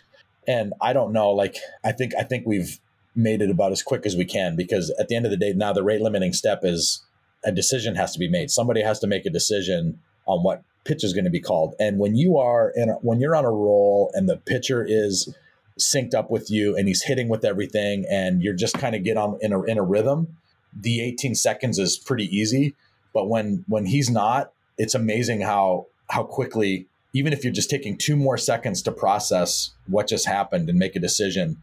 and 0.46 0.72
I 0.80 0.92
don't 0.92 1.12
know. 1.12 1.30
Like 1.30 1.56
I 1.84 1.92
think 1.92 2.14
I 2.18 2.22
think 2.22 2.46
we've 2.46 2.80
made 3.14 3.42
it 3.42 3.50
about 3.50 3.72
as 3.72 3.82
quick 3.82 4.06
as 4.06 4.16
we 4.16 4.24
can 4.24 4.54
because 4.54 4.90
at 4.98 5.08
the 5.08 5.16
end 5.16 5.24
of 5.24 5.30
the 5.30 5.36
day, 5.36 5.52
now 5.52 5.72
the 5.72 5.82
rate 5.82 6.00
limiting 6.00 6.32
step 6.32 6.60
is 6.62 7.02
a 7.44 7.52
decision 7.52 7.94
has 7.94 8.12
to 8.12 8.18
be 8.18 8.28
made. 8.28 8.50
Somebody 8.50 8.82
has 8.82 8.98
to 9.00 9.06
make 9.06 9.26
a 9.26 9.30
decision 9.30 10.00
on 10.26 10.42
what 10.42 10.62
pitch 10.84 11.04
is 11.04 11.12
going 11.12 11.24
to 11.24 11.30
be 11.30 11.40
called. 11.40 11.74
And 11.78 11.98
when 11.98 12.16
you 12.16 12.38
are 12.38 12.72
in 12.74 12.90
a, 12.90 12.94
when 12.94 13.20
you're 13.20 13.36
on 13.36 13.44
a 13.44 13.50
roll 13.50 14.10
and 14.14 14.28
the 14.28 14.36
pitcher 14.36 14.84
is 14.86 15.34
synced 15.78 16.14
up 16.14 16.30
with 16.30 16.50
you 16.50 16.76
and 16.76 16.88
he's 16.88 17.02
hitting 17.02 17.28
with 17.28 17.44
everything 17.44 18.04
and 18.10 18.42
you're 18.42 18.54
just 18.54 18.74
kind 18.74 18.94
of 18.94 19.04
get 19.04 19.16
on 19.16 19.38
in 19.40 19.52
a, 19.52 19.62
in 19.62 19.78
a 19.78 19.82
rhythm, 19.82 20.36
the 20.78 21.00
18 21.00 21.34
seconds 21.34 21.78
is 21.78 21.96
pretty 21.96 22.24
easy. 22.24 22.74
But 23.14 23.28
when 23.28 23.64
when 23.68 23.86
he's 23.86 24.10
not, 24.10 24.52
it's 24.76 24.94
amazing 24.94 25.40
how 25.40 25.86
how 26.10 26.24
quickly 26.24 26.86
even 27.14 27.32
if 27.32 27.42
you're 27.42 27.52
just 27.52 27.70
taking 27.70 27.96
two 27.96 28.16
more 28.16 28.36
seconds 28.36 28.82
to 28.82 28.92
process 28.92 29.70
what 29.86 30.06
just 30.06 30.26
happened 30.26 30.68
and 30.68 30.78
make 30.78 30.94
a 30.94 31.00
decision, 31.00 31.56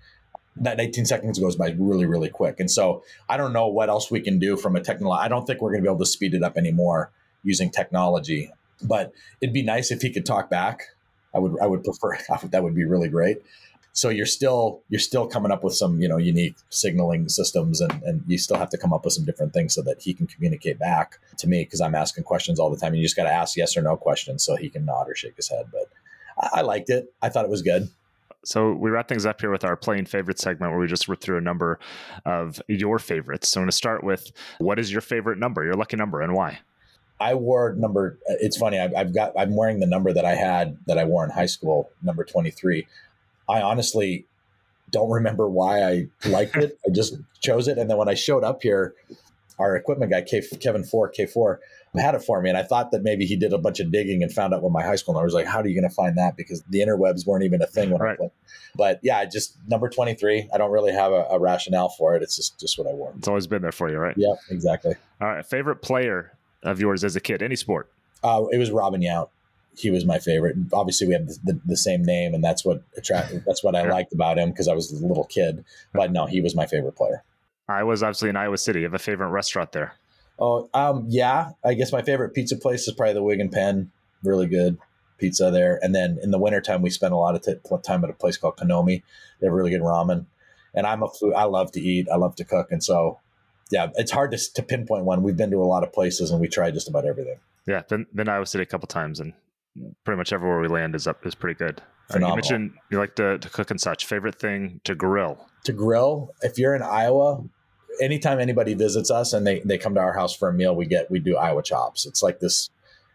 that 0.58 0.80
18 0.80 1.06
seconds 1.06 1.40
goes 1.40 1.56
by 1.56 1.76
really, 1.78 2.06
really 2.06 2.30
quick. 2.30 2.60
And 2.60 2.72
so 2.72 3.04
I 3.28 3.38
don't 3.38 3.54
know 3.54 3.68
what 3.68 3.90
else 3.90 4.10
we 4.10 4.22
can 4.22 4.40
do 4.40 4.56
from 4.56 4.76
a 4.76 4.82
technical. 4.82 5.12
I 5.12 5.28
don't 5.28 5.46
think 5.46 5.62
we're 5.62 5.72
going 5.72 5.82
to 5.82 5.88
be 5.88 5.92
able 5.92 6.00
to 6.00 6.10
speed 6.10 6.34
it 6.34 6.44
up 6.44 6.58
anymore 6.58 7.12
using 7.44 7.70
technology. 7.70 8.52
But 8.82 9.12
it'd 9.42 9.54
be 9.54 9.64
nice 9.64 9.92
if 9.92 10.02
he 10.02 10.12
could 10.12 10.26
talk 10.26 10.50
back. 10.50 10.84
I 11.34 11.40
would 11.40 11.60
I 11.62 11.68
would 11.68 11.84
prefer 11.84 12.18
that 12.44 12.64
would 12.64 12.76
be 12.76 12.86
really 12.86 13.10
great. 13.10 13.42
So 13.92 14.10
you're 14.10 14.26
still 14.26 14.82
you're 14.90 15.00
still 15.00 15.28
coming 15.28 15.52
up 15.52 15.64
with 15.64 15.74
some 15.74 16.02
you 16.02 16.08
know 16.08 16.18
unique 16.18 16.56
signaling 16.70 17.30
systems 17.30 17.80
and, 17.82 18.04
and 18.04 18.24
you 18.28 18.38
still 18.38 18.58
have 18.58 18.70
to 18.72 18.78
come 18.78 18.94
up 18.94 19.06
with 19.06 19.14
some 19.14 19.26
different 19.26 19.54
things 19.54 19.74
so 19.74 19.82
that 19.84 20.02
he 20.02 20.14
can 20.14 20.28
communicate 20.28 20.80
back 20.80 21.20
to 21.38 21.48
me 21.48 21.64
because 21.64 21.80
I'm 21.82 21.96
asking 21.96 22.26
questions 22.26 22.60
all 22.60 22.70
the 22.70 22.78
time 22.78 22.90
and 22.90 22.98
you 22.98 23.04
just 23.04 23.16
got 23.16 23.24
to 23.24 23.34
ask 23.34 23.56
yes 23.56 23.78
or 23.78 23.82
no 23.82 23.96
questions 23.96 24.44
so 24.44 24.56
he 24.56 24.70
can 24.70 24.86
nod 24.86 25.10
or 25.10 25.16
shake 25.16 25.36
his 25.38 25.50
head. 25.50 25.68
But 25.72 25.90
I 26.38 26.62
liked 26.62 26.90
it. 26.90 27.14
I 27.22 27.30
thought 27.30 27.46
it 27.46 27.52
was 27.52 27.62
good. 27.62 27.90
So 28.46 28.74
we 28.74 28.90
wrap 28.90 29.08
things 29.08 29.26
up 29.26 29.42
here 29.42 29.52
with 29.52 29.64
our 29.64 29.76
playing 29.76 30.06
favorite 30.06 30.40
segment 30.40 30.72
where 30.72 30.80
we 30.80 30.88
just 30.88 31.08
rip 31.08 31.20
through 31.20 31.38
a 31.38 31.42
number 31.42 31.80
of 32.26 32.62
your 32.68 33.00
favorites. 33.00 33.50
So 33.50 33.60
I'm 33.60 33.64
going 33.64 33.72
to 33.72 33.76
start 33.76 34.04
with 34.04 34.32
what 34.60 34.80
is 34.80 34.92
your 34.92 35.02
favorite 35.02 35.40
number, 35.40 35.64
your 35.64 35.74
lucky 35.74 35.98
number, 35.98 36.22
and 36.22 36.34
why? 36.34 36.60
I 37.20 37.34
wore 37.34 37.74
number. 37.74 38.20
Uh, 38.30 38.36
it's 38.42 38.58
funny. 38.58 38.80
I've 38.80 39.14
got. 39.14 39.34
I'm 39.38 39.56
wearing 39.56 39.80
the 39.80 39.88
number 39.88 40.14
that 40.14 40.26
I 40.26 40.36
had 40.36 40.78
that 40.88 40.98
I 40.98 41.06
wore 41.06 41.24
in 41.24 41.32
high 41.32 41.46
school, 41.46 41.90
number 42.04 42.24
23. 42.24 42.86
I 43.48 43.62
honestly 43.62 44.26
don't 44.92 45.10
remember 45.10 45.50
why 45.50 45.84
I 45.84 46.08
liked 46.26 46.58
it. 46.58 46.78
I 46.86 46.92
just 46.92 47.16
chose 47.40 47.68
it, 47.68 47.78
and 47.78 47.90
then 47.90 47.98
when 47.98 48.10
I 48.10 48.16
showed 48.16 48.44
up 48.44 48.62
here, 48.62 48.94
our 49.60 49.76
equipment 49.76 50.12
guy, 50.12 50.22
K, 50.22 50.42
Kevin 50.60 50.84
Four, 50.84 51.12
K4, 51.12 51.58
had 52.00 52.16
it 52.16 52.24
for 52.24 52.42
me. 52.42 52.50
And 52.50 52.58
I 52.58 52.64
thought 52.64 52.92
that 52.92 53.04
maybe 53.04 53.26
he 53.26 53.36
did 53.36 53.54
a 53.54 53.58
bunch 53.58 53.80
of 53.80 53.92
digging 53.92 54.24
and 54.24 54.32
found 54.32 54.54
out 54.54 54.62
what 54.62 54.72
my 54.72 54.84
high 54.84 54.96
school 54.96 55.14
number 55.14 55.26
was 55.26 55.34
like, 55.34 55.46
how 55.46 55.60
are 55.60 55.68
you 55.68 55.80
going 55.80 55.90
to 55.90 55.96
find 55.96 56.18
that? 56.18 56.36
Because 56.36 56.62
the 56.70 56.80
interwebs 56.80 57.26
weren't 57.26 57.44
even 57.44 57.62
a 57.62 57.68
thing 57.68 57.90
when 57.92 58.02
right. 58.02 58.14
I 58.14 58.16
played. 58.18 58.32
But 58.76 59.00
yeah, 59.04 59.24
just 59.26 59.58
number 59.68 59.90
23. 59.90 60.50
I 60.54 60.58
don't 60.58 60.72
really 60.72 60.92
have 60.92 61.12
a, 61.12 61.26
a, 61.32 61.40
rationale 61.40 61.90
for 61.90 62.16
it. 62.16 62.24
It's 62.24 62.36
just, 62.36 62.60
just 62.60 62.78
what 62.78 62.88
I 62.88 62.94
wore. 62.94 63.14
It's 63.18 63.28
always 63.28 63.48
been 63.48 63.62
there 63.62 63.72
for 63.72 63.90
you, 63.90 63.98
right? 63.98 64.16
Yeah, 64.18 64.34
exactly. 64.50 64.96
All 65.22 65.28
right. 65.28 65.46
Favorite 65.46 65.78
player 65.78 66.38
of 66.64 66.80
yours 66.80 67.04
as 67.04 67.16
a 67.16 67.22
kid, 67.22 67.42
any 67.42 67.56
sport? 67.56 67.92
Uh, 68.24 68.46
it 68.52 68.58
was 68.58 68.72
Robin 68.72 69.02
Yount. 69.02 69.30
He 69.78 69.92
was 69.92 70.06
my 70.06 70.20
favorite. 70.20 70.56
Obviously, 70.74 71.08
we 71.08 71.14
have 71.14 71.28
the, 71.28 71.38
the, 71.44 71.62
the 71.66 71.78
same 71.78 72.04
name, 72.04 72.34
and 72.34 72.42
that's 72.42 72.64
what 72.64 72.82
attracted. 72.96 73.44
That's 73.46 73.62
what 73.62 73.76
I 73.76 73.90
liked 73.90 74.14
about 74.14 74.38
him 74.38 74.50
because 74.50 74.70
I 74.70 74.74
was 74.74 74.92
a 74.92 75.06
little 75.06 75.26
kid. 75.26 75.66
But 75.94 76.14
no, 76.14 76.26
he 76.26 76.40
was 76.40 76.56
my 76.56 76.66
favorite 76.66 76.96
player. 76.96 77.24
I 77.68 77.84
was 77.84 78.04
obviously 78.04 78.30
in 78.30 78.36
Iowa 78.36 78.58
City. 78.58 78.80
You 78.80 78.86
have 78.86 78.94
a 78.94 79.00
favorite 79.00 79.30
restaurant 79.30 79.72
there? 79.72 79.94
Oh, 80.38 80.70
um, 80.74 81.06
yeah. 81.10 81.52
I 81.64 81.74
guess 81.74 81.92
my 81.92 82.02
favorite 82.02 82.34
pizza 82.34 82.58
place 82.58 82.88
is 82.88 82.94
probably 82.94 83.14
the 83.14 83.24
Wig 83.24 83.40
and 83.40 83.52
Pen. 83.52 83.92
Really 84.24 84.48
good 84.48 84.78
pizza 85.18 85.50
there. 85.52 85.80
And 85.82 85.96
then 85.96 86.20
in 86.22 86.32
the 86.32 86.40
wintertime, 86.40 86.82
we 86.82 86.90
spend 86.90 87.14
a 87.14 87.18
lot 87.18 87.36
of 87.36 87.42
t- 87.42 87.56
time 87.84 88.04
at 88.04 88.10
a 88.10 88.14
place 88.14 88.38
called 88.38 88.58
Konomi. 88.58 89.02
They 89.40 89.48
have 89.48 89.54
really 89.54 89.72
good 89.72 89.82
ramen. 89.82 90.26
And 90.74 90.86
I'm 90.86 91.04
a 91.04 91.08
food. 91.08 91.34
I 91.34 91.46
love 91.46 91.72
to 91.74 91.82
eat. 91.82 92.08
I 92.12 92.18
love 92.18 92.36
to 92.36 92.44
cook, 92.44 92.70
and 92.70 92.84
so 92.84 93.20
yeah, 93.72 93.88
it's 93.96 94.12
hard 94.12 94.32
to, 94.32 94.54
to 94.54 94.62
pinpoint 94.62 95.06
one. 95.06 95.24
We've 95.24 95.38
been 95.38 95.52
to 95.52 95.58
a 95.58 95.64
lot 95.64 95.84
of 95.84 95.94
places 95.94 96.32
and 96.32 96.40
we 96.40 96.48
try 96.48 96.70
just 96.72 96.90
about 96.90 97.06
everything. 97.06 97.38
Yeah, 97.66 97.82
been 97.88 98.06
been 98.14 98.28
Iowa 98.28 98.46
City 98.46 98.64
a 98.64 98.66
couple 98.66 98.88
times, 98.88 99.20
and 99.20 99.34
pretty 100.04 100.18
much 100.18 100.34
everywhere 100.34 100.60
we 100.60 100.68
land 100.68 100.96
is 100.96 101.08
up 101.08 101.26
is 101.26 101.34
pretty 101.34 101.58
good. 101.58 101.82
Uh, 102.14 102.20
you 102.20 102.36
mentioned 102.36 102.74
you 102.92 103.00
like 103.00 103.16
to, 103.16 103.40
to 103.40 103.50
cook 103.50 103.72
and 103.72 103.82
such. 103.82 104.06
Favorite 104.06 104.36
thing 104.36 104.82
to 104.84 104.94
grill? 104.94 105.48
To 105.64 105.74
grill, 105.74 106.32
if 106.42 106.60
you're 106.60 106.76
in 106.76 106.84
Iowa, 106.84 107.44
anytime 108.02 108.40
anybody 108.40 108.74
visits 108.74 109.12
us 109.12 109.34
and 109.34 109.46
they, 109.46 109.60
they 109.62 109.78
come 109.78 109.96
to 109.96 110.02
our 110.02 110.14
house 110.14 110.36
for 110.36 110.50
a 110.50 110.54
meal, 110.54 110.76
we 110.76 110.86
get 110.86 111.10
we 111.10 111.20
do 111.20 111.38
Iowa 111.38 111.64
chops. 111.64 112.06
It's 112.06 112.22
like 112.24 112.40
this 112.40 112.70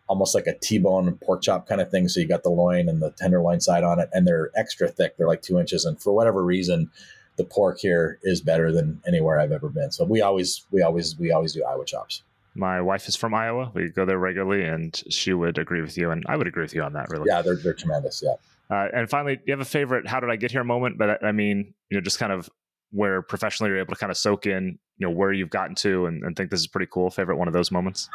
almost 0.08 0.34
like 0.34 0.48
a 0.48 0.58
T-bone 0.58 1.16
pork 1.22 1.40
chop 1.40 1.68
kind 1.68 1.80
of 1.80 1.90
thing. 1.90 2.08
So 2.08 2.18
you 2.18 2.26
got 2.26 2.42
the 2.42 2.50
loin 2.50 2.88
and 2.88 3.00
the 3.00 3.12
tenderloin 3.12 3.60
side 3.60 3.84
on 3.84 4.00
it, 4.00 4.08
and 4.12 4.26
they're 4.26 4.50
extra 4.56 4.88
thick. 4.88 5.16
They're 5.16 5.28
like 5.28 5.42
two 5.42 5.58
inches, 5.58 5.84
and 5.84 6.00
for 6.02 6.12
whatever 6.12 6.44
reason, 6.44 6.90
the 7.36 7.44
pork 7.44 7.78
here 7.78 8.18
is 8.22 8.40
better 8.40 8.72
than 8.72 9.00
anywhere 9.06 9.38
I've 9.38 9.52
ever 9.52 9.68
been. 9.68 9.92
So 9.92 10.04
we 10.04 10.20
always 10.20 10.66
we 10.70 10.82
always 10.82 11.18
we 11.18 11.30
always 11.32 11.52
do 11.52 11.64
Iowa 11.64 11.84
chops. 11.84 12.22
My 12.56 12.80
wife 12.80 13.06
is 13.06 13.14
from 13.14 13.32
Iowa. 13.32 13.70
We 13.72 13.88
go 13.88 14.04
there 14.04 14.18
regularly, 14.18 14.64
and 14.64 15.00
she 15.08 15.32
would 15.32 15.56
agree 15.56 15.80
with 15.80 15.96
you, 15.96 16.10
and 16.10 16.24
I 16.28 16.36
would 16.36 16.48
agree 16.48 16.64
with 16.64 16.74
you 16.74 16.82
on 16.82 16.92
that. 16.94 17.08
Really, 17.10 17.26
yeah, 17.28 17.40
they're 17.42 17.56
they're 17.56 17.74
tremendous. 17.74 18.22
Yeah. 18.22 18.34
Uh, 18.68 18.88
and 18.92 19.10
finally, 19.10 19.36
do 19.36 19.42
you 19.46 19.52
have 19.52 19.60
a 19.60 19.64
favorite? 19.64 20.06
How 20.06 20.20
did 20.20 20.30
I 20.30 20.36
get 20.36 20.50
here 20.50 20.62
moment? 20.62 20.98
But 20.98 21.24
I 21.24 21.32
mean, 21.32 21.74
you 21.88 21.96
know, 21.96 22.00
just 22.00 22.18
kind 22.18 22.32
of 22.32 22.50
where 22.92 23.22
professionally 23.22 23.70
you're 23.70 23.78
able 23.78 23.94
to 23.94 24.00
kind 24.00 24.10
of 24.10 24.16
soak 24.16 24.46
in, 24.46 24.78
you 24.98 25.06
know, 25.06 25.10
where 25.10 25.32
you've 25.32 25.50
gotten 25.50 25.74
to 25.76 26.06
and, 26.06 26.22
and 26.24 26.36
think 26.36 26.50
this 26.50 26.60
is 26.60 26.66
pretty 26.66 26.88
cool. 26.90 27.10
Favorite 27.10 27.36
one 27.36 27.48
of 27.48 27.54
those 27.54 27.70
moments? 27.70 28.08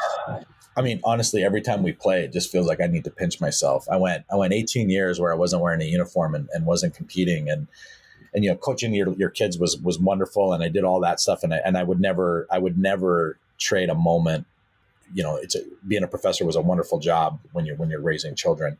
I 0.78 0.82
mean, 0.82 1.00
honestly, 1.04 1.44
every 1.44 1.62
time 1.62 1.84
we 1.84 1.94
play, 1.94 2.24
it 2.26 2.34
just 2.34 2.52
feels 2.52 2.68
like 2.68 2.82
I 2.82 2.88
need 2.88 3.06
to 3.06 3.12
pinch 3.12 3.40
myself. 3.40 3.88
I 3.90 3.96
went, 3.96 4.26
I 4.32 4.36
went 4.36 4.54
18 4.54 4.90
years 4.90 5.20
where 5.20 5.32
I 5.32 5.36
wasn't 5.36 5.62
wearing 5.62 5.82
a 5.82 5.86
uniform 5.86 6.36
and, 6.36 6.50
and 6.54 6.66
wasn't 6.66 6.94
competing, 6.94 7.50
and 7.50 7.68
and 8.34 8.44
you 8.44 8.50
know, 8.50 8.58
coaching 8.58 8.94
your, 8.94 9.14
your 9.14 9.30
kids 9.30 9.58
was 9.58 9.78
was 9.78 9.98
wonderful, 9.98 10.52
and 10.52 10.62
I 10.62 10.68
did 10.68 10.84
all 10.84 11.00
that 11.00 11.22
stuff, 11.22 11.44
and 11.44 11.54
I, 11.54 11.62
and 11.66 11.78
I 11.78 11.84
would 11.84 12.02
never, 12.02 12.46
I 12.52 12.60
would 12.60 12.78
never 12.78 13.40
trade 13.58 13.90
a 13.90 13.96
moment. 13.96 14.46
You 15.14 15.24
know, 15.24 15.38
it's 15.38 15.56
a, 15.56 15.62
being 15.88 16.04
a 16.04 16.08
professor 16.08 16.44
was 16.44 16.58
a 16.58 16.62
wonderful 16.62 17.00
job 17.00 17.40
when 17.54 17.66
you're 17.66 17.78
when 17.78 17.90
you're 17.90 18.02
raising 18.02 18.36
children, 18.36 18.78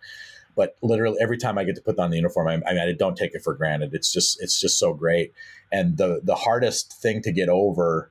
but 0.56 0.76
literally 0.82 1.18
every 1.22 1.38
time 1.38 1.58
I 1.58 1.64
get 1.64 1.76
to 1.76 1.82
put 1.82 2.00
on 2.00 2.10
the 2.10 2.18
uniform, 2.18 2.48
I, 2.48 2.54
I 2.54 2.74
mean, 2.74 2.80
I 2.80 2.94
don't 2.94 3.18
take 3.18 3.36
it 3.36 3.44
for 3.44 3.54
granted. 3.54 3.94
It's 3.94 4.12
just 4.12 4.42
it's 4.42 4.60
just 4.60 4.80
so 4.80 4.94
great. 4.94 5.34
And 5.72 5.98
the 5.98 6.22
the 6.24 6.36
hardest 6.36 6.94
thing 6.94 7.22
to 7.24 7.32
get 7.32 7.50
over, 7.50 8.10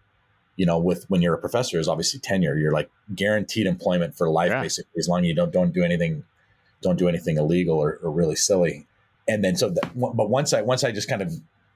you 0.56 0.66
know, 0.66 0.78
with 0.78 1.04
when 1.08 1.22
you're 1.22 1.34
a 1.34 1.38
professor 1.38 1.78
is 1.78 1.88
obviously 1.88 2.20
tenure. 2.20 2.56
You're 2.56 2.72
like 2.72 2.90
guaranteed 3.14 3.66
employment 3.66 4.16
for 4.16 4.28
life, 4.28 4.50
yeah. 4.50 4.62
basically, 4.62 4.98
as 4.98 5.08
long 5.08 5.20
as 5.20 5.26
you 5.26 5.34
don't 5.34 5.52
don't 5.52 5.72
do 5.72 5.82
anything, 5.82 6.24
don't 6.82 6.98
do 6.98 7.08
anything 7.08 7.38
illegal 7.38 7.78
or, 7.78 7.98
or 8.02 8.10
really 8.10 8.36
silly. 8.36 8.86
And 9.26 9.42
then 9.42 9.56
so, 9.56 9.70
that, 9.70 9.90
but 9.94 10.28
once 10.28 10.52
I 10.52 10.60
once 10.60 10.84
I 10.84 10.92
just 10.92 11.08
kind 11.08 11.22
of 11.22 11.32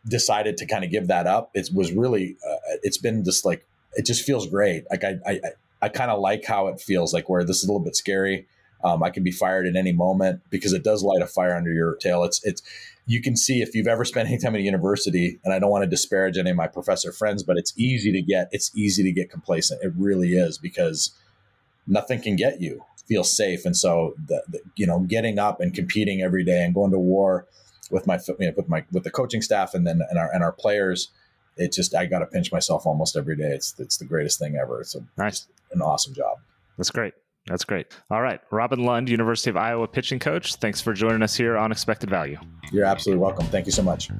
decided 0.06 0.58
to 0.58 0.66
kind 0.66 0.84
of 0.84 0.90
give 0.90 1.08
that 1.08 1.26
up, 1.26 1.50
it 1.54 1.70
was 1.72 1.92
really 1.92 2.36
uh, 2.46 2.56
it's 2.82 2.98
been 2.98 3.24
just 3.24 3.46
like 3.46 3.66
it 3.94 4.04
just 4.04 4.24
feels 4.24 4.46
great. 4.46 4.84
Like 4.90 5.02
I 5.04 5.16
I 5.26 5.40
I 5.80 5.88
kind 5.88 6.10
of 6.10 6.20
like 6.20 6.44
how 6.44 6.68
it 6.68 6.78
feels 6.78 7.14
like 7.14 7.30
where 7.30 7.44
this 7.44 7.58
is 7.58 7.64
a 7.64 7.66
little 7.68 7.84
bit 7.84 7.96
scary 7.96 8.46
um, 8.84 9.02
I 9.02 9.10
can 9.10 9.22
be 9.22 9.30
fired 9.30 9.66
at 9.66 9.76
any 9.76 9.92
moment 9.92 10.42
because 10.50 10.72
it 10.72 10.84
does 10.84 11.02
light 11.02 11.22
a 11.22 11.26
fire 11.26 11.56
under 11.56 11.72
your 11.72 11.96
tail. 11.96 12.24
It's 12.24 12.44
it's 12.44 12.62
you 13.06 13.20
can 13.20 13.36
see 13.36 13.62
if 13.62 13.74
you've 13.74 13.88
ever 13.88 14.04
spent 14.04 14.28
any 14.28 14.38
time 14.38 14.54
at 14.54 14.60
a 14.60 14.64
university, 14.64 15.40
and 15.44 15.52
I 15.52 15.58
don't 15.58 15.70
want 15.70 15.82
to 15.82 15.90
disparage 15.90 16.36
any 16.36 16.50
of 16.50 16.56
my 16.56 16.68
professor 16.68 17.10
friends, 17.10 17.42
but 17.42 17.56
it's 17.56 17.72
easy 17.76 18.12
to 18.12 18.22
get 18.22 18.48
it's 18.52 18.70
easy 18.76 19.02
to 19.02 19.12
get 19.12 19.30
complacent. 19.30 19.82
It 19.82 19.92
really 19.96 20.34
is 20.34 20.58
because 20.58 21.12
nothing 21.86 22.20
can 22.20 22.36
get 22.36 22.60
you 22.60 22.84
feel 23.06 23.24
safe, 23.24 23.64
and 23.64 23.76
so 23.76 24.14
the, 24.26 24.42
the 24.48 24.60
you 24.76 24.86
know 24.86 25.00
getting 25.00 25.38
up 25.38 25.60
and 25.60 25.74
competing 25.74 26.22
every 26.22 26.44
day 26.44 26.64
and 26.64 26.74
going 26.74 26.92
to 26.92 26.98
war 26.98 27.46
with 27.90 28.06
my 28.06 28.18
you 28.38 28.46
know, 28.46 28.52
with 28.56 28.68
my 28.68 28.84
with 28.92 29.04
the 29.04 29.10
coaching 29.10 29.42
staff 29.42 29.74
and 29.74 29.86
then 29.86 30.00
and 30.08 30.18
our 30.18 30.32
and 30.32 30.44
our 30.44 30.52
players. 30.52 31.10
It 31.56 31.72
just 31.72 31.92
I 31.92 32.06
got 32.06 32.20
to 32.20 32.26
pinch 32.26 32.52
myself 32.52 32.86
almost 32.86 33.16
every 33.16 33.36
day. 33.36 33.50
It's 33.50 33.74
it's 33.78 33.96
the 33.96 34.04
greatest 34.04 34.38
thing 34.38 34.56
ever. 34.56 34.80
It's 34.80 34.94
a, 34.94 35.00
nice, 35.16 35.48
an 35.72 35.82
awesome 35.82 36.14
job. 36.14 36.38
That's 36.76 36.90
great. 36.90 37.14
That's 37.48 37.64
great. 37.64 37.86
All 38.10 38.20
right. 38.20 38.40
Robin 38.50 38.84
Lund, 38.84 39.08
University 39.08 39.50
of 39.50 39.56
Iowa 39.56 39.88
pitching 39.88 40.18
coach. 40.18 40.56
Thanks 40.56 40.80
for 40.80 40.92
joining 40.92 41.22
us 41.22 41.34
here 41.34 41.56
on 41.56 41.72
Expected 41.72 42.10
Value. 42.10 42.38
You're 42.72 42.84
absolutely 42.84 43.22
welcome. 43.22 43.46
Thank 43.46 43.66
you 43.66 43.72
so 43.72 43.82
much. 43.82 44.10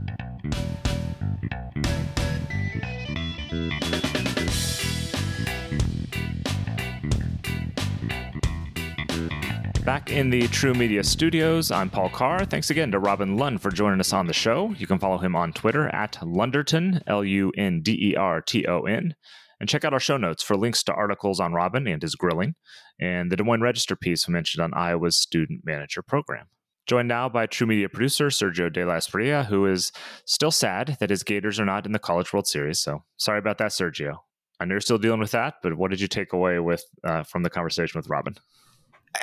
Back 9.85 10.11
in 10.11 10.29
the 10.29 10.47
True 10.49 10.75
Media 10.75 11.03
studios, 11.03 11.71
I'm 11.71 11.89
Paul 11.89 12.11
Carr. 12.11 12.45
Thanks 12.45 12.69
again 12.69 12.93
to 12.93 12.99
Robin 12.99 13.39
Lund 13.39 13.63
for 13.63 13.71
joining 13.71 14.01
us 14.01 14.13
on 14.13 14.27
the 14.27 14.35
show. 14.35 14.75
You 14.77 14.87
can 14.87 14.99
follow 14.99 15.17
him 15.17 15.35
on 15.35 15.55
Twitter 15.55 15.89
at 15.89 16.19
Lunderton, 16.23 17.01
L 17.07 17.25
U 17.25 17.51
N 17.57 17.81
D 17.81 18.11
E 18.11 18.15
R 18.15 18.43
T 18.43 18.67
O 18.67 18.83
N. 18.83 19.15
And 19.61 19.69
check 19.69 19.85
out 19.85 19.93
our 19.93 20.01
show 20.01 20.17
notes 20.17 20.43
for 20.43 20.57
links 20.57 20.83
to 20.85 20.95
articles 20.95 21.41
on 21.41 21.53
Robin 21.53 21.87
and 21.87 22.01
his 22.01 22.15
grilling, 22.15 22.55
and 23.01 23.31
the 23.31 23.37
Des 23.37 23.43
Moines 23.43 23.61
Register 23.61 23.97
piece 23.97 24.29
we 24.29 24.33
mentioned 24.33 24.63
on 24.63 24.75
Iowa's 24.75 25.17
Student 25.17 25.63
Manager 25.65 26.03
Program. 26.03 26.47
Joined 26.87 27.09
now 27.09 27.29
by 27.29 27.47
True 27.47 27.67
Media 27.67 27.89
producer 27.89 28.29
Sergio 28.29 28.73
De 28.73 28.85
La 28.85 28.95
Espriella, 28.95 29.45
who 29.45 29.67
is 29.67 29.93
still 30.25 30.51
sad 30.51 30.97
that 31.01 31.11
his 31.11 31.23
Gators 31.23 31.61
are 31.61 31.67
not 31.67 31.85
in 31.85 31.93
the 31.93 31.99
College 31.99 32.33
World 32.33 32.47
Series. 32.47 32.79
So 32.79 33.05
sorry 33.19 33.39
about 33.39 33.59
that, 33.59 33.73
Sergio. 33.73 34.19
I 34.61 34.65
know 34.65 34.75
you're 34.75 34.81
still 34.81 34.99
dealing 34.99 35.21
with 35.21 35.33
that, 35.33 35.57
but 35.63 35.75
what 35.75 35.91
did 35.91 36.01
you 36.01 36.09
take 36.09 36.33
away 36.33 36.59
with 36.61 36.83
uh, 37.05 37.25
from 37.25 37.43
the 37.43 37.51
conversation 37.51 37.99
with 37.99 38.09
Robin? 38.09 38.35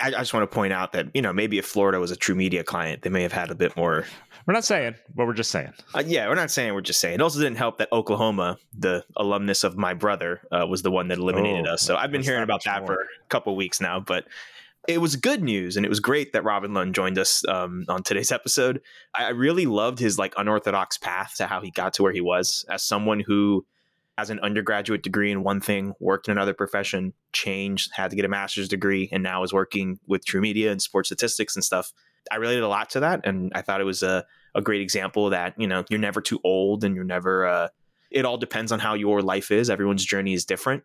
I, 0.02 0.08
I, 0.08 0.12
just 0.12 0.34
want 0.34 0.50
to 0.50 0.54
point 0.54 0.74
out 0.74 0.94
that 0.94 1.08
you 1.14 1.22
know 1.22 1.34
maybe 1.34 1.58
if 1.58 1.66
Florida 1.66 2.00
was 2.00 2.12
a 2.12 2.16
True 2.16 2.36
Media 2.36 2.64
client, 2.64 3.02
they 3.02 3.10
may 3.10 3.22
have 3.22 3.32
had 3.32 3.52
a 3.52 3.56
bit 3.56 3.76
more. 3.78 4.06
We're 4.46 4.54
not 4.54 4.66
saying, 4.66 4.96
but 5.16 5.26
we're 5.26 5.34
just 5.34 5.52
saying. 5.52 5.74
Uh, 5.94 6.04
yeah, 6.06 6.28
we're 6.28 6.36
not 6.36 6.52
saying. 6.52 6.74
We're 6.74 6.82
just 6.82 7.00
saying. 7.00 7.16
It 7.16 7.22
also 7.22 7.40
didn't 7.40 7.58
help 7.58 7.78
that 7.80 7.92
Oklahoma, 7.92 8.58
the 8.78 9.04
alumnus 9.16 9.64
of 9.64 9.78
my 9.78 9.94
brother, 9.94 10.42
uh, 10.52 10.68
was 10.68 10.84
the 10.84 10.92
one 10.92 11.08
that 11.08 11.18
eliminated 11.18 11.68
oh, 11.68 11.74
us. 11.74 11.82
So 11.82 11.96
I've 11.96 12.12
been 12.12 12.24
hearing 12.24 12.44
about 12.44 12.64
that 12.66 12.80
more. 12.82 12.88
for 12.88 13.02
a 13.02 13.28
couple 13.30 13.56
weeks 13.56 13.82
now, 13.82 14.00
but. 14.00 14.26
It 14.88 15.02
was 15.02 15.16
good 15.16 15.42
news, 15.42 15.78
and 15.78 15.84
it 15.84 15.90
was 15.90 16.00
great 16.00 16.34
that 16.34 16.44
Robin 16.44 16.76
Lund 16.76 16.94
joined 16.94 17.18
us 17.18 17.44
um, 17.48 17.86
on 17.90 18.04
today's 18.04 18.32
episode. 18.32 18.82
I 19.16 19.30
really 19.30 19.66
loved 19.66 19.98
his 19.98 20.20
like 20.20 20.36
unorthodox 20.38 21.00
path 21.00 21.34
to 21.38 21.48
how 21.48 21.60
he 21.62 21.72
got 21.72 21.96
to 21.96 22.04
where 22.04 22.12
he 22.12 22.22
was. 22.22 22.66
As 22.70 22.84
someone 22.84 23.20
who 23.20 23.66
has 24.18 24.30
an 24.30 24.40
undergraduate 24.40 25.04
degree 25.04 25.32
in 25.32 25.44
one 25.44 25.60
thing, 25.60 25.94
worked 26.00 26.28
in 26.28 26.32
another 26.32 26.54
profession, 26.54 27.14
changed, 27.34 27.92
had 27.94 28.10
to 28.10 28.16
get 28.16 28.26
a 28.26 28.30
master's 28.30 28.70
degree, 28.70 29.10
and 29.12 29.22
now 29.22 29.44
is 29.44 29.52
working 29.52 30.00
with 30.08 30.26
True 30.26 30.42
Media 30.42 30.72
and 30.72 30.82
sports 30.82 31.10
statistics 31.10 31.56
and 31.56 31.64
stuff. 31.64 31.92
I 32.32 32.38
related 32.38 32.64
a 32.64 32.68
lot 32.68 32.90
to 32.92 33.02
that, 33.02 33.22
and 33.26 33.52
I 33.54 33.62
thought 33.62 33.82
it 33.82 33.86
was 33.86 34.04
a, 34.04 34.26
a 34.56 34.62
great 34.62 34.82
example 34.82 35.30
that 35.32 35.54
you 35.58 35.68
know 35.68 35.84
you're 35.90 36.00
never 36.00 36.22
too 36.22 36.40
old, 36.44 36.84
and 36.84 36.96
you're 36.96 37.04
never. 37.04 37.46
Uh, 37.46 37.68
it 38.10 38.24
all 38.24 38.38
depends 38.38 38.72
on 38.72 38.80
how 38.80 38.94
your 38.94 39.22
life 39.22 39.52
is. 39.52 39.70
Everyone's 39.70 40.06
journey 40.06 40.34
is 40.34 40.46
different. 40.46 40.84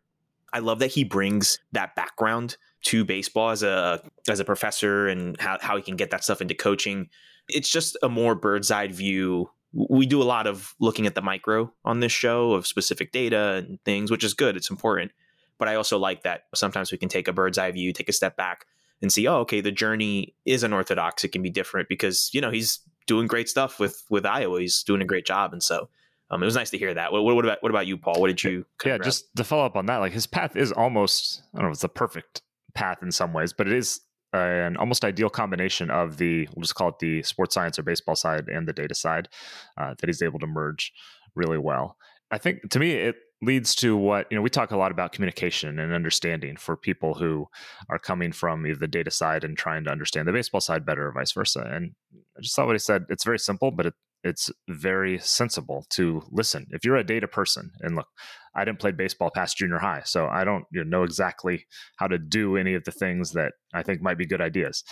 I 0.52 0.58
love 0.58 0.80
that 0.80 0.88
he 0.88 1.04
brings 1.04 1.60
that 1.72 1.94
background 1.94 2.56
to 2.82 3.04
baseball 3.04 3.50
as 3.50 3.62
a 3.62 4.02
as 4.28 4.40
a 4.40 4.44
professor 4.44 5.06
and 5.06 5.40
how, 5.40 5.58
how 5.60 5.76
he 5.76 5.82
can 5.82 5.96
get 5.96 6.10
that 6.10 6.24
stuff 6.24 6.40
into 6.40 6.54
coaching. 6.54 7.08
It's 7.48 7.70
just 7.70 7.96
a 8.02 8.08
more 8.08 8.34
bird's 8.34 8.70
eye 8.70 8.88
view 8.88 9.50
we 9.72 10.06
do 10.06 10.22
a 10.22 10.24
lot 10.24 10.46
of 10.46 10.74
looking 10.80 11.06
at 11.06 11.14
the 11.14 11.22
micro 11.22 11.72
on 11.84 12.00
this 12.00 12.12
show 12.12 12.52
of 12.52 12.66
specific 12.66 13.12
data 13.12 13.64
and 13.66 13.78
things, 13.84 14.10
which 14.10 14.24
is 14.24 14.34
good. 14.34 14.56
It's 14.56 14.70
important. 14.70 15.12
But 15.58 15.68
I 15.68 15.74
also 15.74 15.98
like 15.98 16.22
that 16.22 16.44
sometimes 16.54 16.90
we 16.90 16.98
can 16.98 17.08
take 17.08 17.28
a 17.28 17.32
bird's 17.32 17.58
eye 17.58 17.70
view, 17.70 17.92
take 17.92 18.08
a 18.08 18.12
step 18.12 18.36
back 18.36 18.66
and 19.02 19.12
see, 19.12 19.26
oh, 19.28 19.38
okay, 19.40 19.60
the 19.60 19.70
journey 19.70 20.34
is 20.44 20.62
unorthodox. 20.62 21.22
It 21.24 21.32
can 21.32 21.42
be 21.42 21.50
different 21.50 21.88
because, 21.88 22.30
you 22.32 22.40
know, 22.40 22.50
he's 22.50 22.80
doing 23.06 23.26
great 23.26 23.48
stuff 23.48 23.78
with 23.78 24.04
with 24.10 24.26
Iowa. 24.26 24.60
He's 24.60 24.82
doing 24.82 25.02
a 25.02 25.04
great 25.04 25.26
job. 25.26 25.52
And 25.52 25.62
so 25.62 25.88
um, 26.30 26.42
it 26.42 26.46
was 26.46 26.54
nice 26.54 26.70
to 26.70 26.78
hear 26.78 26.94
that. 26.94 27.12
What, 27.12 27.22
what, 27.22 27.44
about 27.44 27.62
what 27.62 27.70
about 27.70 27.86
you, 27.86 27.96
Paul? 27.96 28.20
What 28.20 28.28
did 28.28 28.42
you 28.42 28.64
Yeah, 28.84 28.98
just 28.98 29.34
to 29.36 29.44
follow 29.44 29.66
up 29.66 29.76
on 29.76 29.86
that, 29.86 29.98
like 29.98 30.12
his 30.12 30.26
path 30.26 30.56
is 30.56 30.72
almost 30.72 31.42
I 31.54 31.58
don't 31.58 31.66
know 31.66 31.72
it's 31.72 31.82
the 31.82 31.88
perfect 31.88 32.42
path 32.74 33.02
in 33.02 33.12
some 33.12 33.32
ways, 33.32 33.52
but 33.52 33.66
it 33.66 33.74
is 33.74 34.00
an 34.32 34.76
almost 34.76 35.04
ideal 35.04 35.30
combination 35.30 35.90
of 35.90 36.16
the 36.16 36.48
we'll 36.54 36.62
just 36.62 36.74
call 36.74 36.88
it 36.88 36.98
the 37.00 37.22
sports 37.22 37.54
science 37.54 37.78
or 37.78 37.82
baseball 37.82 38.14
side 38.14 38.48
and 38.48 38.68
the 38.68 38.72
data 38.72 38.94
side 38.94 39.28
uh, 39.76 39.94
that 39.98 40.08
he's 40.08 40.22
able 40.22 40.38
to 40.38 40.46
merge 40.46 40.92
really 41.34 41.58
well. 41.58 41.96
I 42.30 42.38
think 42.38 42.70
to 42.70 42.78
me 42.78 42.92
it 42.92 43.16
leads 43.42 43.74
to 43.74 43.96
what 43.96 44.26
you 44.30 44.36
know 44.36 44.42
we 44.42 44.50
talk 44.50 44.70
a 44.70 44.76
lot 44.76 44.92
about 44.92 45.12
communication 45.12 45.78
and 45.78 45.92
understanding 45.92 46.56
for 46.56 46.76
people 46.76 47.14
who 47.14 47.46
are 47.88 47.98
coming 47.98 48.32
from 48.32 48.66
either 48.66 48.78
the 48.78 48.86
data 48.86 49.10
side 49.10 49.44
and 49.44 49.56
trying 49.56 49.84
to 49.84 49.90
understand 49.90 50.28
the 50.28 50.32
baseball 50.32 50.60
side 50.60 50.84
better 50.84 51.08
or 51.08 51.12
vice 51.12 51.32
versa 51.32 51.66
and 51.72 51.92
i 52.36 52.40
just 52.42 52.54
thought 52.54 52.66
what 52.66 52.74
he 52.74 52.78
said 52.78 53.06
it's 53.08 53.24
very 53.24 53.38
simple 53.38 53.70
but 53.70 53.86
it, 53.86 53.94
it's 54.22 54.50
very 54.68 55.18
sensible 55.18 55.86
to 55.90 56.22
listen. 56.30 56.66
If 56.70 56.84
you're 56.84 56.96
a 56.96 57.04
data 57.04 57.28
person 57.28 57.70
and 57.80 57.96
look 57.96 58.06
i 58.54 58.64
didn't 58.64 58.80
play 58.80 58.90
baseball 58.90 59.30
past 59.32 59.56
junior 59.56 59.78
high 59.78 60.02
so 60.04 60.26
i 60.26 60.42
don't 60.42 60.64
you 60.72 60.84
know, 60.84 61.04
exactly 61.04 61.66
how 61.98 62.06
to 62.06 62.18
do 62.18 62.56
any 62.56 62.74
of 62.74 62.84
the 62.84 62.90
things 62.90 63.32
that 63.32 63.52
i 63.74 63.82
think 63.82 64.02
might 64.02 64.18
be 64.18 64.26
good 64.26 64.40
ideas. 64.40 64.84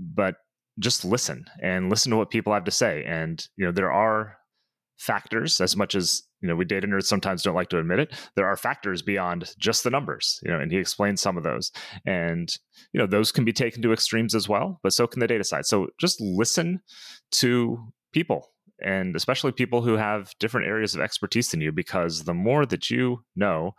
But 0.00 0.36
just 0.78 1.04
listen 1.04 1.46
and 1.60 1.90
listen 1.90 2.10
to 2.10 2.16
what 2.16 2.30
people 2.30 2.52
have 2.52 2.64
to 2.64 2.70
say 2.70 3.04
and 3.04 3.48
you 3.56 3.66
know 3.66 3.72
there 3.72 3.92
are 3.92 4.36
factors 4.96 5.60
as 5.60 5.76
much 5.76 5.94
as 5.94 6.22
you 6.40 6.48
know 6.48 6.56
we 6.56 6.64
data 6.64 6.86
nerds 6.86 7.04
sometimes 7.04 7.42
don't 7.42 7.54
like 7.54 7.68
to 7.68 7.78
admit 7.78 8.00
it 8.00 8.12
there 8.36 8.46
are 8.46 8.56
factors 8.56 9.02
beyond 9.02 9.52
just 9.58 9.84
the 9.84 9.90
numbers 9.90 10.40
you 10.42 10.50
know 10.50 10.58
and 10.58 10.72
he 10.72 10.78
explains 10.78 11.20
some 11.20 11.36
of 11.36 11.44
those. 11.44 11.70
And 12.06 12.52
you 12.92 12.98
know 13.00 13.06
those 13.06 13.32
can 13.32 13.44
be 13.44 13.52
taken 13.52 13.82
to 13.82 13.92
extremes 13.92 14.34
as 14.34 14.48
well 14.48 14.80
but 14.82 14.92
so 14.92 15.06
can 15.06 15.20
the 15.20 15.26
data 15.26 15.44
side. 15.44 15.66
So 15.66 15.88
just 15.98 16.20
listen 16.20 16.80
to 17.32 17.92
people 18.12 18.48
and 18.80 19.16
especially 19.16 19.52
people 19.52 19.82
who 19.82 19.94
have 19.94 20.32
different 20.38 20.66
areas 20.66 20.94
of 20.94 21.00
expertise 21.00 21.50
than 21.50 21.60
you 21.60 21.72
because 21.72 22.24
the 22.24 22.34
more 22.34 22.64
that 22.64 22.90
you 22.90 23.24
know 23.34 23.74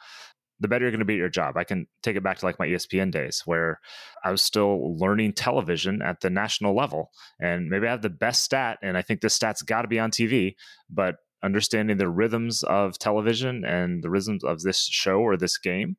the 0.59 0.67
better 0.67 0.83
you're 0.83 0.91
going 0.91 0.99
to 0.99 1.05
be 1.05 1.13
at 1.13 1.19
your 1.19 1.29
job. 1.29 1.55
I 1.57 1.63
can 1.63 1.87
take 2.03 2.15
it 2.15 2.23
back 2.23 2.37
to 2.39 2.45
like 2.45 2.59
my 2.59 2.67
ESPN 2.67 3.11
days 3.11 3.43
where 3.45 3.79
I 4.23 4.31
was 4.31 4.41
still 4.41 4.97
learning 4.97 5.33
television 5.33 6.01
at 6.01 6.19
the 6.21 6.29
national 6.29 6.75
level. 6.75 7.11
And 7.39 7.69
maybe 7.69 7.87
I 7.87 7.91
have 7.91 8.01
the 8.01 8.09
best 8.09 8.43
stat, 8.43 8.77
and 8.81 8.97
I 8.97 9.01
think 9.01 9.21
this 9.21 9.33
stat's 9.33 9.61
got 9.61 9.83
to 9.83 9.87
be 9.87 9.99
on 9.99 10.11
TV, 10.11 10.55
but 10.89 11.15
understanding 11.41 11.97
the 11.97 12.09
rhythms 12.09 12.63
of 12.63 12.99
television 12.99 13.63
and 13.63 14.03
the 14.03 14.09
rhythms 14.09 14.43
of 14.43 14.61
this 14.61 14.81
show 14.81 15.19
or 15.19 15.37
this 15.37 15.57
game 15.57 15.95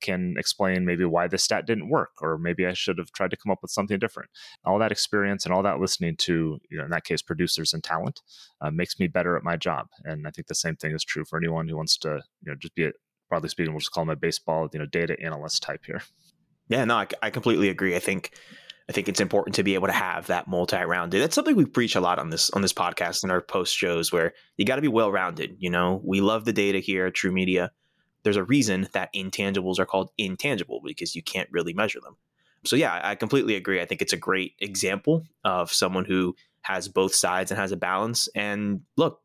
can 0.00 0.34
explain 0.38 0.84
maybe 0.84 1.04
why 1.04 1.26
this 1.26 1.44
stat 1.44 1.66
didn't 1.66 1.88
work, 1.88 2.10
or 2.20 2.38
maybe 2.38 2.66
I 2.66 2.72
should 2.72 2.98
have 2.98 3.12
tried 3.12 3.30
to 3.30 3.36
come 3.36 3.50
up 3.50 3.60
with 3.62 3.70
something 3.70 3.98
different. 3.98 4.30
All 4.64 4.78
that 4.78 4.92
experience 4.92 5.44
and 5.44 5.54
all 5.54 5.62
that 5.62 5.80
listening 5.80 6.16
to, 6.16 6.58
you 6.70 6.78
know, 6.78 6.84
in 6.84 6.90
that 6.90 7.04
case, 7.04 7.22
producers 7.22 7.72
and 7.72 7.82
talent 7.82 8.20
uh, 8.60 8.70
makes 8.70 8.98
me 8.98 9.06
better 9.06 9.36
at 9.36 9.44
my 9.44 9.56
job. 9.56 9.86
And 10.04 10.26
I 10.26 10.30
think 10.30 10.48
the 10.48 10.54
same 10.54 10.76
thing 10.76 10.92
is 10.92 11.04
true 11.04 11.24
for 11.24 11.38
anyone 11.38 11.68
who 11.68 11.76
wants 11.76 11.96
to, 11.98 12.22
you 12.42 12.52
know, 12.52 12.54
just 12.54 12.74
be 12.74 12.84
a 12.84 12.92
broadly 13.28 13.48
speaking, 13.48 13.72
we'll 13.72 13.80
just 13.80 13.92
call 13.92 14.04
them 14.04 14.10
a 14.10 14.16
baseball, 14.16 14.68
you 14.72 14.78
know, 14.78 14.86
data 14.86 15.16
analyst 15.22 15.62
type 15.62 15.84
here. 15.86 16.02
Yeah, 16.68 16.84
no, 16.84 16.96
I, 16.96 17.06
I 17.22 17.30
completely 17.30 17.68
agree. 17.68 17.96
I 17.96 18.00
think 18.00 18.32
I 18.88 18.92
think 18.92 19.08
it's 19.08 19.20
important 19.20 19.54
to 19.54 19.62
be 19.62 19.74
able 19.74 19.86
to 19.86 19.92
have 19.92 20.26
that 20.26 20.48
multi-rounded. 20.48 21.22
That's 21.22 21.34
something 21.36 21.54
we 21.54 21.64
preach 21.64 21.94
a 21.94 22.00
lot 22.00 22.18
on 22.18 22.30
this 22.30 22.50
on 22.50 22.62
this 22.62 22.72
podcast 22.72 23.22
and 23.22 23.30
our 23.30 23.40
post 23.40 23.74
shows 23.74 24.12
where 24.12 24.32
you 24.56 24.64
got 24.64 24.76
to 24.76 24.82
be 24.82 24.88
well-rounded. 24.88 25.56
You 25.58 25.70
know, 25.70 26.00
we 26.04 26.20
love 26.20 26.44
the 26.44 26.52
data 26.52 26.80
here 26.80 27.06
at 27.06 27.14
TruMedia. 27.14 27.70
There's 28.22 28.36
a 28.36 28.44
reason 28.44 28.88
that 28.92 29.12
intangibles 29.14 29.78
are 29.78 29.86
called 29.86 30.10
intangible 30.18 30.80
because 30.84 31.14
you 31.14 31.22
can't 31.22 31.48
really 31.50 31.72
measure 31.72 32.00
them. 32.00 32.16
So 32.64 32.76
yeah, 32.76 33.00
I 33.02 33.14
completely 33.14 33.56
agree. 33.56 33.80
I 33.80 33.86
think 33.86 34.02
it's 34.02 34.12
a 34.12 34.18
great 34.18 34.54
example 34.58 35.24
of 35.44 35.72
someone 35.72 36.04
who 36.04 36.36
has 36.62 36.88
both 36.88 37.14
sides 37.14 37.50
and 37.50 37.58
has 37.58 37.72
a 37.72 37.76
balance. 37.76 38.28
And 38.34 38.82
look, 38.96 39.22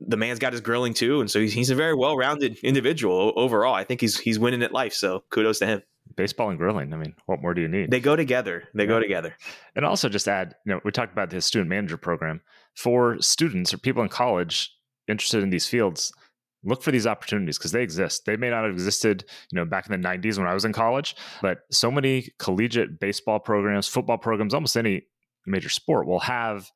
the 0.00 0.16
man's 0.16 0.38
got 0.38 0.52
his 0.52 0.62
grilling 0.62 0.94
too, 0.94 1.20
and 1.20 1.30
so 1.30 1.40
he's, 1.40 1.52
he's 1.52 1.68
a 1.68 1.74
very 1.74 1.94
well-rounded 1.94 2.58
individual 2.62 3.34
overall. 3.36 3.74
I 3.74 3.84
think 3.84 4.00
he's 4.00 4.18
he's 4.18 4.38
winning 4.38 4.62
at 4.62 4.72
life. 4.72 4.94
So 4.94 5.24
kudos 5.28 5.58
to 5.58 5.66
him. 5.66 5.82
Baseball 6.16 6.48
and 6.48 6.58
grilling. 6.58 6.94
I 6.94 6.96
mean, 6.96 7.14
what 7.26 7.42
more 7.42 7.52
do 7.52 7.60
you 7.60 7.68
need? 7.68 7.90
They 7.90 8.00
go 8.00 8.16
together. 8.16 8.64
They 8.74 8.84
yeah. 8.84 8.88
go 8.88 8.98
together. 8.98 9.36
And 9.76 9.84
also, 9.84 10.08
just 10.08 10.26
add, 10.26 10.56
you 10.64 10.72
know, 10.72 10.80
we 10.84 10.90
talked 10.90 11.12
about 11.12 11.28
the 11.28 11.40
student 11.42 11.68
manager 11.68 11.98
program 11.98 12.40
for 12.74 13.20
students 13.20 13.74
or 13.74 13.78
people 13.78 14.02
in 14.02 14.08
college 14.08 14.74
interested 15.06 15.42
in 15.42 15.50
these 15.50 15.66
fields. 15.66 16.12
Look 16.62 16.82
for 16.82 16.90
these 16.90 17.06
opportunities 17.06 17.56
because 17.56 17.72
they 17.72 17.82
exist. 17.82 18.26
They 18.26 18.36
may 18.36 18.50
not 18.50 18.64
have 18.64 18.72
existed, 18.72 19.24
you 19.50 19.56
know, 19.56 19.64
back 19.64 19.88
in 19.88 20.00
the 20.00 20.08
'90s 20.08 20.38
when 20.38 20.46
I 20.46 20.54
was 20.54 20.64
in 20.64 20.72
college, 20.72 21.16
but 21.40 21.60
so 21.70 21.90
many 21.90 22.28
collegiate 22.38 23.00
baseball 23.00 23.38
programs, 23.38 23.88
football 23.88 24.18
programs, 24.18 24.52
almost 24.52 24.76
any 24.76 25.02
major 25.46 25.70
sport 25.70 26.06
will 26.06 26.20
have 26.20 26.70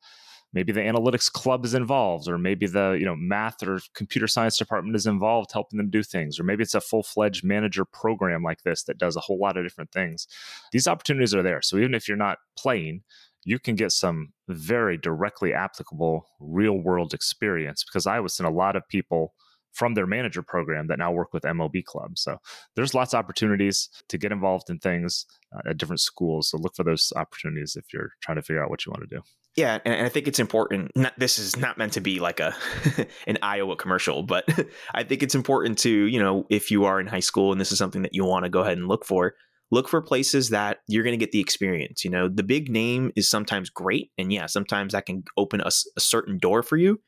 maybe 0.55 0.71
the 0.71 0.79
analytics 0.79 1.31
club 1.31 1.65
is 1.65 1.73
involved 1.73 2.27
or 2.27 2.37
maybe 2.37 2.65
the 2.65 2.91
you 2.99 3.05
know 3.05 3.15
math 3.15 3.61
or 3.61 3.79
computer 3.93 4.25
science 4.25 4.57
department 4.57 4.95
is 4.95 5.05
involved 5.05 5.51
helping 5.51 5.77
them 5.77 5.89
do 5.89 6.01
things 6.01 6.39
or 6.39 6.43
maybe 6.43 6.63
it's 6.63 6.73
a 6.73 6.81
full-fledged 6.81 7.43
manager 7.43 7.85
program 7.85 8.41
like 8.41 8.63
this 8.63 8.83
that 8.83 8.97
does 8.97 9.15
a 9.15 9.19
whole 9.19 9.37
lot 9.37 9.57
of 9.57 9.65
different 9.65 9.91
things 9.91 10.27
these 10.71 10.87
opportunities 10.87 11.35
are 11.35 11.43
there 11.43 11.61
so 11.61 11.77
even 11.77 11.93
if 11.93 12.07
you're 12.07 12.17
not 12.17 12.39
playing 12.57 13.03
you 13.43 13.59
can 13.59 13.75
get 13.75 13.91
some 13.91 14.33
very 14.47 14.97
directly 14.97 15.53
applicable 15.53 16.25
real 16.39 16.77
world 16.79 17.13
experience 17.13 17.83
because 17.83 18.07
i 18.07 18.19
was 18.19 18.39
in 18.39 18.45
a 18.45 18.51
lot 18.51 18.75
of 18.75 18.87
people 18.87 19.33
from 19.75 19.93
their 19.93 20.07
manager 20.07 20.41
program 20.41 20.87
that 20.87 20.97
now 20.97 21.11
work 21.11 21.33
with 21.33 21.43
MLB 21.43 21.83
clubs. 21.83 22.21
So 22.21 22.37
there's 22.75 22.93
lots 22.93 23.13
of 23.13 23.19
opportunities 23.19 23.89
to 24.07 24.17
get 24.17 24.31
involved 24.31 24.69
in 24.69 24.79
things 24.79 25.25
uh, 25.53 25.69
at 25.69 25.77
different 25.77 25.99
schools. 25.99 26.49
So 26.49 26.57
look 26.57 26.75
for 26.75 26.83
those 26.83 27.11
opportunities 27.15 27.75
if 27.75 27.93
you're 27.93 28.11
trying 28.21 28.37
to 28.37 28.41
figure 28.41 28.63
out 28.63 28.69
what 28.69 28.85
you 28.85 28.91
want 28.91 29.09
to 29.09 29.15
do. 29.17 29.21
Yeah, 29.55 29.79
and 29.85 30.05
I 30.05 30.09
think 30.09 30.27
it's 30.27 30.39
important. 30.39 30.91
Not, 30.95 31.13
this 31.17 31.39
is 31.39 31.55
not 31.55 31.77
meant 31.77 31.93
to 31.93 32.01
be 32.01 32.19
like 32.19 32.39
a 32.39 32.53
an 33.27 33.37
Iowa 33.41 33.75
commercial, 33.75 34.23
but 34.23 34.45
I 34.93 35.03
think 35.03 35.23
it's 35.23 35.35
important 35.35 35.77
to 35.79 35.89
you 35.89 36.19
know 36.19 36.45
if 36.49 36.71
you 36.71 36.85
are 36.85 36.99
in 36.99 37.07
high 37.07 37.21
school 37.21 37.51
and 37.51 37.61
this 37.61 37.71
is 37.71 37.77
something 37.77 38.01
that 38.01 38.13
you 38.13 38.25
want 38.25 38.43
to 38.43 38.49
go 38.49 38.61
ahead 38.61 38.77
and 38.77 38.87
look 38.87 39.05
for, 39.05 39.33
look 39.71 39.87
for 39.87 40.01
places 40.01 40.49
that 40.49 40.79
you're 40.87 41.03
going 41.03 41.17
to 41.17 41.25
get 41.25 41.31
the 41.31 41.39
experience. 41.39 42.03
You 42.03 42.11
know, 42.11 42.27
the 42.27 42.43
big 42.43 42.69
name 42.69 43.11
is 43.15 43.29
sometimes 43.29 43.69
great, 43.69 44.11
and 44.17 44.31
yeah, 44.31 44.45
sometimes 44.45 44.91
that 44.91 45.05
can 45.05 45.23
open 45.37 45.61
a, 45.61 45.67
a 45.95 46.01
certain 46.01 46.37
door 46.37 46.61
for 46.61 46.75
you. 46.75 46.99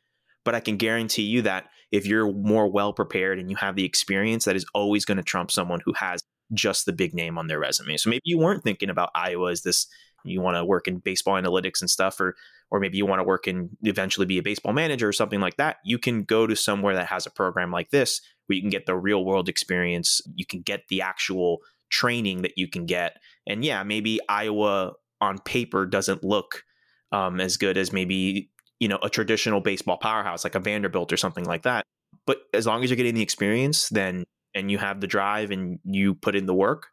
But 0.48 0.56
I 0.56 0.62
can 0.62 0.78
guarantee 0.78 1.24
you 1.24 1.42
that 1.42 1.66
if 1.92 2.08
you're 2.08 2.32
more 2.32 2.72
well 2.72 2.94
prepared 2.94 3.38
and 3.38 3.52
you 3.52 3.58
have 3.58 3.76
the 3.76 3.84
experience, 3.84 4.46
that 4.46 4.56
is 4.56 4.66
always 4.74 5.04
going 5.04 5.18
to 5.18 5.24
trump 5.24 5.52
someone 5.52 5.82
who 5.84 5.92
has 5.92 6.24
just 6.54 6.86
the 6.86 6.94
big 6.94 7.14
name 7.14 7.38
on 7.38 7.48
their 7.48 7.60
resume. 7.60 7.98
So 7.98 8.10
maybe 8.10 8.22
you 8.24 8.38
weren't 8.38 8.64
thinking 8.64 8.90
about 8.90 9.10
Iowa 9.14 9.52
as 9.52 9.64
this 9.64 9.88
you 10.24 10.40
want 10.40 10.56
to 10.56 10.64
work 10.64 10.88
in 10.88 11.00
baseball 11.00 11.34
analytics 11.36 11.82
and 11.82 11.90
stuff 11.90 12.22
or 12.22 12.38
or 12.72 12.80
maybe 12.80 12.98
you 12.98 13.06
want 13.06 13.20
to 13.20 13.26
work 13.26 13.46
and 13.46 13.72
eventually 13.82 14.26
be 14.26 14.38
a 14.38 14.42
baseball 14.42 14.72
manager 14.72 15.10
or 15.10 15.14
something 15.14 15.42
like 15.42 15.58
that 15.58 15.78
you 15.84 15.98
can 15.98 16.24
go 16.24 16.48
to 16.48 16.56
somewhere 16.56 16.96
that 16.96 17.08
has 17.08 17.26
a 17.26 17.32
program 17.32 17.72
like 17.72 17.90
this 17.92 18.22
where 18.46 18.56
you 18.56 18.62
can 18.62 18.70
get 18.70 18.86
the 18.86 18.96
real 18.96 19.24
world 19.24 19.48
experience 19.48 20.22
you 20.36 20.46
can 20.46 20.62
get 20.62 20.88
the 20.90 21.02
actual 21.02 21.60
training 21.90 22.42
that 22.42 22.58
you 22.58 22.68
can 22.68 22.86
get 22.86 23.18
and 23.46 23.64
yeah 23.64 23.84
maybe 23.84 24.20
iowa 24.28 24.92
on 25.22 25.38
paper 25.40 25.86
doesn't 25.86 26.24
look 26.24 26.64
um, 27.12 27.40
as 27.40 27.58
good 27.58 27.78
as 27.78 27.94
maybe 27.94 28.50
you 28.80 28.88
know 28.88 29.00
a 29.02 29.10
traditional 29.10 29.62
baseball 29.62 29.98
powerhouse 29.98 30.44
like 30.44 30.56
a 30.56 30.60
vanderbilt 30.60 31.12
or 31.12 31.18
something 31.18 31.46
like 31.46 31.64
that 31.64 31.84
but 32.26 32.40
as 32.54 32.66
long 32.66 32.84
as 32.84 32.90
you're 32.90 32.98
getting 32.98 33.16
the 33.16 33.22
experience 33.22 33.90
then 33.90 34.24
and 34.54 34.72
you 34.72 34.78
have 34.78 35.02
the 35.02 35.08
drive 35.08 35.52
and 35.52 35.80
you 35.84 36.16
put 36.16 36.36
in 36.36 36.46
the 36.46 36.54
work 36.54 36.88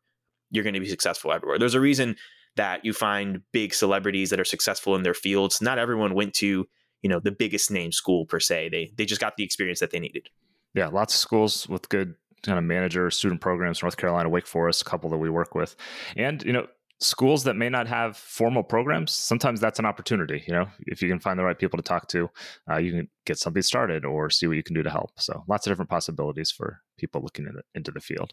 you're 0.51 0.64
going 0.64 0.75
to 0.75 0.81
be 0.81 0.88
successful 0.88 1.33
everywhere 1.33 1.59
there's 1.59 1.75
a 1.75 1.81
reason 1.81 2.16
that 2.57 2.85
you 2.85 2.92
find 2.92 3.42
big 3.53 3.75
celebrities 3.75 4.31
that 4.31 4.40
are 4.40 4.44
successful 4.44 4.94
in 4.94 5.03
their 5.03 5.14
fields. 5.14 5.61
Not 5.61 5.79
everyone 5.79 6.14
went 6.14 6.35
to, 6.35 6.66
you 7.03 7.11
know, 7.11 7.20
the 7.20 7.33
biggest 7.33 7.70
name 7.70 7.92
school 7.92 8.27
per 8.27 8.40
se. 8.40 8.68
They 8.70 8.92
they 8.97 9.05
just 9.05 9.20
got 9.20 9.37
the 9.37 9.44
experience 9.44 9.81
that 9.81 9.90
they 9.90 9.99
needed. 9.99 10.29
Yeah, 10.75 10.88
lots 10.88 11.14
of 11.14 11.20
schools 11.20 11.68
with 11.68 11.88
good 11.88 12.14
kind 12.42 12.59
of 12.59 12.64
manager 12.64 13.11
student 13.11 13.40
programs, 13.40 13.83
North 13.83 13.97
Carolina, 13.97 14.29
Wake 14.29 14.47
Forest, 14.47 14.83
a 14.83 14.85
couple 14.85 15.11
that 15.11 15.18
we 15.18 15.31
work 15.31 15.55
with. 15.55 15.77
And, 16.16 16.42
you 16.42 16.53
know, 16.53 16.66
schools 17.00 17.44
that 17.44 17.57
may 17.57 17.68
not 17.68 17.88
have 17.88 18.16
formal 18.16 18.62
programs 18.62 19.11
sometimes 19.12 19.61
that's 19.61 19.78
an 19.78 19.85
opportunity 19.85 20.44
you 20.46 20.54
know? 20.54 20.66
If 20.80 21.02
you 21.02 21.09
can 21.09 21.20
find 21.20 21.38
the 21.38 21.44
right 21.44 21.59
people 21.59 21.76
to 21.76 21.83
talk 21.83 22.09
to 22.09 22.30
uh, 22.70 22.78
you 22.78 22.92
can 22.92 23.09
get 23.26 23.38
something 23.38 23.62
started 23.62 24.04
or 24.04 24.30
see 24.30 24.46
what 24.46 24.57
you 24.57 24.62
can 24.62 24.74
do 24.74 24.83
to 24.83 24.90
help. 24.90 25.11
So 25.19 25.44
lots 25.48 25.66
of 25.66 25.71
different 25.71 25.90
possibilities 25.90 26.50
for 26.50 26.81
people 26.98 27.23
looking 27.23 27.46
in 27.46 27.54
the, 27.54 27.62
into 27.75 27.90
the 27.90 28.00
field. 28.00 28.33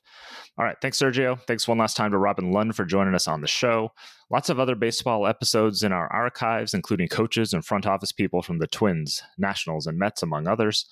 All 0.58 0.66
right 0.66 0.78
thanks 0.82 1.00
sergio. 1.00 1.40
Thanks 1.48 1.68
one 1.68 1.80
last 1.80 1.98
time 1.98 2.12
to 2.12 2.18
robin 2.18 2.52
lund 2.52 2.76
for 2.76 2.86
joining 2.86 3.16
us 3.16 3.28
on 3.28 3.42
the 3.42 3.48
show. 3.48 3.92
Lots 4.30 4.50
of 4.50 4.60
other 4.60 4.76
baseball 4.76 5.26
episodes 5.26 5.84
in 5.84 5.92
our 5.92 6.12
archives 6.12 6.74
including 6.74 7.08
coaches 7.08 7.54
and 7.54 7.66
front 7.66 7.88
office 7.88 8.12
people 8.12 8.42
from 8.42 8.60
the 8.60 8.68
twins 8.68 9.24
nationals 9.38 9.88
and 9.88 9.98
mets 9.98 10.22
among 10.24 10.48
others. 10.48 10.86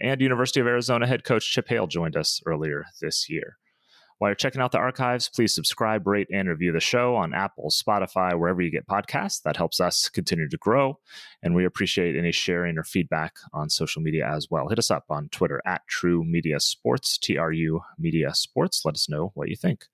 And 0.00 0.20
university 0.20 0.60
of 0.60 0.66
arizona 0.66 1.06
head 1.06 1.24
coach 1.24 1.50
chip 1.50 1.68
hale 1.68 1.86
joined 1.86 2.16
us 2.16 2.40
earlier 2.46 2.86
this 3.00 3.30
year 3.30 3.58
while 4.22 4.30
you're 4.30 4.36
checking 4.36 4.60
out 4.60 4.70
the 4.70 4.78
archives, 4.78 5.28
please 5.28 5.52
subscribe, 5.52 6.06
rate, 6.06 6.28
and 6.32 6.48
review 6.48 6.70
the 6.70 6.78
show 6.78 7.16
on 7.16 7.34
Apple, 7.34 7.70
Spotify, 7.70 8.38
wherever 8.38 8.62
you 8.62 8.70
get 8.70 8.86
podcasts. 8.86 9.42
That 9.42 9.56
helps 9.56 9.80
us 9.80 10.08
continue 10.08 10.48
to 10.48 10.56
grow. 10.58 11.00
And 11.42 11.56
we 11.56 11.64
appreciate 11.64 12.14
any 12.14 12.30
sharing 12.30 12.78
or 12.78 12.84
feedback 12.84 13.34
on 13.52 13.68
social 13.68 14.00
media 14.00 14.24
as 14.32 14.46
well. 14.48 14.68
Hit 14.68 14.78
us 14.78 14.92
up 14.92 15.06
on 15.10 15.28
Twitter 15.30 15.60
at 15.66 15.82
TruMedia 15.90 16.62
Sports, 16.62 17.18
T 17.18 17.36
R 17.36 17.50
U 17.50 17.80
Media 17.98 18.32
Sports. 18.32 18.82
Let 18.84 18.94
us 18.94 19.08
know 19.08 19.32
what 19.34 19.48
you 19.48 19.56
think. 19.56 19.86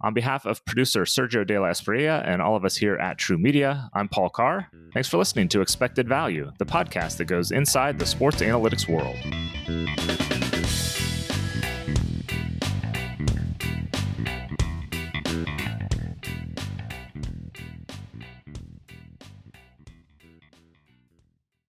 On 0.00 0.12
behalf 0.12 0.44
of 0.44 0.64
producer 0.64 1.02
Sergio 1.02 1.46
De 1.46 1.56
La 1.56 1.68
Espriella 1.68 2.26
and 2.26 2.42
all 2.42 2.56
of 2.56 2.64
us 2.64 2.74
here 2.74 2.96
at 2.96 3.16
TruMedia, 3.16 3.90
I'm 3.94 4.08
Paul 4.08 4.28
Carr. 4.28 4.66
Thanks 4.92 5.08
for 5.08 5.18
listening 5.18 5.46
to 5.50 5.60
Expected 5.60 6.08
Value, 6.08 6.50
the 6.58 6.66
podcast 6.66 7.18
that 7.18 7.26
goes 7.26 7.52
inside 7.52 8.00
the 8.00 8.06
sports 8.06 8.38
analytics 8.38 8.88
world. 8.88 9.14